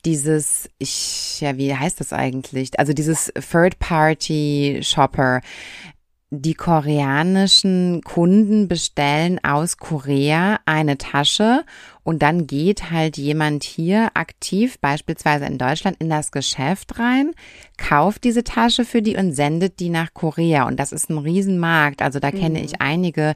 Dieses, 0.05 0.69
ich, 0.77 1.41
ja, 1.41 1.57
wie 1.57 1.75
heißt 1.75 1.99
das 1.99 2.13
eigentlich? 2.13 2.77
Also 2.77 2.93
dieses 2.93 3.33
Third-Party-Shopper 3.33 5.41
die 6.31 6.55
koreanischen 6.55 8.01
Kunden 8.03 8.67
bestellen 8.67 9.39
aus 9.43 9.77
Korea 9.77 10.59
eine 10.65 10.97
Tasche 10.97 11.63
und 12.03 12.21
dann 12.21 12.47
geht 12.47 12.91
halt 12.91 13.17
jemand 13.17 13.63
hier 13.63 14.11
aktiv, 14.15 14.79
beispielsweise 14.79 15.45
in 15.45 15.57
Deutschland, 15.57 15.97
in 15.99 16.09
das 16.09 16.31
Geschäft 16.31 16.99
rein, 16.99 17.33
kauft 17.77 18.23
diese 18.23 18.43
Tasche 18.43 18.85
für 18.85 19.01
die 19.01 19.17
und 19.17 19.33
sendet 19.33 19.79
die 19.79 19.89
nach 19.89 20.13
Korea. 20.13 20.67
Und 20.67 20.79
das 20.79 20.91
ist 20.91 21.09
ein 21.09 21.17
Riesenmarkt. 21.17 22.01
Also 22.01 22.19
da 22.19 22.31
mhm. 22.31 22.39
kenne 22.39 22.63
ich 22.63 22.81
einige, 22.81 23.35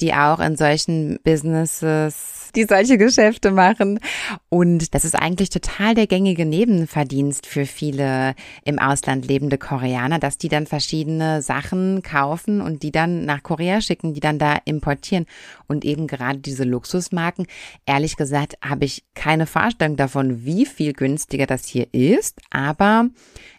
die 0.00 0.14
auch 0.14 0.40
in 0.40 0.56
solchen 0.56 1.18
Businesses 1.22 2.44
die 2.54 2.64
solche 2.64 2.98
Geschäfte 2.98 3.50
machen. 3.50 4.00
Und 4.48 4.94
das 4.94 5.04
ist 5.04 5.14
eigentlich 5.14 5.50
total 5.50 5.94
der 5.94 6.06
gängige 6.06 6.46
Nebenverdienst 6.46 7.46
für 7.46 7.66
viele 7.66 8.34
im 8.64 8.78
Ausland 8.78 9.26
lebende 9.26 9.58
Koreaner, 9.58 10.18
dass 10.18 10.38
die 10.38 10.48
dann 10.48 10.66
verschiedene 10.66 11.42
Sachen 11.42 12.02
kaufen 12.02 12.60
und 12.60 12.82
die 12.82 12.92
dann 12.92 13.24
nach 13.24 13.42
Korea 13.42 13.80
schicken, 13.80 14.14
die 14.14 14.20
dann 14.20 14.38
da 14.38 14.58
importieren. 14.64 15.26
Und 15.66 15.84
eben 15.84 16.06
gerade 16.06 16.38
diese 16.38 16.64
Luxusmarken, 16.64 17.46
ehrlich 17.86 18.16
gesagt, 18.16 18.54
habe 18.62 18.84
ich 18.84 19.04
keine 19.14 19.46
Vorstellung 19.46 19.96
davon, 19.96 20.44
wie 20.44 20.66
viel 20.66 20.92
günstiger 20.92 21.46
das 21.46 21.66
hier 21.66 21.92
ist. 21.92 22.40
Aber 22.50 23.08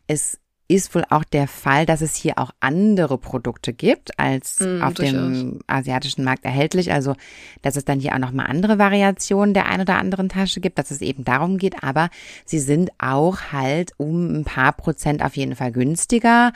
es 0.07 0.39
ist 0.67 0.95
wohl 0.95 1.03
auch 1.09 1.23
der 1.23 1.47
Fall, 1.47 1.85
dass 1.85 2.01
es 2.01 2.15
hier 2.15 2.39
auch 2.39 2.51
andere 2.59 3.17
Produkte 3.17 3.71
gibt 3.71 4.19
als 4.19 4.59
mm, 4.59 4.81
auf 4.81 4.95
dem 4.95 5.59
asiatischen 5.67 6.23
Markt 6.23 6.43
erhältlich. 6.43 6.91
Also, 6.91 7.15
dass 7.61 7.75
es 7.75 7.85
dann 7.85 7.99
hier 7.99 8.13
auch 8.13 8.19
nochmal 8.19 8.47
andere 8.47 8.79
Variationen 8.79 9.53
der 9.53 9.67
ein 9.67 9.81
oder 9.81 9.99
anderen 9.99 10.27
Tasche 10.27 10.61
gibt, 10.61 10.79
dass 10.79 10.89
es 10.89 11.01
eben 11.01 11.23
darum 11.23 11.59
geht. 11.59 11.83
Aber 11.83 12.09
sie 12.45 12.59
sind 12.59 12.89
auch 12.97 13.51
halt 13.51 13.91
um 13.97 14.39
ein 14.39 14.43
paar 14.43 14.73
Prozent 14.73 15.23
auf 15.23 15.37
jeden 15.37 15.55
Fall 15.55 15.71
günstiger. 15.71 16.51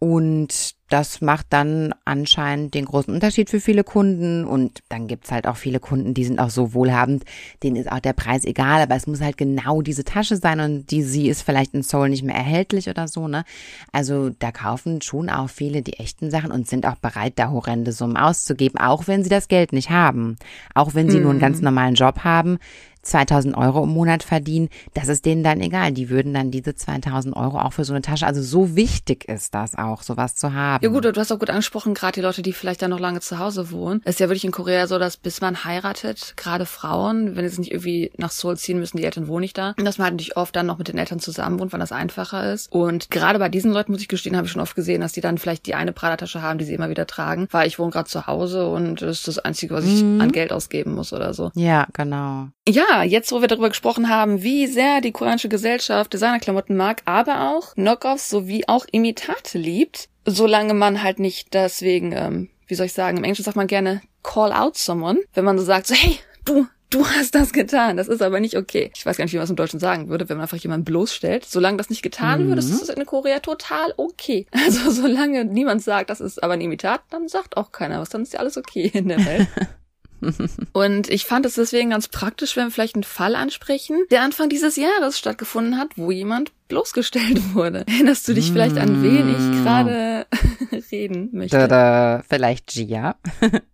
Und 0.00 0.74
das 0.92 1.22
macht 1.22 1.46
dann 1.50 1.94
anscheinend 2.04 2.74
den 2.74 2.84
großen 2.84 3.14
Unterschied 3.14 3.48
für 3.48 3.60
viele 3.60 3.82
Kunden. 3.82 4.44
Und 4.44 4.80
dann 4.90 5.06
gibt's 5.06 5.32
halt 5.32 5.46
auch 5.46 5.56
viele 5.56 5.80
Kunden, 5.80 6.12
die 6.12 6.24
sind 6.24 6.38
auch 6.38 6.50
so 6.50 6.74
wohlhabend, 6.74 7.24
denen 7.62 7.76
ist 7.76 7.90
auch 7.90 8.00
der 8.00 8.12
Preis 8.12 8.44
egal, 8.44 8.82
aber 8.82 8.94
es 8.94 9.06
muss 9.06 9.22
halt 9.22 9.38
genau 9.38 9.80
diese 9.80 10.04
Tasche 10.04 10.36
sein 10.36 10.60
und 10.60 10.90
die 10.90 11.02
sie 11.02 11.28
ist 11.28 11.42
vielleicht 11.42 11.72
in 11.72 11.82
Seoul 11.82 12.10
nicht 12.10 12.24
mehr 12.24 12.34
erhältlich 12.34 12.88
oder 12.90 13.08
so, 13.08 13.26
ne? 13.26 13.44
Also 13.90 14.30
da 14.30 14.52
kaufen 14.52 15.00
schon 15.00 15.30
auch 15.30 15.48
viele 15.48 15.80
die 15.80 15.94
echten 15.94 16.30
Sachen 16.30 16.52
und 16.52 16.68
sind 16.68 16.86
auch 16.86 16.96
bereit, 16.96 17.34
da 17.36 17.50
horrende 17.50 17.92
Summen 17.92 18.18
auszugeben, 18.18 18.78
auch 18.78 19.06
wenn 19.06 19.22
sie 19.22 19.30
das 19.30 19.48
Geld 19.48 19.72
nicht 19.72 19.90
haben. 19.90 20.36
Auch 20.74 20.94
wenn 20.94 21.08
sie 21.08 21.16
mhm. 21.16 21.22
nur 21.22 21.30
einen 21.32 21.40
ganz 21.40 21.58
mhm. 21.58 21.64
normalen 21.64 21.94
Job 21.94 22.20
haben, 22.24 22.58
2000 23.02 23.56
Euro 23.56 23.84
im 23.84 23.90
Monat 23.90 24.22
verdienen, 24.22 24.68
das 24.94 25.08
ist 25.08 25.24
denen 25.26 25.44
dann 25.44 25.60
egal. 25.60 25.92
Die 25.92 26.08
würden 26.10 26.32
dann 26.34 26.50
diese 26.50 26.74
2000 26.74 27.36
Euro 27.36 27.58
auch 27.58 27.72
für 27.72 27.84
so 27.84 27.92
eine 27.92 28.02
Tasche, 28.02 28.26
also 28.26 28.42
so 28.42 28.76
wichtig 28.76 29.28
ist 29.28 29.54
das 29.54 29.76
auch, 29.76 30.02
sowas 30.02 30.34
zu 30.34 30.54
haben. 30.54 30.82
Ja 30.82 30.90
gut, 30.90 31.04
du 31.04 31.14
hast 31.14 31.32
auch 31.32 31.38
gut 31.38 31.50
angesprochen, 31.50 31.94
gerade 31.94 32.14
die 32.14 32.20
Leute, 32.20 32.42
die 32.42 32.52
vielleicht 32.52 32.82
dann 32.82 32.90
noch 32.90 33.00
lange 33.00 33.20
zu 33.20 33.38
Hause 33.38 33.70
wohnen. 33.70 34.00
Es 34.04 34.14
ist 34.14 34.20
ja 34.20 34.28
wirklich 34.28 34.44
in 34.44 34.52
Korea 34.52 34.86
so, 34.86 34.98
dass 34.98 35.16
bis 35.16 35.40
man 35.40 35.64
heiratet, 35.64 36.34
gerade 36.36 36.66
Frauen, 36.66 37.36
wenn 37.36 37.48
sie 37.48 37.60
nicht 37.60 37.72
irgendwie 37.72 38.12
nach 38.16 38.30
Seoul 38.30 38.56
ziehen 38.56 38.78
müssen, 38.78 38.96
die 38.96 39.04
Eltern 39.04 39.28
wohnen 39.28 39.42
nicht 39.42 39.58
da, 39.58 39.74
dass 39.76 39.98
man 39.98 40.06
halt 40.06 40.14
natürlich 40.14 40.36
oft 40.36 40.56
dann 40.56 40.66
noch 40.66 40.78
mit 40.78 40.88
den 40.88 40.98
Eltern 40.98 41.20
zusammen 41.20 41.58
wohnt, 41.58 41.72
weil 41.72 41.80
das 41.80 41.92
einfacher 41.92 42.52
ist. 42.52 42.72
Und 42.72 43.10
gerade 43.10 43.38
bei 43.38 43.48
diesen 43.48 43.72
Leuten, 43.72 43.92
muss 43.92 44.00
ich 44.00 44.08
gestehen, 44.08 44.36
habe 44.36 44.46
ich 44.46 44.52
schon 44.52 44.62
oft 44.62 44.74
gesehen, 44.74 45.00
dass 45.02 45.12
die 45.12 45.20
dann 45.20 45.38
vielleicht 45.38 45.66
die 45.66 45.74
eine 45.74 45.92
Prada-Tasche 45.92 46.40
haben, 46.40 46.58
die 46.58 46.64
sie 46.64 46.74
immer 46.74 46.88
wieder 46.88 47.06
tragen, 47.06 47.48
weil 47.50 47.66
ich 47.66 47.78
wohne 47.78 47.90
gerade 47.90 48.08
zu 48.08 48.26
Hause 48.26 48.68
und 48.68 49.02
das 49.02 49.18
ist 49.18 49.28
das 49.28 49.38
Einzige, 49.38 49.74
was 49.74 49.84
ich 49.84 50.02
mhm. 50.02 50.20
an 50.20 50.32
Geld 50.32 50.52
ausgeben 50.52 50.94
muss 50.94 51.12
oder 51.12 51.34
so. 51.34 51.50
Ja, 51.54 51.86
genau. 51.92 52.48
Ja, 52.68 52.91
jetzt 53.02 53.32
wo 53.32 53.40
wir 53.40 53.48
darüber 53.48 53.70
gesprochen 53.70 54.08
haben, 54.08 54.42
wie 54.42 54.66
sehr 54.66 55.00
die 55.00 55.12
koreanische 55.12 55.48
Gesellschaft 55.48 56.12
Designerklamotten 56.12 56.76
mag, 56.76 57.00
aber 57.06 57.50
auch 57.56 57.74
Knockoffs 57.74 58.28
sowie 58.28 58.64
auch 58.66 58.84
Imitate 58.92 59.56
liebt, 59.58 60.08
solange 60.26 60.74
man 60.74 61.02
halt 61.02 61.18
nicht 61.18 61.54
deswegen, 61.54 62.12
ähm, 62.12 62.50
wie 62.66 62.74
soll 62.74 62.86
ich 62.86 62.92
sagen, 62.92 63.16
im 63.16 63.24
Englischen 63.24 63.44
sagt 63.44 63.56
man 63.56 63.66
gerne 63.66 64.02
call 64.22 64.52
out 64.52 64.76
someone, 64.76 65.18
wenn 65.34 65.44
man 65.44 65.58
so 65.58 65.64
sagt, 65.64 65.86
so 65.88 65.94
hey, 65.94 66.18
du, 66.44 66.66
du 66.90 67.06
hast 67.06 67.34
das 67.34 67.52
getan, 67.52 67.96
das 67.96 68.06
ist 68.06 68.22
aber 68.22 68.38
nicht 68.38 68.56
okay. 68.56 68.90
Ich 68.94 69.04
weiß 69.04 69.16
gar 69.16 69.24
nicht, 69.24 69.32
wie 69.32 69.36
man 69.38 69.44
es 69.44 69.50
im 69.50 69.56
Deutschen 69.56 69.80
sagen 69.80 70.08
würde, 70.08 70.28
wenn 70.28 70.36
man 70.36 70.42
einfach 70.42 70.58
jemanden 70.58 70.84
bloßstellt. 70.84 71.44
Solange 71.44 71.78
das 71.78 71.90
nicht 71.90 72.02
getan 72.02 72.44
Mhm. 72.44 72.48
wird, 72.50 72.58
ist 72.60 72.70
es 72.70 72.88
in 72.88 73.04
Korea 73.06 73.40
total 73.40 73.94
okay. 73.96 74.46
Also 74.64 74.90
solange 74.90 75.44
niemand 75.44 75.82
sagt, 75.82 76.10
das 76.10 76.20
ist 76.20 76.42
aber 76.42 76.52
ein 76.52 76.60
Imitat, 76.60 77.00
dann 77.10 77.26
sagt 77.28 77.56
auch 77.56 77.72
keiner 77.72 78.00
was, 78.00 78.10
dann 78.10 78.22
ist 78.22 78.34
ja 78.34 78.40
alles 78.40 78.56
okay 78.56 78.90
in 78.94 79.08
der 79.08 79.24
Welt. 79.24 79.48
Und 80.72 81.10
ich 81.10 81.26
fand 81.26 81.46
es 81.46 81.54
deswegen 81.54 81.90
ganz 81.90 82.08
praktisch, 82.08 82.56
wenn 82.56 82.66
wir 82.66 82.70
vielleicht 82.70 82.94
einen 82.94 83.04
Fall 83.04 83.34
ansprechen, 83.34 84.04
der 84.10 84.22
Anfang 84.22 84.48
dieses 84.48 84.76
Jahres 84.76 85.18
stattgefunden 85.18 85.78
hat, 85.78 85.90
wo 85.96 86.10
jemand 86.10 86.52
bloßgestellt 86.68 87.54
wurde. 87.54 87.84
Erinnerst 87.86 88.26
du 88.28 88.34
dich 88.34 88.50
vielleicht 88.50 88.78
an 88.78 89.02
wen 89.02 89.28
ich 89.30 89.62
gerade 89.62 90.26
reden 90.90 91.28
möchte? 91.32 91.58
Da, 91.58 91.68
da, 91.68 92.22
vielleicht 92.28 92.68
Gia. 92.68 93.16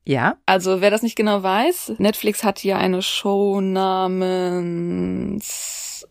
ja. 0.05 0.37
Also, 0.47 0.81
wer 0.81 0.91
das 0.91 1.03
nicht 1.03 1.17
genau 1.17 1.43
weiß, 1.43 1.95
Netflix 1.99 2.45
hat 2.45 2.59
hier 2.59 2.79
eine 2.79 3.03
Show 3.03 3.61
namens 3.61 5.09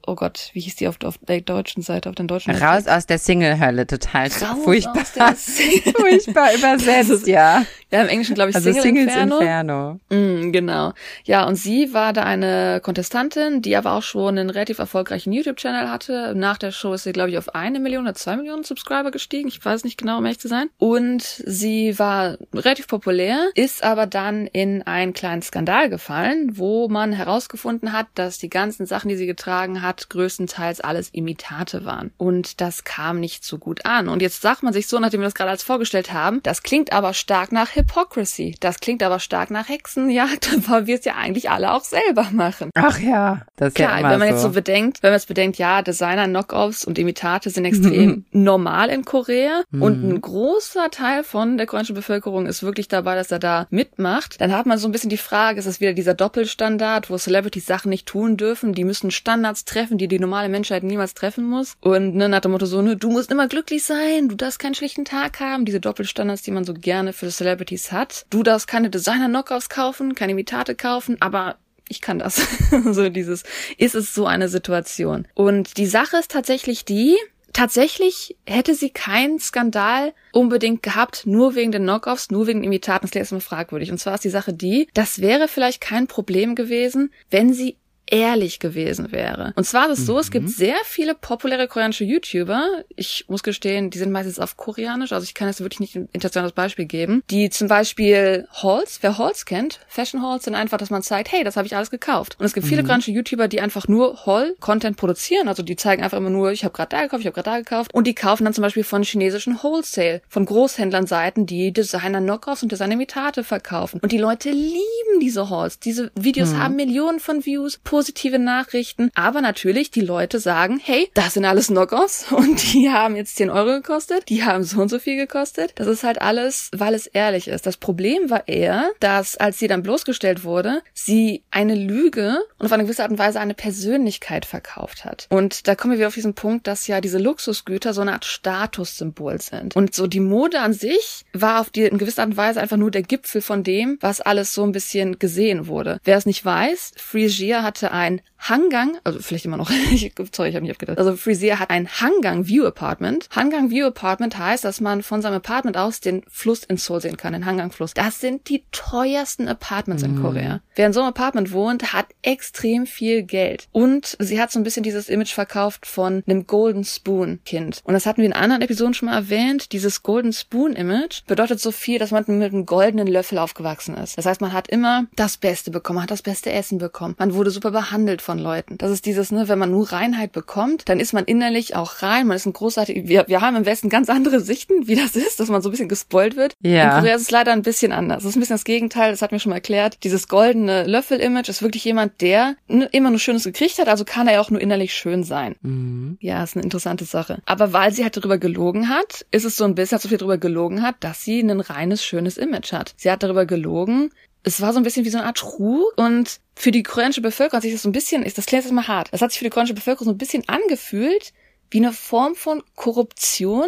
oh 0.08 0.16
Gott, 0.16 0.49
wie 0.53 0.62
hieß 0.62 0.76
die 0.78 0.88
auf, 0.88 0.97
auf 1.03 1.18
der 1.28 1.41
deutschen 1.41 1.84
Seite, 1.84 2.10
auf 2.10 2.16
den 2.16 2.28
deutschen 2.28 2.55
Raus 2.55 2.88
aus 2.88 3.05
der 3.05 3.20
Single-Hölle, 3.20 3.86
total 3.88 4.24
Raus 4.28 4.41
furchtbar. 4.64 5.01
aus 5.01 5.14
der 5.14 5.36
Single- 5.36 5.93
furchtbar 5.93 6.53
übersetzt, 6.55 7.28
ja. 7.28 7.64
Ja, 7.91 8.01
im 8.01 8.10
Englischen 8.10 8.36
glaube 8.36 8.49
ich 8.49 8.55
Also 8.55 8.72
Single 8.74 8.82
Singles 8.82 9.05
Inferno. 9.16 9.39
Inferno. 9.39 9.99
Mm, 10.10 10.51
genau. 10.51 10.93
Ja, 11.24 11.45
und 11.45 11.55
sie 11.55 11.93
war 11.93 12.12
da 12.12 12.24
eine 12.24 12.82
Kontestantin, 12.84 13.62
die 13.62 13.78
aber 13.78 13.93
auch 13.93 14.03
schon 14.03 14.38
einen 14.38 14.49
relativ 14.49 14.80
erfolgreichen 14.80 15.32
YouTube-Channel 15.32 15.89
hatte. 15.89 16.34
Nach 16.36 16.58
der 16.58 16.72
Show 16.72 16.93
ist 16.93 17.03
sie, 17.03 17.14
glaube 17.14 17.30
ich, 17.30 17.38
auf 17.38 17.55
eine 17.55 17.80
Million 17.80 18.03
oder 18.03 18.14
zwei 18.14 18.36
Millionen 18.36 18.64
Subscriber 18.66 19.12
gestiegen. 19.12 19.47
Ich 19.47 19.64
weiß 19.64 19.86
nicht 19.86 19.97
genau, 19.97 20.18
um 20.18 20.26
ehrlich 20.26 20.39
zu 20.39 20.49
sein. 20.49 20.70
Und 20.78 21.22
sie 21.24 21.97
war 21.97 22.38
relativ 22.53 22.88
populär, 22.88 23.49
ist 23.55 23.84
aber 23.84 24.05
dann 24.05 24.47
in 24.47 24.82
einen 24.84 25.14
kleinen 25.14 25.41
Skandal 25.41 25.89
gefallen, 25.89 26.58
wo 26.58 26.89
man 26.89 27.14
herausgefunden 27.14 27.93
hat, 27.93 28.08
dass 28.16 28.38
die 28.38 28.49
ganzen 28.49 28.86
Sachen, 28.86 29.08
die 29.08 29.16
sie 29.16 29.28
getragen 29.28 29.82
hat, 29.82 29.97
größtenteils 30.10 30.82
alles 30.82 31.10
Imitate 31.10 31.86
waren. 31.86 32.12
Und 32.18 32.62
das 32.62 32.84
kam 32.84 33.20
nicht 33.20 33.43
so 33.43 33.58
gut 33.58 33.86
an. 33.86 34.08
Und 34.10 34.22
jetzt 34.22 34.41
sagt 34.41 34.64
man 34.64 34.74
sich 34.74 34.88
so, 34.88 35.00
nachdem 35.00 35.22
wir 35.22 35.28
das 35.28 35.36
gerade 35.36 35.52
als 35.52 35.64
vorgestellt 35.64 36.14
haben, 36.14 36.41
das 36.43 36.64
klingt 36.64 36.93
aber 36.93 37.14
stark 37.14 37.52
nach 37.52 37.76
Hypocrisy. 37.76 38.56
Das 38.60 38.80
klingt 38.80 39.04
aber 39.04 39.20
stark 39.20 39.52
nach 39.52 39.70
Hexenjagd, 39.70 40.50
weil 40.70 40.88
wir 40.88 40.95
es 40.95 41.06
ja 41.06 41.16
eigentlich 41.16 41.50
alle 41.50 41.74
auch 41.74 41.84
selber 41.84 42.28
machen. 42.32 42.72
Ach 42.76 43.00
ja, 43.00 43.41
das 43.56 43.70
ist 43.70 43.76
Klar, 43.76 44.00
ja 44.02 44.10
wenn 44.10 44.20
man 44.20 44.28
so. 44.28 44.34
jetzt 44.34 44.41
so 44.43 44.50
bedenkt, 44.50 45.04
wenn 45.04 45.12
man 45.12 45.18
jetzt 45.18 45.28
bedenkt, 45.28 45.58
ja, 45.58 45.82
Designer, 45.82 46.28
Knockoffs 46.28 46.86
und 46.86 46.98
Imitate 47.00 47.50
sind 47.50 47.66
extrem 47.66 48.26
normal 48.32 48.89
in 48.89 49.06
Korea 49.06 49.64
und 49.72 50.04
ein 50.04 50.22
großer 50.22 50.89
Teil 50.91 51.24
von 51.24 51.58
der 51.58 51.66
koreanischen 51.66 51.95
Bevölkerung 51.95 52.45
ist 52.45 52.64
wirklich 52.64 52.88
dabei, 52.88 53.16
dass 53.16 53.32
er 53.32 53.39
da 53.39 53.68
mitmacht, 53.70 54.39
dann 54.41 54.54
hat 54.54 54.66
man 54.66 54.78
so 54.78 54.88
ein 54.88 54.91
bisschen 54.91 55.10
die 55.10 55.18
Frage, 55.18 55.60
ist 55.60 55.66
es 55.66 55.80
wieder 55.80 55.93
dieser 55.93 56.14
Doppelstandard, 56.14 57.10
wo 57.10 57.18
Celebrities 57.18 57.66
Sachen 57.66 57.89
nicht 57.89 58.08
tun 58.08 58.38
dürfen, 58.38 58.74
die 58.74 58.84
müssen 58.84 59.12
Standards 59.12 59.66
treffen, 59.66 59.87
die 59.96 60.08
die 60.08 60.20
normale 60.20 60.50
Menschheit 60.50 60.84
niemals 60.84 61.14
treffen 61.14 61.46
muss 61.46 61.76
und 61.82 62.16
ne, 62.16 62.28
nach 62.28 62.42
dem 62.42 62.52
Motto 62.52 62.66
so, 62.66 62.82
ne, 62.82 62.98
du 62.98 63.10
musst 63.10 63.32
immer 63.32 63.48
glücklich 63.48 63.84
sein, 63.84 64.28
du 64.28 64.36
darfst 64.36 64.60
keinen 64.60 64.76
schlechten 64.76 65.06
Tag 65.06 65.40
haben, 65.40 65.66
diese 65.66 65.80
Doppelstandards, 65.80 66.42
die 66.42 66.52
man 66.52 66.66
so 66.66 66.74
gerne 66.74 67.14
für 67.14 67.30
Celebrities 67.30 67.92
hat. 67.92 68.26
Du 68.30 68.44
darfst 68.44 68.68
keine 68.68 68.90
Designer-Knockoffs 68.90 69.70
kaufen, 69.70 70.16
keine 70.16 70.34
Imitate 70.34 70.76
kaufen, 70.76 71.18
aber 71.20 71.58
ich 71.90 72.02
kann 72.02 72.20
das. 72.20 72.46
so 72.92 73.10
dieses, 73.10 73.44
ist 73.78 73.96
es 73.96 74.14
so 74.14 74.26
eine 74.26 74.50
Situation. 74.50 75.28
Und 75.34 75.78
die 75.78 75.86
Sache 75.86 76.18
ist 76.18 76.32
tatsächlich 76.32 76.86
die, 76.86 77.16
tatsächlich 77.54 78.36
hätte 78.46 78.76
sie 78.76 78.90
keinen 78.90 79.40
Skandal 79.40 80.14
unbedingt 80.32 80.84
gehabt, 80.84 81.26
nur 81.26 81.56
wegen 81.56 81.72
den 81.72 81.84
Knockoffs, 81.84 82.30
nur 82.30 82.48
wegen 82.48 82.64
Imitaten. 82.64 83.02
Das 83.04 83.12
ist 83.12 83.16
erstmal 83.16 83.42
fragwürdig. 83.42 83.92
Und 83.92 83.98
zwar 83.98 84.16
ist 84.16 84.24
die 84.24 84.30
Sache 84.30 84.54
die, 84.54 84.88
das 84.94 85.22
wäre 85.22 85.48
vielleicht 85.48 85.82
kein 85.82 86.08
Problem 86.08 86.56
gewesen, 86.56 87.12
wenn 87.30 87.54
sie 87.54 87.78
ehrlich 88.08 88.60
gewesen 88.60 89.12
wäre. 89.12 89.53
Und 89.55 89.66
zwar 89.66 89.89
ist 89.89 89.99
es 89.99 90.05
so, 90.05 90.20
es 90.20 90.32
gibt 90.32 90.49
sehr 90.49 90.78
viele 90.84 91.14
populäre 91.16 91.68
koreanische 91.68 92.03
YouTuber. 92.03 92.84
Ich 92.95 93.26
muss 93.28 93.43
gestehen, 93.43 93.89
die 93.89 93.97
sind 93.97 94.12
meistens 94.12 94.39
auf 94.39 94.58
Koreanisch, 94.58 95.12
also 95.12 95.24
ich 95.24 95.34
kann 95.34 95.47
jetzt 95.47 95.62
wirklich 95.62 95.80
nicht 95.80 95.95
ein 95.95 96.10
internationales 96.14 96.53
Beispiel 96.53 96.86
geben, 96.86 97.24
die 97.30 97.49
zum 97.49 97.68
Beispiel 97.68 98.47
Hauls, 98.62 98.99
wer 99.01 99.18
Hauls 99.18 99.45
kennt, 99.45 99.80
Fashion 99.88 100.22
Hauls 100.22 100.45
sind 100.45 100.55
einfach, 100.55 100.78
dass 100.78 100.89
man 100.89 101.03
zeigt, 101.03 101.32
hey, 101.32 101.43
das 101.43 101.58
habe 101.58 101.68
ich 101.68 101.76
alles 101.76 101.91
gekauft. 101.91 102.38
Und 102.39 102.45
es 102.45 102.53
gibt 102.53 102.66
viele 102.66 102.84
koreanische 102.84 103.12
YouTuber, 103.12 103.47
die 103.47 103.62
einfach 103.62 103.88
nur 103.88 104.26
Haul-Content 104.26 104.97
produzieren, 104.97 105.47
also 105.47 105.64
die 105.64 105.76
zeigen 105.76 106.03
einfach 106.03 106.18
immer 106.18 106.30
nur, 106.30 106.51
ich 106.51 106.64
habe 106.64 106.74
gerade 106.74 106.89
da 106.89 107.01
gekauft, 107.03 107.22
ich 107.22 107.28
habe 107.28 107.36
gerade 107.36 107.49
da 107.49 107.58
gekauft 107.60 107.93
und 107.93 108.08
die 108.08 108.16
kaufen 108.16 108.45
dann 108.45 108.53
zum 108.53 108.62
Beispiel 108.62 108.84
von 108.84 109.03
chinesischen 109.03 109.62
Wholesale, 109.62 110.22
von 110.28 110.45
Großhändlern-Seiten, 110.45 111.45
die 111.45 111.72
Designer-Knockoffs 111.72 112.64
und 112.64 112.72
Designer-Imitate 112.72 113.43
verkaufen. 113.43 113.99
Und 114.01 114.12
die 114.12 114.18
Leute 114.18 114.49
lieben 114.49 114.78
diese 115.20 115.49
Hauls. 115.49 115.80
Diese 115.80 116.12
Videos 116.16 116.53
haben 116.53 116.76
Millionen 116.76 117.20
von 117.20 117.45
Views, 117.45 117.80
positive 117.84 118.39
Nachrichten, 118.39 119.12
aber 119.16 119.41
natürlich 119.41 119.91
die 119.91 120.01
Leute 120.01 120.39
sagen, 120.39 120.80
hey, 120.84 121.10
das 121.14 121.34
sind 121.34 121.45
alles 121.45 121.68
Knockoffs 121.68 122.26
und 122.32 122.74
die 122.74 122.89
haben 122.89 123.16
jetzt 123.16 123.36
10 123.38 123.49
Euro 123.49 123.82
gekostet, 123.82 124.30
die 124.30 124.43
haben 124.43 124.64
so 124.64 124.82
und 124.82 124.89
so 124.89 124.99
viel 124.99 125.18
gekostet. 125.18 125.74
Das 125.76 125.88
ist 125.88 126.03
halt 126.03 126.22
alles, 126.22 126.70
weil 126.76 126.93
es 126.93 127.08
ehrlich 127.08 127.47
ist. 127.47 127.66
Das 127.66 127.78
Problem 127.78 128.30
war 128.30 128.47
eher, 128.47 128.89
dass 128.99 129.38
als 129.38 129.60
sie 129.60 129.68
dann 129.68 129.84
bloßgestellt 129.84 130.43
wurde, 130.43 130.82
sie 130.93 131.43
eine 131.51 131.76
Lüge 131.76 132.39
und 132.58 132.66
auf 132.66 132.72
eine 132.72 132.84
gewisse 132.84 133.03
Art 133.03 133.12
und 133.12 133.20
Weise 133.20 133.39
eine 133.39 133.53
Persönlichkeit 133.53 134.45
verkauft 134.45 135.05
hat. 135.05 135.28
Und 135.30 135.68
da 135.68 135.76
kommen 135.76 135.93
wir 135.93 135.99
wieder 135.99 136.08
auf 136.08 136.14
diesen 136.14 136.34
Punkt, 136.34 136.68
dass 136.68 136.88
ja 136.88 137.01
diese 137.01 137.18
Luxusgüter 137.18 137.93
so 137.93 138.01
eine 138.01 138.14
Art 138.14 138.26
Statussymbol 138.26 139.41
sind. 139.41 139.76
Und 139.76 139.95
so 139.95 140.08
die 140.08 140.20
Mode 140.20 140.60
an 140.60 140.74
sich 140.74 141.26
war 141.34 141.62
auf 141.62 141.70
die 141.70 141.84
in 141.84 141.97
gewisser 141.97 142.24
Art 142.24 142.32
und 142.32 142.38
Weise 142.38 142.62
einfach 142.62 142.78
nur 142.78 142.91
der 142.91 143.03
Gipfel 143.03 143.41
von 143.41 143.64
dem, 143.64 143.97
was 144.01 144.22
alles 144.22 144.53
so 144.53 144.64
ein 144.64 144.72
bisschen 144.72 144.97
gesehen 145.06 145.68
wurde. 145.68 146.00
Wer 146.04 146.18
es 146.18 146.26
nicht 146.26 146.43
weiß, 146.43 146.93
Frisia 146.98 147.64
hatte 147.64 147.91
ein 147.91 148.22
Hangang, 148.40 148.98
also 149.04 149.20
vielleicht 149.20 149.46
immer 149.46 149.58
noch, 149.58 149.70
ich, 149.92 150.14
sorry, 150.32 150.50
ich 150.50 150.56
habe 150.56 150.64
nicht 150.64 150.72
aufgedacht. 150.72 150.98
Also 150.98 151.16
Frisia 151.16 151.60
hat 151.60 151.70
ein 151.70 151.88
Hangang 151.88 152.48
View 152.48 152.66
Apartment. 152.66 153.28
Hangang 153.32 153.70
View 153.70 153.88
Apartment 153.88 154.38
heißt, 154.38 154.64
dass 154.64 154.82
man 154.82 155.04
von 155.04 155.22
seinem 155.22 155.36
Apartment 155.36 155.78
aus 155.78 156.00
den 156.00 156.24
Fluss 156.28 156.64
in 156.64 156.78
Seoul 156.78 157.02
sehen 157.02 157.18
kann, 157.18 157.34
den 157.34 157.46
Hangang 157.46 157.72
Fluss. 157.72 157.94
Das 157.94 158.20
sind 158.20 158.50
die 158.50 158.64
teuersten 158.72 159.48
Apartments 159.48 160.04
in 160.04 160.22
Korea. 160.22 160.62
Wer 160.76 160.88
in 160.88 160.94
so 160.94 161.00
einem 161.02 161.10
Apartment 161.10 161.52
wohnt, 161.52 161.94
hat 161.94 162.08
extrem 162.22 162.86
viel 162.86 163.24
Geld. 163.24 163.68
Und 163.72 164.16
sie 164.20 164.40
hat 164.40 164.52
so 164.52 164.60
ein 164.60 164.64
bisschen 164.64 164.84
dieses 164.84 165.10
Image 165.10 165.34
verkauft 165.34 165.86
von 165.86 166.24
einem 166.28 166.46
Golden 166.48 166.84
Spoon 166.84 167.40
Kind. 167.46 167.82
Und 167.84 167.94
das 167.94 168.06
hatten 168.06 168.22
wir 168.22 168.28
in 168.28 168.34
anderen 168.34 168.62
Episoden 168.62 168.94
schon 168.94 169.10
mal 169.10 169.16
erwähnt. 169.16 169.72
Dieses 169.72 170.04
Golden 170.04 170.34
Spoon 170.34 170.74
Image 170.74 171.26
bedeutet 171.26 171.60
so 171.60 171.72
viel, 171.72 172.00
dass 172.00 172.12
man 172.12 172.24
mit 172.28 172.54
einem 172.54 172.66
goldenen 172.66 173.08
Löffel 173.08 173.38
aufgewachsen 173.38 173.96
ist. 173.96 174.18
Das 174.18 174.26
heißt, 174.26 174.42
man 174.42 174.54
hat 174.54 174.68
immer 174.68 175.06
das 175.16 175.38
Beste 175.38 175.72
bekommen, 175.72 176.02
hat 176.02 176.12
das 176.12 176.22
beste 176.22 176.52
Essen 176.52 176.78
bekommen. 176.78 177.16
Man 177.18 177.34
wurde 177.34 177.52
super 177.52 177.72
behandelt 177.72 178.22
von 178.28 178.39
Leuten. 178.39 178.78
Das 178.78 178.91
ist 178.91 179.05
dieses, 179.05 179.32
ne, 179.32 179.47
wenn 179.47 179.57
man 179.57 179.71
nur 179.71 179.91
Reinheit 179.91 180.34
bekommt, 180.34 180.89
dann 180.89 180.99
ist 180.99 181.13
man 181.13 181.23
innerlich 181.23 181.78
auch 181.78 182.01
rein. 182.01 182.28
Man 182.28 182.36
ist 182.36 182.45
ein 182.45 182.51
großartig, 182.51 183.07
wir, 183.07 183.23
wir 183.30 183.39
haben 183.39 183.55
im 183.55 183.65
Westen 183.65 183.88
ganz 183.88 184.09
andere 184.09 184.41
Sichten, 184.41 184.86
wie 184.86 184.95
das 184.95 185.15
ist, 185.15 185.39
dass 185.39 185.47
man 185.47 185.61
so 185.61 185.69
ein 185.69 185.71
bisschen 185.71 185.88
gespoilt 185.88 186.36
wird. 186.36 186.53
Ja. 186.61 186.84
In 186.84 186.99
Korea 186.99 187.15
ist 187.15 187.21
es 187.21 187.32
leider 187.32 187.53
ein 187.53 187.61
bisschen 187.61 187.93
anders. 187.93 188.23
Das 188.23 188.32
ist 188.32 188.36
ein 188.36 188.41
bisschen 188.41 188.55
das 188.55 188.65
Gegenteil, 188.65 189.11
das 189.11 189.21
hat 189.21 189.32
mir 189.32 189.39
schon 189.39 189.51
mal 189.51 189.55
erklärt. 189.55 190.03
Dieses 190.03 190.28
goldene 190.28 190.86
Löffel-Image 190.86 191.47
ist 191.47 191.61
wirklich 191.61 191.86
jemand, 191.86 192.19
der 192.19 192.57
immer 192.67 193.11
nur 193.11 193.19
Schönes 193.19 193.45
gekriegt 193.45 193.80
hat, 193.80 193.88
also 193.88 194.03
kann 194.03 194.28
er 194.28 194.41
auch 194.41 194.49
nur 194.49 194.59
innerlich 194.59 194.93
schön 194.93 195.23
sein. 195.23 195.55
Mhm. 195.61 196.17
Ja, 196.19 196.43
ist 196.43 196.57
eine 196.57 196.63
interessante 196.63 197.05
Sache. 197.05 197.41
Aber 197.45 197.71
weil 197.71 197.93
sie 197.93 198.03
halt 198.03 198.17
darüber 198.17 198.38
gelogen 198.38 198.89
hat, 198.89 199.25
ist 199.32 199.45
es 199.45 199.55
so 199.55 199.63
ein 199.63 199.75
bisschen, 199.75 199.99
so 199.99 200.09
viel 200.09 200.17
darüber 200.17 200.38
gelogen 200.38 200.82
hat, 200.82 200.95
dass 200.99 201.23
sie 201.23 201.39
ein 201.39 201.61
reines, 201.61 202.03
schönes 202.03 202.36
Image 202.38 202.73
hat. 202.73 202.93
Sie 202.97 203.09
hat 203.09 203.23
darüber 203.23 203.45
gelogen, 203.45 204.11
es 204.48 204.62
war 204.62 204.72
so 204.72 204.80
ein 204.80 204.84
bisschen 204.84 205.06
wie 205.06 205.10
so 205.10 205.18
eine 205.18 205.28
Art 205.28 205.38
Trug 205.38 205.91
und 205.98 206.39
für 206.56 206.72
die 206.72 206.84
koreanische 206.84 207.22
Bevölkerung 207.22 207.58
hat 207.58 207.64
sich 207.64 207.74
das 207.74 207.84
so 207.84 207.89
ein 207.89 207.91
bisschen, 207.91 208.24
das 208.24 208.45
klingt 208.45 208.64
jetzt 208.64 208.72
mal 208.72 208.88
hart, 208.88 209.10
das 209.12 209.22
hat 209.22 209.32
sich 209.32 209.39
für 209.39 209.45
die 209.45 209.50
koreanische 209.50 209.76
Bevölkerung 209.76 210.06
so 210.06 210.12
ein 210.12 210.18
bisschen 210.18 210.48
angefühlt 210.48 211.34
wie 211.70 211.80
eine 211.80 211.91
Form 211.91 212.34
von 212.36 212.64
Korruption 212.76 213.68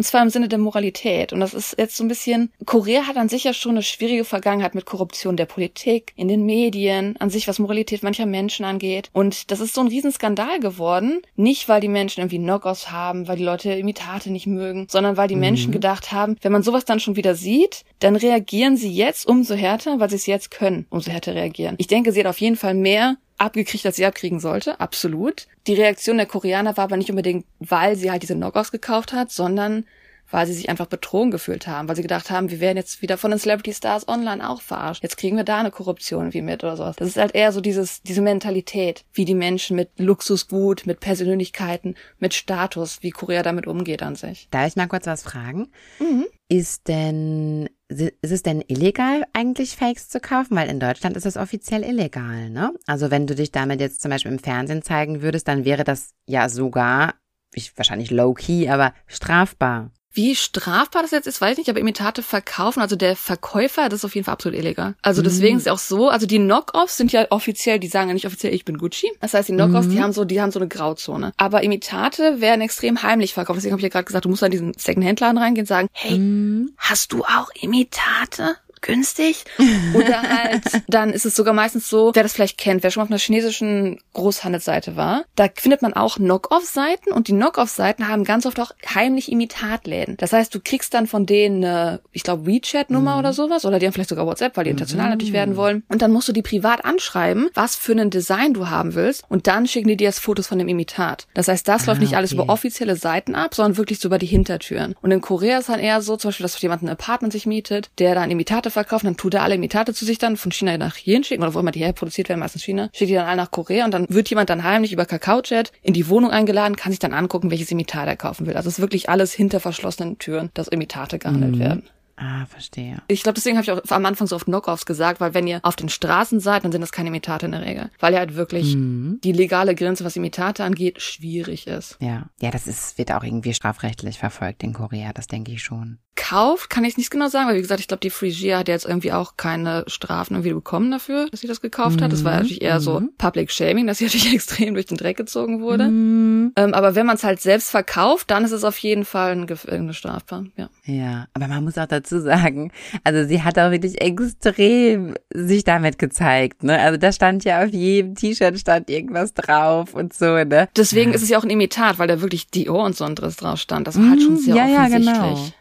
und 0.00 0.04
zwar 0.04 0.22
im 0.22 0.30
Sinne 0.30 0.48
der 0.48 0.58
Moralität. 0.58 1.34
Und 1.34 1.40
das 1.40 1.52
ist 1.52 1.76
jetzt 1.76 1.94
so 1.94 2.02
ein 2.02 2.08
bisschen, 2.08 2.50
Korea 2.64 3.06
hat 3.06 3.18
an 3.18 3.28
sich 3.28 3.44
ja 3.44 3.52
schon 3.52 3.72
eine 3.72 3.82
schwierige 3.82 4.24
Vergangenheit 4.24 4.74
mit 4.74 4.86
Korruption 4.86 5.36
der 5.36 5.44
Politik, 5.44 6.14
in 6.16 6.26
den 6.26 6.46
Medien, 6.46 7.16
an 7.18 7.28
sich 7.28 7.46
was 7.46 7.58
Moralität 7.58 8.02
mancher 8.02 8.24
Menschen 8.24 8.64
angeht. 8.64 9.10
Und 9.12 9.50
das 9.50 9.60
ist 9.60 9.74
so 9.74 9.82
ein 9.82 9.88
Riesenskandal 9.88 10.58
geworden. 10.58 11.20
Nicht, 11.36 11.68
weil 11.68 11.82
die 11.82 11.88
Menschen 11.88 12.20
irgendwie 12.22 12.38
Knockouts 12.38 12.90
haben, 12.90 13.28
weil 13.28 13.36
die 13.36 13.44
Leute 13.44 13.72
Imitate 13.72 14.30
nicht 14.30 14.46
mögen, 14.46 14.86
sondern 14.88 15.18
weil 15.18 15.28
die 15.28 15.36
Menschen 15.36 15.70
gedacht 15.70 16.12
haben, 16.12 16.36
wenn 16.40 16.52
man 16.52 16.62
sowas 16.62 16.86
dann 16.86 16.98
schon 16.98 17.16
wieder 17.16 17.34
sieht, 17.34 17.84
dann 17.98 18.16
reagieren 18.16 18.78
sie 18.78 18.90
jetzt 18.90 19.26
umso 19.28 19.54
härter, 19.54 20.00
weil 20.00 20.08
sie 20.08 20.16
es 20.16 20.24
jetzt 20.24 20.50
können, 20.50 20.86
umso 20.88 21.10
härter 21.10 21.34
reagieren. 21.34 21.74
Ich 21.76 21.88
denke, 21.88 22.12
sie 22.12 22.20
hat 22.20 22.26
auf 22.26 22.40
jeden 22.40 22.56
Fall 22.56 22.72
mehr 22.72 23.18
abgekriegt, 23.40 23.86
als 23.86 23.96
sie 23.96 24.06
abkriegen 24.06 24.40
sollte, 24.40 24.80
absolut. 24.80 25.46
Die 25.66 25.74
Reaktion 25.74 26.18
der 26.18 26.26
Koreaner 26.26 26.76
war 26.76 26.84
aber 26.84 26.96
nicht 26.96 27.10
unbedingt, 27.10 27.46
weil 27.58 27.96
sie 27.96 28.10
halt 28.10 28.22
diese 28.22 28.34
Knockouts 28.34 28.72
gekauft 28.72 29.12
hat, 29.12 29.30
sondern 29.30 29.84
weil 30.30 30.46
sie 30.46 30.52
sich 30.52 30.68
einfach 30.68 30.86
betrogen 30.86 31.30
gefühlt 31.30 31.66
haben, 31.66 31.88
weil 31.88 31.96
sie 31.96 32.02
gedacht 32.02 32.30
haben, 32.30 32.50
wir 32.50 32.60
werden 32.60 32.76
jetzt 32.76 33.02
wieder 33.02 33.18
von 33.18 33.30
den 33.30 33.40
Celebrity 33.40 33.74
Stars 33.74 34.06
online 34.06 34.48
auch 34.48 34.60
verarscht. 34.60 35.02
Jetzt 35.02 35.16
kriegen 35.16 35.36
wir 35.36 35.44
da 35.44 35.58
eine 35.58 35.70
Korruption 35.70 36.32
wie 36.32 36.42
mit 36.42 36.62
oder 36.62 36.76
sowas. 36.76 36.96
Das 36.96 37.08
ist 37.08 37.16
halt 37.16 37.34
eher 37.34 37.50
so 37.52 37.60
dieses, 37.60 38.02
diese 38.02 38.22
Mentalität, 38.22 39.04
wie 39.12 39.24
die 39.24 39.34
Menschen 39.34 39.76
mit 39.76 39.90
Luxusgut, 39.98 40.86
mit 40.86 41.00
Persönlichkeiten, 41.00 41.96
mit 42.18 42.34
Status, 42.34 42.98
wie 43.02 43.10
Korea 43.10 43.42
damit 43.42 43.66
umgeht 43.66 44.02
an 44.02 44.14
sich. 44.14 44.48
Darf 44.50 44.68
ich 44.68 44.76
mal 44.76 44.86
kurz 44.86 45.06
was 45.06 45.22
fragen? 45.22 45.68
Mhm. 45.98 46.26
Ist 46.48 46.88
denn, 46.88 47.68
ist 47.90 48.30
es 48.30 48.42
denn 48.42 48.62
illegal 48.68 49.24
eigentlich 49.32 49.76
Fakes 49.76 50.08
zu 50.08 50.20
kaufen? 50.20 50.56
Weil 50.56 50.70
in 50.70 50.80
Deutschland 50.80 51.16
ist 51.16 51.26
es 51.26 51.36
offiziell 51.36 51.82
illegal, 51.82 52.48
ne? 52.48 52.72
Also 52.86 53.10
wenn 53.10 53.26
du 53.26 53.34
dich 53.34 53.50
damit 53.50 53.80
jetzt 53.80 54.00
zum 54.00 54.10
Beispiel 54.10 54.32
im 54.32 54.38
Fernsehen 54.38 54.82
zeigen 54.82 55.22
würdest, 55.22 55.48
dann 55.48 55.64
wäre 55.64 55.84
das 55.84 56.14
ja 56.26 56.48
sogar, 56.48 57.14
ich, 57.52 57.76
wahrscheinlich 57.76 58.10
low 58.10 58.32
key, 58.34 58.68
aber 58.68 58.94
strafbar. 59.06 59.90
Wie 60.12 60.34
strafbar 60.34 61.02
das 61.02 61.12
jetzt 61.12 61.26
ist, 61.26 61.40
weiß 61.40 61.52
ich 61.52 61.58
nicht, 61.58 61.70
aber 61.70 61.78
Imitate 61.78 62.22
verkaufen, 62.22 62.80
also 62.80 62.96
der 62.96 63.14
Verkäufer, 63.14 63.88
das 63.88 64.00
ist 64.00 64.04
auf 64.04 64.14
jeden 64.14 64.24
Fall 64.24 64.34
absolut 64.34 64.58
illegal. 64.58 64.94
Also 65.02 65.22
deswegen 65.22 65.54
mhm. 65.54 65.58
ist 65.58 65.66
es 65.66 65.72
auch 65.72 65.78
so, 65.78 66.08
also 66.08 66.26
die 66.26 66.38
Knockoffs 66.38 66.96
sind 66.96 67.12
ja 67.12 67.26
offiziell, 67.30 67.78
die 67.78 67.86
sagen 67.86 68.08
ja 68.08 68.14
nicht 68.14 68.26
offiziell, 68.26 68.52
ich 68.52 68.64
bin 68.64 68.78
Gucci. 68.78 69.12
Das 69.20 69.34
heißt, 69.34 69.48
die 69.48 69.52
Knockoffs, 69.52 69.86
mhm. 69.86 69.90
die 69.92 70.02
haben 70.02 70.12
so, 70.12 70.24
die 70.24 70.40
haben 70.40 70.50
so 70.50 70.58
eine 70.58 70.68
Grauzone. 70.68 71.32
Aber 71.36 71.62
Imitate 71.62 72.40
werden 72.40 72.60
extrem 72.60 73.02
heimlich 73.02 73.34
verkauft. 73.34 73.58
Deswegen 73.58 73.72
habe 73.72 73.80
ich 73.80 73.84
ja 73.84 73.88
gerade 73.88 74.04
gesagt, 74.04 74.24
du 74.24 74.28
musst 74.28 74.42
an 74.42 74.50
diesen 74.50 74.74
Second-Hand-Laden 74.74 75.38
reingehen 75.38 75.62
und 75.62 75.68
sagen, 75.68 75.88
hey, 75.92 76.18
mhm. 76.18 76.72
hast 76.76 77.12
du 77.12 77.22
auch 77.24 77.50
Imitate? 77.60 78.56
Günstig. 78.80 79.44
Oder 79.94 80.22
halt, 80.22 80.62
dann 80.88 81.10
ist 81.10 81.26
es 81.26 81.36
sogar 81.36 81.54
meistens 81.54 81.88
so, 81.88 82.12
wer 82.14 82.22
das 82.22 82.32
vielleicht 82.32 82.58
kennt, 82.58 82.82
wer 82.82 82.90
schon 82.90 83.00
mal 83.00 83.04
auf 83.04 83.10
einer 83.10 83.18
chinesischen 83.18 84.00
Großhandelsseite 84.14 84.96
war, 84.96 85.24
da 85.36 85.48
findet 85.54 85.82
man 85.82 85.92
auch 85.94 86.16
Knock-off-Seiten 86.16 87.12
und 87.12 87.28
die 87.28 87.32
Knock-off-Seiten 87.32 88.08
haben 88.08 88.24
ganz 88.24 88.46
oft 88.46 88.58
auch 88.60 88.72
heimlich 88.94 89.30
Imitatläden. 89.30 90.16
Das 90.16 90.32
heißt, 90.32 90.54
du 90.54 90.60
kriegst 90.62 90.94
dann 90.94 91.06
von 91.06 91.26
denen 91.26 91.64
eine, 91.64 92.00
ich 92.12 92.22
glaube, 92.22 92.46
WeChat-Nummer 92.46 93.14
mhm. 93.14 93.18
oder 93.18 93.32
sowas 93.32 93.64
oder 93.64 93.78
die 93.78 93.86
haben 93.86 93.92
vielleicht 93.92 94.10
sogar 94.10 94.26
WhatsApp, 94.26 94.56
weil 94.56 94.64
die 94.64 94.70
international 94.70 95.06
mhm. 95.06 95.12
natürlich 95.12 95.32
werden 95.32 95.56
wollen. 95.56 95.82
Und 95.88 96.02
dann 96.02 96.12
musst 96.12 96.28
du 96.28 96.32
die 96.32 96.42
privat 96.42 96.84
anschreiben, 96.84 97.50
was 97.54 97.76
für 97.76 97.92
ein 97.92 98.10
Design 98.10 98.54
du 98.54 98.68
haben 98.68 98.94
willst 98.94 99.24
und 99.28 99.46
dann 99.46 99.66
schicken 99.66 99.88
die 99.88 99.96
dir 99.96 100.04
jetzt 100.04 100.20
Fotos 100.20 100.46
von 100.46 100.58
dem 100.58 100.68
Imitat. 100.68 101.26
Das 101.34 101.48
heißt, 101.48 101.66
das 101.68 101.82
ah, 101.82 101.86
läuft 101.86 102.00
nicht 102.00 102.10
okay. 102.10 102.16
alles 102.16 102.32
über 102.32 102.48
offizielle 102.48 102.96
Seiten 102.96 103.34
ab, 103.34 103.54
sondern 103.54 103.76
wirklich 103.76 104.00
so 104.00 104.08
über 104.08 104.18
die 104.18 104.26
Hintertüren. 104.26 104.94
Und 105.02 105.10
in 105.10 105.20
Korea 105.20 105.58
ist 105.58 105.68
dann 105.68 105.80
eher 105.80 106.00
so, 106.02 106.16
zum 106.16 106.28
Beispiel, 106.28 106.44
dass 106.44 106.60
jemand 106.60 106.82
ein 106.82 106.88
Apartment 106.88 107.32
sich 107.32 107.46
mietet, 107.46 107.90
der 107.98 108.14
dann 108.14 108.30
Imitate 108.30 108.69
Imitate 108.70 108.72
verkaufen, 108.72 109.06
dann 109.06 109.16
tut 109.16 109.34
er 109.34 109.42
alle 109.42 109.54
Imitate 109.54 109.92
zu 109.92 110.04
sich 110.04 110.18
dann 110.18 110.36
von 110.36 110.52
China 110.52 110.78
nach 110.78 110.96
hier 110.96 111.22
schicken 111.24 111.42
oder 111.42 111.54
wo 111.54 111.58
immer 111.58 111.72
die 111.72 111.80
herproduziert 111.80 112.28
werden, 112.28 112.40
meistens 112.40 112.62
China, 112.62 112.88
schickt 112.92 113.10
die 113.10 113.14
dann 113.14 113.26
alle 113.26 113.36
nach 113.36 113.50
Korea 113.50 113.84
und 113.84 113.92
dann 113.92 114.06
wird 114.08 114.30
jemand 114.30 114.50
dann 114.50 114.64
heimlich 114.64 114.92
über 114.92 115.06
Kakaojet 115.06 115.72
in 115.82 115.92
die 115.92 116.08
Wohnung 116.08 116.30
eingeladen, 116.30 116.76
kann 116.76 116.92
sich 116.92 116.98
dann 116.98 117.12
angucken, 117.12 117.50
welches 117.50 117.70
Imitat 117.70 118.06
er 118.06 118.16
kaufen 118.16 118.46
will. 118.46 118.56
Also 118.56 118.68
es 118.68 118.78
ist 118.78 118.80
wirklich 118.80 119.08
alles 119.08 119.32
hinter 119.32 119.60
verschlossenen 119.60 120.18
Türen, 120.18 120.50
dass 120.54 120.68
Imitate 120.68 121.18
gehandelt 121.18 121.56
mhm. 121.56 121.58
werden. 121.58 121.82
Ah, 122.22 122.44
verstehe. 122.44 123.00
Ich 123.08 123.22
glaube, 123.22 123.36
deswegen 123.36 123.56
habe 123.56 123.64
ich 123.64 123.70
auch 123.70 123.80
am 123.96 124.04
Anfang 124.04 124.26
so 124.26 124.36
oft 124.36 124.44
Knockoffs 124.44 124.84
gesagt, 124.84 125.22
weil 125.22 125.32
wenn 125.32 125.46
ihr 125.46 125.60
auf 125.62 125.74
den 125.74 125.88
Straßen 125.88 126.38
seid, 126.38 126.64
dann 126.64 126.70
sind 126.70 126.82
das 126.82 126.92
keine 126.92 127.08
Imitate 127.08 127.46
in 127.46 127.52
der 127.52 127.62
Regel. 127.62 127.90
Weil 127.98 128.12
ja 128.12 128.18
halt 128.18 128.34
wirklich 128.34 128.76
mhm. 128.76 129.20
die 129.24 129.32
legale 129.32 129.74
Grenze, 129.74 130.04
was 130.04 130.16
Imitate 130.16 130.62
angeht, 130.62 131.00
schwierig 131.00 131.66
ist. 131.66 131.96
Ja. 131.98 132.26
Ja, 132.38 132.50
das 132.50 132.66
ist, 132.66 132.98
wird 132.98 133.10
auch 133.10 133.24
irgendwie 133.24 133.54
strafrechtlich 133.54 134.18
verfolgt 134.18 134.62
in 134.62 134.74
Korea, 134.74 135.14
das 135.14 135.28
denke 135.28 135.52
ich 135.52 135.62
schon 135.62 135.98
gekauft, 136.20 136.70
kann 136.70 136.84
ich 136.84 136.96
nicht 136.96 137.10
genau 137.10 137.28
sagen, 137.28 137.48
weil 137.48 137.56
wie 137.56 137.62
gesagt, 137.62 137.80
ich 137.80 137.88
glaube, 137.88 138.00
die 138.00 138.10
Phrygia 138.10 138.58
hat 138.58 138.68
jetzt 138.68 138.84
irgendwie 138.84 139.12
auch 139.12 139.36
keine 139.36 139.84
Strafen 139.86 140.34
irgendwie 140.34 140.52
bekommen 140.52 140.90
dafür, 140.90 141.28
dass 141.30 141.40
sie 141.40 141.46
das 141.46 141.60
gekauft 141.60 142.02
hat. 142.02 142.12
Das 142.12 142.24
war 142.24 142.32
mhm. 142.32 142.38
natürlich 142.38 142.62
eher 142.62 142.80
so 142.80 143.00
mhm. 143.00 143.10
Public 143.16 143.50
Shaming, 143.50 143.86
dass 143.86 143.98
sie 143.98 144.04
natürlich 144.04 144.34
extrem 144.34 144.74
durch 144.74 144.86
den 144.86 144.96
Dreck 144.96 145.16
gezogen 145.16 145.60
wurde. 145.60 145.88
Mhm. 145.88 146.52
Ähm, 146.56 146.74
aber 146.74 146.94
wenn 146.94 147.06
man 147.06 147.16
es 147.16 147.24
halt 147.24 147.40
selbst 147.40 147.70
verkauft, 147.70 148.30
dann 148.30 148.44
ist 148.44 148.52
es 148.52 148.64
auf 148.64 148.76
jeden 148.78 149.04
Fall 149.04 149.32
eine, 149.32 149.46
eine 149.68 149.94
strafbar, 149.94 150.44
ja. 150.56 150.68
Ja, 150.84 151.26
aber 151.34 151.48
man 151.48 151.64
muss 151.64 151.78
auch 151.78 151.86
dazu 151.86 152.20
sagen, 152.20 152.72
also 153.04 153.26
sie 153.26 153.42
hat 153.42 153.58
auch 153.58 153.70
wirklich 153.70 154.00
extrem 154.00 155.14
sich 155.32 155.64
damit 155.64 155.98
gezeigt, 155.98 156.62
ne? 156.62 156.78
Also 156.78 156.98
da 156.98 157.12
stand 157.12 157.44
ja 157.44 157.62
auf 157.62 157.70
jedem 157.70 158.14
T-Shirt 158.14 158.58
stand 158.58 158.90
irgendwas 158.90 159.32
drauf 159.34 159.94
und 159.94 160.12
so, 160.12 160.44
ne? 160.44 160.68
Deswegen 160.76 161.10
ja. 161.10 161.16
ist 161.16 161.22
es 161.22 161.28
ja 161.28 161.38
auch 161.38 161.44
ein 161.44 161.50
Imitat, 161.50 161.98
weil 161.98 162.08
da 162.08 162.20
wirklich 162.20 162.48
Dior 162.48 162.84
und 162.84 162.96
so 162.96 163.04
ein 163.04 163.14
Driss 163.14 163.36
drauf 163.36 163.58
stand. 163.58 163.86
Das 163.86 163.98
war 163.98 164.10
halt 164.10 164.22
schon 164.22 164.36
sehr 164.36 164.54
ja, 164.54 164.64
offensichtlich. 164.64 165.06
Ja, 165.06 165.12
genau. 165.14 165.52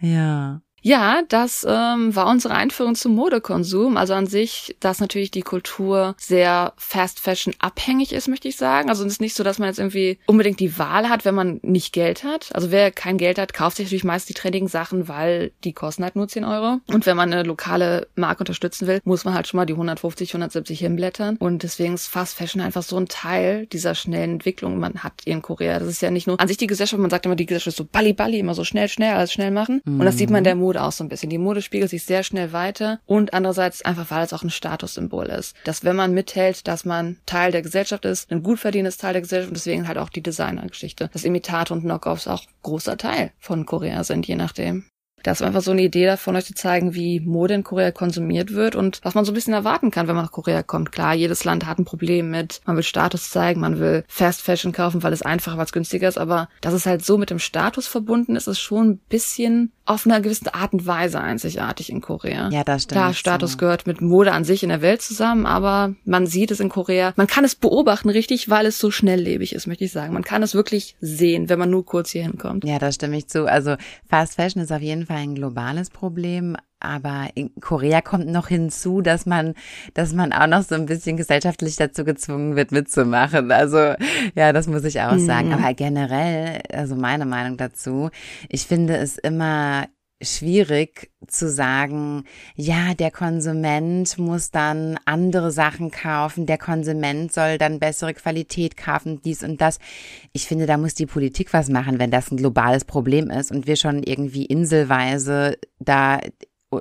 Ja. 0.00 0.63
Ja, 0.84 1.22
das 1.28 1.66
ähm, 1.66 2.14
war 2.14 2.26
unsere 2.26 2.54
Einführung 2.54 2.94
zum 2.94 3.14
Modekonsum. 3.14 3.96
Also 3.96 4.12
an 4.12 4.26
sich, 4.26 4.76
dass 4.80 5.00
natürlich 5.00 5.30
die 5.30 5.40
Kultur 5.40 6.14
sehr 6.18 6.74
Fast 6.76 7.20
Fashion 7.20 7.54
abhängig 7.58 8.12
ist, 8.12 8.28
möchte 8.28 8.48
ich 8.48 8.56
sagen. 8.56 8.90
Also 8.90 9.02
es 9.06 9.12
ist 9.12 9.20
nicht 9.22 9.34
so, 9.34 9.42
dass 9.42 9.58
man 9.58 9.68
jetzt 9.68 9.78
irgendwie 9.78 10.18
unbedingt 10.26 10.60
die 10.60 10.78
Wahl 10.78 11.08
hat, 11.08 11.24
wenn 11.24 11.34
man 11.34 11.58
nicht 11.62 11.94
Geld 11.94 12.22
hat. 12.22 12.54
Also 12.54 12.70
wer 12.70 12.90
kein 12.90 13.16
Geld 13.16 13.38
hat, 13.38 13.54
kauft 13.54 13.78
sich 13.78 13.86
natürlich 13.86 14.04
meist 14.04 14.28
die 14.28 14.34
trendigen 14.34 14.68
Sachen, 14.68 15.08
weil 15.08 15.52
die 15.64 15.72
kosten 15.72 16.04
halt 16.04 16.16
nur 16.16 16.28
10 16.28 16.44
Euro. 16.44 16.80
Und 16.86 17.06
wenn 17.06 17.16
man 17.16 17.32
eine 17.32 17.44
lokale 17.44 18.06
Marke 18.14 18.40
unterstützen 18.40 18.86
will, 18.86 19.00
muss 19.04 19.24
man 19.24 19.32
halt 19.32 19.48
schon 19.48 19.56
mal 19.56 19.64
die 19.64 19.72
150, 19.72 20.32
170 20.32 20.80
hinblättern. 20.80 21.38
Und 21.38 21.62
deswegen 21.62 21.94
ist 21.94 22.08
Fast 22.08 22.34
Fashion 22.34 22.60
einfach 22.60 22.82
so 22.82 22.98
ein 22.98 23.08
Teil 23.08 23.64
dieser 23.68 23.94
schnellen 23.94 24.32
Entwicklung, 24.32 24.78
man 24.78 25.02
hat 25.02 25.14
in 25.24 25.40
Korea. 25.40 25.78
Das 25.78 25.88
ist 25.88 26.02
ja 26.02 26.10
nicht 26.10 26.26
nur 26.26 26.38
an 26.38 26.48
sich 26.48 26.58
die 26.58 26.66
Gesellschaft, 26.66 27.00
man 27.00 27.08
sagt 27.08 27.24
immer, 27.24 27.36
die 27.36 27.46
Gesellschaft 27.46 27.68
ist 27.68 27.78
so 27.78 27.88
balli 27.90 28.12
balli, 28.12 28.38
immer 28.38 28.54
so 28.54 28.64
schnell, 28.64 28.88
schnell, 28.88 29.14
alles 29.14 29.32
schnell 29.32 29.50
machen. 29.50 29.80
Mhm. 29.86 30.00
Und 30.00 30.04
das 30.04 30.18
sieht 30.18 30.28
man 30.28 30.38
in 30.38 30.44
der 30.44 30.56
Mode 30.56 30.73
auch 30.78 30.92
so 30.92 31.04
ein 31.04 31.08
bisschen. 31.08 31.30
Die 31.30 31.38
Mode 31.38 31.62
spiegelt 31.62 31.90
sich 31.90 32.04
sehr 32.04 32.22
schnell 32.22 32.52
weiter 32.52 33.00
und 33.06 33.34
andererseits 33.34 33.82
einfach, 33.82 34.10
weil 34.10 34.24
es 34.24 34.32
auch 34.32 34.42
ein 34.42 34.50
Statussymbol 34.50 35.26
ist. 35.26 35.56
Dass 35.64 35.84
wenn 35.84 35.96
man 35.96 36.12
mithält, 36.12 36.66
dass 36.68 36.84
man 36.84 37.18
Teil 37.26 37.52
der 37.52 37.62
Gesellschaft 37.62 38.04
ist, 38.04 38.30
ein 38.30 38.42
gut 38.42 38.58
verdientes 38.58 38.96
Teil 38.96 39.12
der 39.12 39.22
Gesellschaft 39.22 39.50
und 39.50 39.56
deswegen 39.56 39.88
halt 39.88 39.98
auch 39.98 40.08
die 40.08 40.22
Designergeschichte. 40.22 41.10
Dass 41.12 41.24
Imitate 41.24 41.72
und 41.72 41.82
Knockoffs 41.82 42.28
auch 42.28 42.44
großer 42.62 42.96
Teil 42.96 43.32
von 43.38 43.66
Korea 43.66 44.04
sind, 44.04 44.26
je 44.26 44.36
nachdem. 44.36 44.84
Das 45.24 45.40
war 45.40 45.48
einfach 45.48 45.62
so 45.62 45.72
eine 45.72 45.82
Idee 45.82 46.06
davon, 46.06 46.36
euch 46.36 46.44
zu 46.44 46.54
zeigen, 46.54 46.94
wie 46.94 47.18
Mode 47.18 47.54
in 47.54 47.64
Korea 47.64 47.90
konsumiert 47.90 48.52
wird 48.52 48.76
und 48.76 49.00
was 49.02 49.14
man 49.14 49.24
so 49.24 49.32
ein 49.32 49.34
bisschen 49.34 49.54
erwarten 49.54 49.90
kann, 49.90 50.06
wenn 50.06 50.14
man 50.14 50.26
nach 50.26 50.32
Korea 50.32 50.62
kommt. 50.62 50.92
Klar, 50.92 51.14
jedes 51.14 51.44
Land 51.44 51.66
hat 51.66 51.78
ein 51.78 51.84
Problem 51.84 52.30
mit, 52.30 52.60
man 52.66 52.76
will 52.76 52.82
Status 52.82 53.30
zeigen, 53.30 53.60
man 53.60 53.80
will 53.80 54.04
Fast 54.06 54.42
Fashion 54.42 54.72
kaufen, 54.72 55.02
weil 55.02 55.12
es 55.12 55.22
einfacher, 55.22 55.56
weil 55.56 55.64
es 55.64 55.72
günstiger 55.72 56.08
ist, 56.08 56.18
aber 56.18 56.48
dass 56.60 56.74
es 56.74 56.86
halt 56.86 57.04
so 57.04 57.18
mit 57.18 57.30
dem 57.30 57.38
Status 57.38 57.86
verbunden 57.86 58.36
ist, 58.36 58.46
ist 58.46 58.60
schon 58.60 58.90
ein 58.90 58.98
bisschen 59.08 59.72
auf 59.86 60.06
einer 60.06 60.20
gewissen 60.20 60.48
Art 60.48 60.72
und 60.72 60.86
Weise 60.86 61.20
einzigartig 61.20 61.90
in 61.90 62.00
Korea. 62.00 62.48
Ja, 62.50 62.64
das 62.64 62.84
stimmt. 62.84 63.00
Klar, 63.00 63.14
Status 63.14 63.52
so. 63.52 63.58
gehört 63.58 63.86
mit 63.86 64.00
Mode 64.00 64.32
an 64.32 64.44
sich 64.44 64.62
in 64.62 64.70
der 64.70 64.82
Welt 64.82 65.02
zusammen, 65.02 65.46
aber 65.46 65.94
man 66.04 66.26
sieht 66.26 66.50
es 66.50 66.60
in 66.60 66.68
Korea. 66.68 67.12
Man 67.16 67.26
kann 67.26 67.44
es 67.44 67.54
beobachten, 67.54 68.08
richtig, 68.08 68.48
weil 68.48 68.66
es 68.66 68.78
so 68.78 68.90
schnelllebig 68.90 69.54
ist, 69.54 69.66
möchte 69.66 69.84
ich 69.84 69.92
sagen. 69.92 70.14
Man 70.14 70.24
kann 70.24 70.42
es 70.42 70.54
wirklich 70.54 70.96
sehen, 71.00 71.48
wenn 71.48 71.58
man 71.58 71.70
nur 71.70 71.84
kurz 71.84 72.10
hier 72.10 72.22
hinkommt. 72.22 72.64
Ja, 72.64 72.78
da 72.78 72.92
stimme 72.92 73.18
ich 73.18 73.28
zu. 73.28 73.46
Also 73.46 73.76
Fast 74.08 74.36
Fashion 74.36 74.62
ist 74.62 74.72
auf 74.72 74.80
jeden 74.80 75.06
Fall 75.06 75.13
ein 75.16 75.34
globales 75.34 75.90
Problem, 75.90 76.56
aber 76.80 77.28
in 77.34 77.50
Korea 77.60 78.00
kommt 78.02 78.26
noch 78.26 78.48
hinzu, 78.48 79.00
dass 79.00 79.26
man, 79.26 79.54
dass 79.94 80.12
man 80.12 80.32
auch 80.32 80.46
noch 80.46 80.62
so 80.62 80.74
ein 80.74 80.86
bisschen 80.86 81.16
gesellschaftlich 81.16 81.76
dazu 81.76 82.04
gezwungen 82.04 82.56
wird, 82.56 82.72
mitzumachen. 82.72 83.50
Also 83.50 83.94
ja, 84.34 84.52
das 84.52 84.66
muss 84.66 84.84
ich 84.84 85.00
auch 85.00 85.12
mhm. 85.12 85.26
sagen. 85.26 85.52
Aber 85.52 85.72
generell, 85.74 86.60
also 86.72 86.94
meine 86.94 87.26
Meinung 87.26 87.56
dazu, 87.56 88.10
ich 88.48 88.66
finde 88.66 88.96
es 88.96 89.16
immer 89.18 89.86
schwierig 90.22 91.10
zu 91.26 91.50
sagen, 91.50 92.24
ja, 92.54 92.94
der 92.94 93.10
Konsument 93.10 94.18
muss 94.18 94.50
dann 94.50 94.98
andere 95.04 95.50
Sachen 95.50 95.90
kaufen, 95.90 96.46
der 96.46 96.58
Konsument 96.58 97.32
soll 97.32 97.58
dann 97.58 97.80
bessere 97.80 98.14
Qualität 98.14 98.76
kaufen, 98.76 99.20
dies 99.22 99.42
und 99.42 99.60
das. 99.60 99.78
Ich 100.32 100.46
finde, 100.46 100.66
da 100.66 100.76
muss 100.76 100.94
die 100.94 101.06
Politik 101.06 101.52
was 101.52 101.68
machen, 101.68 101.98
wenn 101.98 102.10
das 102.10 102.30
ein 102.30 102.36
globales 102.36 102.84
Problem 102.84 103.30
ist 103.30 103.50
und 103.50 103.66
wir 103.66 103.76
schon 103.76 104.02
irgendwie 104.02 104.44
inselweise 104.44 105.58
da 105.78 106.20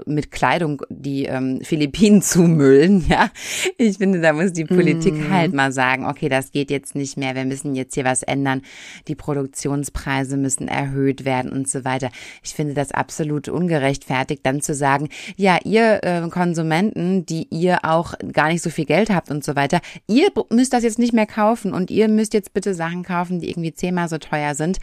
mit 0.05 0.31
Kleidung 0.31 0.81
die 0.89 1.25
ähm, 1.25 1.59
Philippinen 1.61 2.21
zumüllen, 2.21 3.05
ja. 3.07 3.29
Ich 3.77 3.97
finde, 3.97 4.21
da 4.21 4.33
muss 4.33 4.53
die 4.53 4.65
Politik 4.65 5.13
mm. 5.13 5.31
halt 5.31 5.53
mal 5.53 5.71
sagen, 5.71 6.05
okay, 6.05 6.29
das 6.29 6.51
geht 6.51 6.71
jetzt 6.71 6.95
nicht 6.95 7.17
mehr, 7.17 7.35
wir 7.35 7.45
müssen 7.45 7.75
jetzt 7.75 7.95
hier 7.95 8.05
was 8.05 8.23
ändern, 8.23 8.61
die 9.07 9.15
Produktionspreise 9.15 10.37
müssen 10.37 10.67
erhöht 10.67 11.25
werden 11.25 11.51
und 11.51 11.69
so 11.69 11.85
weiter. 11.85 12.09
Ich 12.43 12.53
finde 12.53 12.73
das 12.73 12.91
absolut 12.91 13.47
ungerechtfertigt, 13.47 14.45
dann 14.45 14.61
zu 14.61 14.73
sagen, 14.73 15.09
ja, 15.35 15.59
ihr 15.63 16.03
äh, 16.03 16.27
Konsumenten, 16.29 17.25
die 17.25 17.47
ihr 17.49 17.79
auch 17.83 18.13
gar 18.31 18.49
nicht 18.49 18.61
so 18.61 18.69
viel 18.69 18.85
Geld 18.85 19.09
habt 19.09 19.29
und 19.31 19.43
so 19.43 19.55
weiter, 19.55 19.81
ihr 20.07 20.29
müsst 20.49 20.73
das 20.73 20.83
jetzt 20.83 20.99
nicht 20.99 21.13
mehr 21.13 21.27
kaufen 21.27 21.73
und 21.73 21.91
ihr 21.91 22.07
müsst 22.07 22.33
jetzt 22.33 22.53
bitte 22.53 22.73
Sachen 22.73 23.03
kaufen, 23.03 23.39
die 23.39 23.49
irgendwie 23.49 23.73
zehnmal 23.73 24.09
so 24.09 24.17
teuer 24.17 24.55
sind 24.55 24.79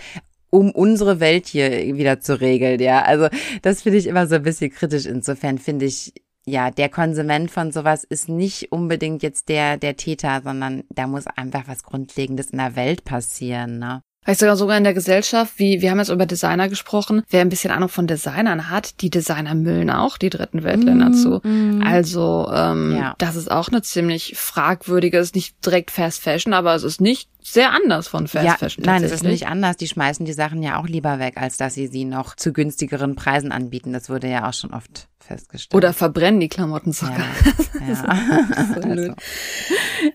um 0.51 0.71
unsere 0.71 1.21
Welt 1.21 1.47
hier 1.47 1.97
wieder 1.97 2.21
zu 2.21 2.41
regeln, 2.41 2.81
ja. 2.81 3.03
Also 3.03 3.29
das 3.63 3.83
finde 3.83 3.99
ich 3.99 4.07
immer 4.07 4.27
so 4.27 4.37
ein 4.37 4.43
bisschen 4.43 4.71
kritisch. 4.71 5.07
Insofern 5.07 5.59
finde 5.59 5.87
ich, 5.87 6.13
ja, 6.47 6.71
der 6.71 6.89
Konsument 6.89 7.51
von 7.51 7.73
sowas 7.73 8.05
ist 8.05 8.29
nicht 8.29 8.73
unbedingt 8.73 9.23
jetzt 9.23 9.49
der, 9.49 9.77
der 9.77 9.97
Täter, 9.97 10.41
sondern 10.43 10.85
da 10.91 11.07
muss 11.07 11.27
einfach 11.27 11.65
was 11.67 11.83
Grundlegendes 11.83 12.51
in 12.51 12.59
der 12.59 12.77
Welt 12.77 13.05
passieren, 13.05 13.79
ne? 13.79 14.03
Vielleicht 14.23 14.41
sogar 14.41 14.57
sogar 14.57 14.77
in 14.77 14.85
der 14.85 14.93
Gesellschaft, 14.93 15.55
wie 15.57 15.81
wir 15.81 15.91
haben 15.91 15.99
jetzt 15.99 16.11
über 16.11 16.27
Designer 16.27 16.69
gesprochen, 16.69 17.23
wer 17.31 17.41
ein 17.41 17.49
bisschen 17.49 17.71
Ahnung 17.71 17.89
von 17.89 18.07
Designern 18.07 18.69
hat, 18.69 19.01
die 19.01 19.09
Designer 19.09 19.55
müllen 19.55 19.89
auch 19.89 20.19
die 20.19 20.29
dritten 20.29 20.63
Weltländer 20.63 21.09
mm, 21.09 21.15
zu. 21.15 21.41
Mm. 21.43 21.83
Also 21.83 22.51
ähm, 22.55 22.97
ja. 22.97 23.15
das 23.17 23.37
ist 23.37 23.51
auch 23.51 23.69
eine 23.69 23.81
ziemlich 23.81 24.35
fragwürdige, 24.37 25.17
ist 25.17 25.35
nicht 25.35 25.65
direkt 25.65 25.91
Fast 25.91 26.23
Fashion, 26.23 26.53
aber 26.53 26.75
es 26.75 26.83
ist 26.83 27.01
nicht 27.01 27.31
sehr 27.43 27.73
anders 27.73 28.09
von 28.09 28.27
Fast 28.27 28.45
ja, 28.45 28.57
Fashion. 28.57 28.85
Nein, 28.85 29.03
es 29.03 29.13
ist 29.13 29.25
nicht 29.25 29.47
anders. 29.47 29.77
Die 29.77 29.89
schmeißen 29.89 30.27
die 30.27 30.33
Sachen 30.33 30.63
ja 30.63 30.81
auch 30.81 30.87
lieber 30.87 31.19
weg, 31.19 31.35
als 31.37 31.57
dass 31.57 31.75
sie 31.75 31.87
sie 31.87 32.05
noch 32.05 32.37
zu 32.37 32.53
günstigeren 32.53 33.15
Preisen 33.15 33.53
anbieten. 33.53 33.93
Das 33.93 34.09
wurde 34.09 34.29
ja 34.29 34.49
auch 34.49 34.55
schon 34.55 34.73
oft 34.73 35.09
festgestellt. 35.31 35.75
Oder 35.75 35.93
verbrennen 35.93 36.41
die 36.41 36.49
Klamotten 36.49 36.93
sogar. 36.93 37.19
ja. 37.19 37.89
ja. 37.89 38.75
So 38.75 38.81
blöd. 38.81 39.15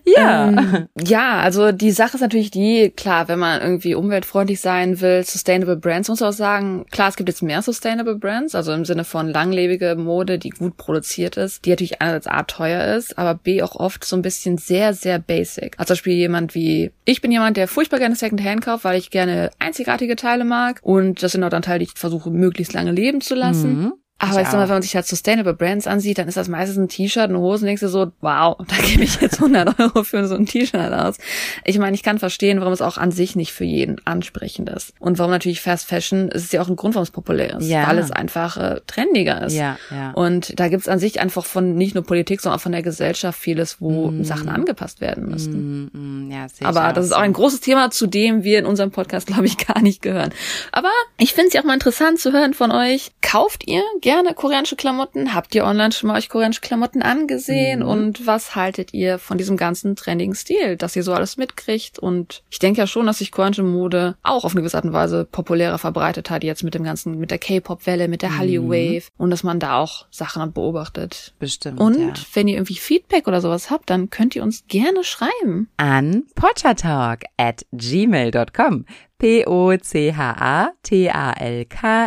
ja. 0.04 0.48
Ähm, 0.48 0.88
ja, 1.02 1.40
also 1.40 1.72
die 1.72 1.90
Sache 1.90 2.16
ist 2.16 2.20
natürlich 2.20 2.50
die, 2.50 2.90
klar, 2.90 3.28
wenn 3.28 3.38
man 3.38 3.60
irgendwie 3.60 3.94
umweltfreundlich 3.94 4.60
sein 4.60 5.00
will, 5.00 5.24
Sustainable 5.24 5.76
Brands, 5.76 6.08
muss 6.08 6.20
man 6.20 6.30
auch 6.30 6.34
sagen, 6.36 6.86
klar, 6.90 7.08
es 7.08 7.16
gibt 7.16 7.28
jetzt 7.28 7.42
mehr 7.42 7.62
Sustainable 7.62 8.16
Brands, 8.16 8.54
also 8.54 8.72
im 8.72 8.84
Sinne 8.84 9.04
von 9.04 9.28
langlebige 9.28 9.96
Mode, 9.96 10.38
die 10.38 10.50
gut 10.50 10.76
produziert 10.76 11.36
ist, 11.36 11.64
die 11.64 11.70
natürlich 11.70 12.00
einerseits 12.00 12.26
A 12.26 12.42
teuer 12.44 12.94
ist, 12.96 13.18
aber 13.18 13.34
B 13.34 13.62
auch 13.62 13.76
oft 13.76 14.04
so 14.04 14.16
ein 14.16 14.22
bisschen 14.22 14.58
sehr, 14.58 14.94
sehr 14.94 15.18
basic. 15.18 15.74
Also 15.78 15.88
zum 15.88 15.94
Beispiel 15.94 16.14
jemand 16.14 16.54
wie, 16.54 16.92
ich 17.04 17.15
bin 17.20 17.30
jemand, 17.30 17.56
der 17.56 17.68
furchtbar 17.68 17.98
gerne 17.98 18.14
Secondhand 18.14 18.62
kauft, 18.62 18.84
weil 18.84 18.98
ich 18.98 19.10
gerne 19.10 19.50
einzigartige 19.58 20.16
Teile 20.16 20.44
mag 20.44 20.80
und 20.82 21.22
das 21.22 21.32
sind 21.32 21.44
auch 21.44 21.50
dann 21.50 21.62
Teile, 21.62 21.80
die 21.80 21.84
ich 21.86 21.98
versuche, 21.98 22.30
möglichst 22.30 22.72
lange 22.72 22.92
leben 22.92 23.20
zu 23.20 23.34
lassen. 23.34 23.82
Mhm. 23.82 23.92
Aber 24.18 24.40
ich, 24.40 24.48
sag 24.48 24.54
mal, 24.54 24.62
wenn 24.68 24.76
man 24.76 24.82
sich 24.82 24.96
halt 24.96 25.06
Sustainable 25.06 25.52
Brands 25.54 25.86
ansieht, 25.86 26.18
dann 26.18 26.26
ist 26.26 26.36
das 26.36 26.48
meistens 26.48 26.78
ein 26.78 26.88
T-Shirt, 26.88 27.28
eine 27.28 27.38
Hose, 27.38 27.62
und 27.62 27.66
denkst 27.66 27.82
du 27.82 27.88
so, 27.88 28.12
wow, 28.20 28.56
da 28.68 28.76
gebe 28.76 29.04
ich 29.04 29.20
jetzt 29.20 29.40
100 29.40 29.78
Euro 29.78 30.04
für 30.04 30.26
so 30.26 30.34
ein 30.34 30.46
T-Shirt 30.46 30.92
aus. 30.92 31.16
Ich 31.64 31.78
meine, 31.78 31.94
ich 31.94 32.02
kann 32.02 32.18
verstehen, 32.18 32.60
warum 32.60 32.72
es 32.72 32.80
auch 32.80 32.96
an 32.96 33.10
sich 33.10 33.36
nicht 33.36 33.52
für 33.52 33.64
jeden 33.64 33.96
ansprechend 34.06 34.70
ist. 34.70 34.94
Und 34.98 35.18
warum 35.18 35.30
natürlich 35.30 35.60
Fast 35.60 35.86
Fashion, 35.86 36.30
es 36.32 36.44
ist 36.44 36.52
ja 36.52 36.62
auch 36.62 36.68
ein 36.68 36.76
Grund, 36.76 36.94
warum 36.94 37.04
es 37.04 37.10
populär 37.10 37.58
ist. 37.58 37.68
Ja. 37.68 37.86
Weil 37.86 37.98
es 37.98 38.10
einfach 38.10 38.56
äh, 38.56 38.80
trendiger 38.86 39.42
ist. 39.46 39.54
Ja, 39.54 39.76
ja. 39.90 40.12
Und 40.12 40.58
da 40.58 40.68
gibt's 40.68 40.88
an 40.88 40.98
sich 40.98 41.20
einfach 41.20 41.44
von 41.44 41.74
nicht 41.74 41.94
nur 41.94 42.04
Politik, 42.04 42.40
sondern 42.40 42.58
auch 42.58 42.62
von 42.62 42.72
der 42.72 42.82
Gesellschaft 42.82 43.38
vieles, 43.38 43.80
wo 43.80 44.06
Mhm. 44.10 44.24
Sachen 44.24 44.48
angepasst 44.48 45.00
werden 45.00 45.28
müssten. 45.28 45.90
Mm, 45.92 46.26
mm, 46.28 46.30
ja, 46.30 46.46
Aber 46.64 46.92
das 46.92 47.06
ist 47.06 47.12
auch 47.12 47.20
ein 47.20 47.32
großes 47.32 47.60
Thema, 47.60 47.90
zu 47.90 48.06
dem 48.06 48.44
wir 48.44 48.58
in 48.58 48.66
unserem 48.66 48.90
Podcast, 48.90 49.26
glaube 49.26 49.46
ich, 49.46 49.58
gar 49.58 49.80
nicht 49.82 50.02
gehören. 50.02 50.30
Aber 50.72 50.90
ich 51.18 51.34
finde 51.34 51.48
es 51.48 51.54
ja 51.54 51.60
auch 51.60 51.64
mal 51.64 51.74
interessant 51.74 52.18
zu 52.18 52.32
hören 52.32 52.54
von 52.54 52.70
euch. 52.72 53.12
Kauft 53.22 53.66
ihr 53.66 53.82
gerne 54.06 54.34
koreanische 54.34 54.76
Klamotten? 54.76 55.34
Habt 55.34 55.52
ihr 55.56 55.64
online 55.64 55.90
schon 55.90 56.06
mal 56.06 56.16
euch 56.16 56.28
koreanische 56.28 56.60
Klamotten 56.60 57.02
angesehen? 57.02 57.80
Mhm. 57.80 57.88
Und 57.88 58.24
was 58.24 58.54
haltet 58.54 58.94
ihr 58.94 59.18
von 59.18 59.36
diesem 59.36 59.56
ganzen 59.56 59.96
trendigen 59.96 60.36
Stil, 60.36 60.76
dass 60.76 60.94
ihr 60.94 61.02
so 61.02 61.12
alles 61.12 61.36
mitkriegt? 61.38 61.98
Und 61.98 62.44
ich 62.48 62.60
denke 62.60 62.78
ja 62.78 62.86
schon, 62.86 63.06
dass 63.06 63.18
sich 63.18 63.32
koreanische 63.32 63.64
Mode 63.64 64.16
auch 64.22 64.44
auf 64.44 64.52
eine 64.52 64.60
gewisse 64.60 64.76
Art 64.76 64.84
und 64.84 64.92
Weise 64.92 65.24
populärer 65.24 65.78
verbreitet 65.78 66.30
hat, 66.30 66.44
jetzt 66.44 66.62
mit 66.62 66.74
dem 66.74 66.84
ganzen, 66.84 67.18
mit 67.18 67.32
der 67.32 67.38
K-Pop-Welle, 67.38 68.06
mit 68.06 68.22
der 68.22 68.38
Hallyu 68.38 68.68
Wave. 68.68 69.08
Und 69.16 69.30
dass 69.30 69.42
man 69.42 69.58
da 69.58 69.78
auch 69.78 70.06
Sachen 70.12 70.52
beobachtet. 70.52 71.34
Bestimmt. 71.40 71.80
Und 71.80 71.98
ja. 71.98 72.24
wenn 72.34 72.46
ihr 72.46 72.58
irgendwie 72.58 72.76
Feedback 72.76 73.26
oder 73.26 73.40
sowas 73.40 73.70
habt, 73.70 73.90
dann 73.90 74.10
könnt 74.10 74.36
ihr 74.36 74.44
uns 74.44 74.68
gerne 74.68 75.02
schreiben. 75.02 75.68
an 75.78 76.22
pottertalk 76.36 77.24
at 77.38 77.66
gmail.com. 77.72 78.84
P-O-C-H-A-T-A-L-K 79.18 80.08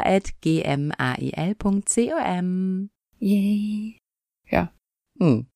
at 0.06 0.32
g-m-a-i-l.com. 0.42 1.82
Yay. 3.20 4.00
Hm. 5.20 5.48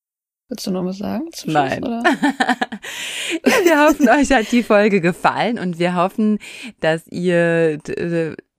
Willst 0.48 0.66
du 0.66 0.70
noch 0.70 0.84
was 0.84 0.98
sagen? 0.98 1.32
Zum 1.32 1.54
Nein. 1.54 1.78
Schluss, 1.78 1.88
oder? 1.88 2.02
ja, 3.44 3.64
wir 3.64 3.86
hoffen, 3.86 4.08
euch 4.08 4.30
hat 4.30 4.52
die 4.52 4.62
Folge 4.62 5.00
gefallen 5.00 5.58
und 5.58 5.78
wir 5.78 5.94
hoffen, 5.94 6.38
dass 6.80 7.06
ihr 7.08 7.78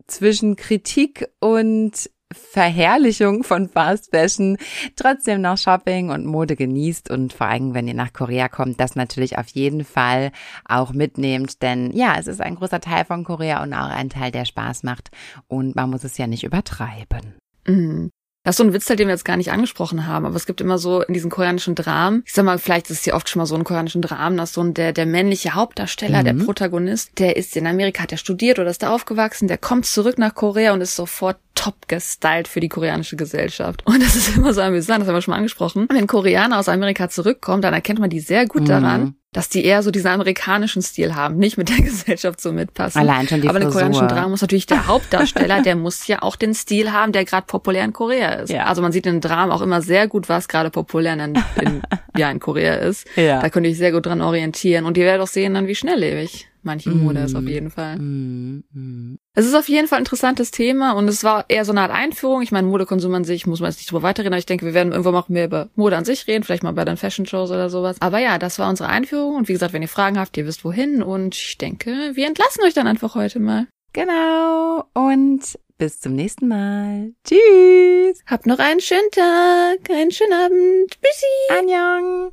zwischen 0.07 0.55
Kritik 0.55 1.29
und 1.39 2.09
Verherrlichung 2.33 3.43
von 3.43 3.69
Fast 3.69 4.09
Fashion 4.11 4.57
trotzdem 4.95 5.41
noch 5.41 5.57
Shopping 5.57 6.09
und 6.09 6.25
Mode 6.25 6.55
genießt 6.55 7.09
und 7.11 7.33
vor 7.33 7.47
allem, 7.47 7.73
wenn 7.73 7.87
ihr 7.87 7.93
nach 7.93 8.13
Korea 8.13 8.49
kommt, 8.49 8.79
das 8.79 8.95
natürlich 8.95 9.37
auf 9.37 9.47
jeden 9.49 9.85
Fall 9.85 10.31
auch 10.67 10.91
mitnehmt, 10.91 11.61
denn 11.61 11.91
ja, 11.91 12.15
es 12.17 12.27
ist 12.27 12.41
ein 12.41 12.55
großer 12.55 12.81
Teil 12.81 13.05
von 13.05 13.23
Korea 13.23 13.61
und 13.61 13.73
auch 13.73 13.89
ein 13.89 14.09
Teil, 14.09 14.31
der 14.31 14.45
Spaß 14.45 14.83
macht 14.83 15.11
und 15.47 15.75
man 15.75 15.89
muss 15.89 16.03
es 16.03 16.17
ja 16.17 16.27
nicht 16.27 16.43
übertreiben. 16.43 17.35
Mhm. 17.67 18.09
Das 18.43 18.53
ist 18.53 18.57
so 18.57 18.63
ein 18.63 18.73
Witz, 18.73 18.85
den 18.85 18.99
wir 18.99 19.09
jetzt 19.09 19.25
gar 19.25 19.37
nicht 19.37 19.51
angesprochen 19.51 20.05
haben, 20.05 20.23
aber 20.23 20.35
es 20.35 20.45
gibt 20.45 20.61
immer 20.61 20.77
so 20.77 21.01
in 21.01 21.15
diesen 21.15 21.31
koreanischen 21.31 21.73
Dramen, 21.73 22.21
ich 22.27 22.33
sag 22.33 22.45
mal, 22.45 22.59
vielleicht 22.59 22.91
ist 22.91 22.99
es 22.99 23.05
ja 23.05 23.15
oft 23.15 23.27
schon 23.27 23.39
mal 23.39 23.47
so 23.47 23.55
in 23.55 23.63
koreanischen 23.63 24.03
Dramen, 24.03 24.37
dass 24.37 24.53
so 24.53 24.61
ein, 24.61 24.75
der, 24.75 24.93
der 24.93 25.07
männliche 25.07 25.55
Hauptdarsteller, 25.55 26.19
Mhm. 26.19 26.25
der 26.25 26.45
Protagonist, 26.45 27.17
der 27.17 27.37
ist 27.37 27.57
in 27.57 27.65
Amerika, 27.65 28.03
hat 28.03 28.11
der 28.11 28.17
studiert 28.17 28.59
oder 28.59 28.69
ist 28.69 28.83
da 28.83 28.93
aufgewachsen, 28.93 29.47
der 29.47 29.57
kommt 29.57 29.87
zurück 29.87 30.19
nach 30.19 30.35
Korea 30.35 30.73
und 30.73 30.81
ist 30.81 30.95
sofort 30.95 31.37
top 31.65 31.87
gestylt 31.87 32.47
für 32.47 32.59
die 32.59 32.69
koreanische 32.69 33.15
Gesellschaft. 33.15 33.85
Und 33.85 34.01
das 34.03 34.15
ist 34.15 34.37
immer 34.37 34.53
so 34.53 34.61
amüsant, 34.61 35.01
das 35.01 35.07
haben 35.07 35.15
wir 35.15 35.21
schon 35.21 35.31
mal 35.31 35.37
angesprochen. 35.37 35.87
Wenn 35.91 36.05
Koreaner 36.07 36.59
aus 36.59 36.69
Amerika 36.69 37.09
zurückkommen, 37.09 37.61
dann 37.61 37.73
erkennt 37.73 37.99
man 37.99 38.09
die 38.09 38.19
sehr 38.19 38.45
gut 38.45 38.61
Mhm. 38.63 38.65
daran, 38.67 39.15
dass 39.33 39.49
die 39.49 39.65
eher 39.65 39.81
so 39.83 39.91
diesen 39.91 40.07
amerikanischen 40.07 40.81
Stil 40.81 41.15
haben, 41.15 41.37
nicht 41.37 41.57
mit 41.57 41.69
der 41.69 41.77
Gesellschaft 41.83 42.39
so 42.39 42.51
mitpassen. 42.53 43.01
Allein 43.01 43.27
schon 43.27 43.41
die 43.41 43.49
Aber 43.49 43.59
in 43.59 43.69
koreanischen 43.69 44.07
Dramen 44.07 44.29
muss 44.31 44.41
natürlich 44.41 44.67
der 44.67 44.87
Hauptdarsteller, 44.87 45.61
der 45.63 45.75
muss 45.75 46.05
ja 46.07 46.21
auch 46.21 46.35
den 46.35 46.53
Stil 46.53 46.91
haben, 46.91 47.11
der 47.11 47.25
gerade 47.25 47.45
populär 47.47 47.83
in 47.83 47.93
Korea 47.93 48.29
ist. 48.33 48.51
Ja. 48.51 48.65
Also 48.65 48.81
man 48.81 48.91
sieht 48.91 49.05
in 49.07 49.15
den 49.15 49.21
Dramen 49.21 49.51
auch 49.51 49.61
immer 49.61 49.81
sehr 49.81 50.07
gut, 50.07 50.29
was 50.29 50.47
gerade 50.47 50.69
populär 50.69 51.13
in, 51.13 51.35
in, 51.61 51.81
ja, 52.15 52.29
in 52.29 52.39
Korea 52.39 52.75
ist. 52.75 53.07
Ja. 53.15 53.41
Da 53.41 53.49
könnt 53.49 53.65
ihr 53.65 53.71
euch 53.71 53.77
sehr 53.77 53.91
gut 53.91 54.05
dran 54.05 54.21
orientieren. 54.21 54.85
Und 54.85 54.97
ihr 54.97 55.05
werdet 55.05 55.21
auch 55.23 55.27
sehen 55.31 55.55
dann, 55.55 55.67
wie 55.67 55.75
schnelllebig 55.75 56.47
manche 56.65 56.89
Mode 56.89 57.19
ist 57.21 57.35
auf 57.35 57.43
Mm. 57.43 57.47
jeden 57.47 57.69
Fall. 57.71 57.97
Mm, 57.97 58.63
mm. 58.73 59.17
Es 59.33 59.45
ist 59.45 59.53
auf 59.55 59.69
jeden 59.69 59.87
Fall 59.87 59.97
ein 59.99 60.01
interessantes 60.03 60.51
Thema 60.51 60.93
und 60.93 61.07
es 61.07 61.23
war 61.23 61.45
eher 61.49 61.65
so 61.65 61.71
eine 61.71 61.81
Art 61.81 61.91
Einführung. 61.91 62.41
Ich 62.41 62.51
meine, 62.51 62.67
Modekonsum 62.67 63.13
an 63.13 63.23
sich 63.23 63.45
muss 63.47 63.59
man 63.59 63.69
jetzt 63.69 63.77
nicht 63.77 63.91
drüber 63.91 64.03
weiterreden, 64.03 64.33
aber 64.33 64.39
ich 64.39 64.45
denke, 64.45 64.65
wir 64.65 64.73
werden 64.73 64.91
irgendwann 64.91 65.13
mal 65.13 65.23
mehr 65.27 65.45
über 65.45 65.69
Mode 65.75 65.95
an 65.97 66.05
sich 66.05 66.27
reden, 66.27 66.43
vielleicht 66.43 66.63
mal 66.63 66.73
bei 66.73 66.85
den 66.85 66.97
Fashion 66.97 67.25
Shows 67.25 67.51
oder 67.51 67.69
sowas. 67.69 67.97
Aber 67.99 68.19
ja, 68.19 68.37
das 68.39 68.59
war 68.59 68.69
unsere 68.69 68.89
Einführung 68.89 69.35
und 69.35 69.47
wie 69.47 69.53
gesagt, 69.53 69.73
wenn 69.73 69.81
ihr 69.81 69.87
Fragen 69.87 70.19
habt, 70.19 70.35
ihr 70.37 70.45
wisst 70.45 70.65
wohin 70.65 71.01
und 71.03 71.35
ich 71.35 71.57
denke, 71.57 72.11
wir 72.15 72.27
entlassen 72.27 72.63
euch 72.65 72.73
dann 72.73 72.87
einfach 72.87 73.15
heute 73.15 73.39
mal. 73.39 73.67
Genau. 73.93 74.83
Und 74.93 75.57
bis 75.77 75.99
zum 75.99 76.13
nächsten 76.15 76.47
Mal. 76.47 77.11
Tschüss. 77.25 78.21
Habt 78.27 78.45
noch 78.45 78.59
einen 78.59 78.79
schönen 78.81 79.11
Tag, 79.11 79.89
einen 79.89 80.11
schönen 80.11 80.33
Abend. 80.33 80.91
Tschüssi. 80.91 81.59
Annyeong. 81.59 82.31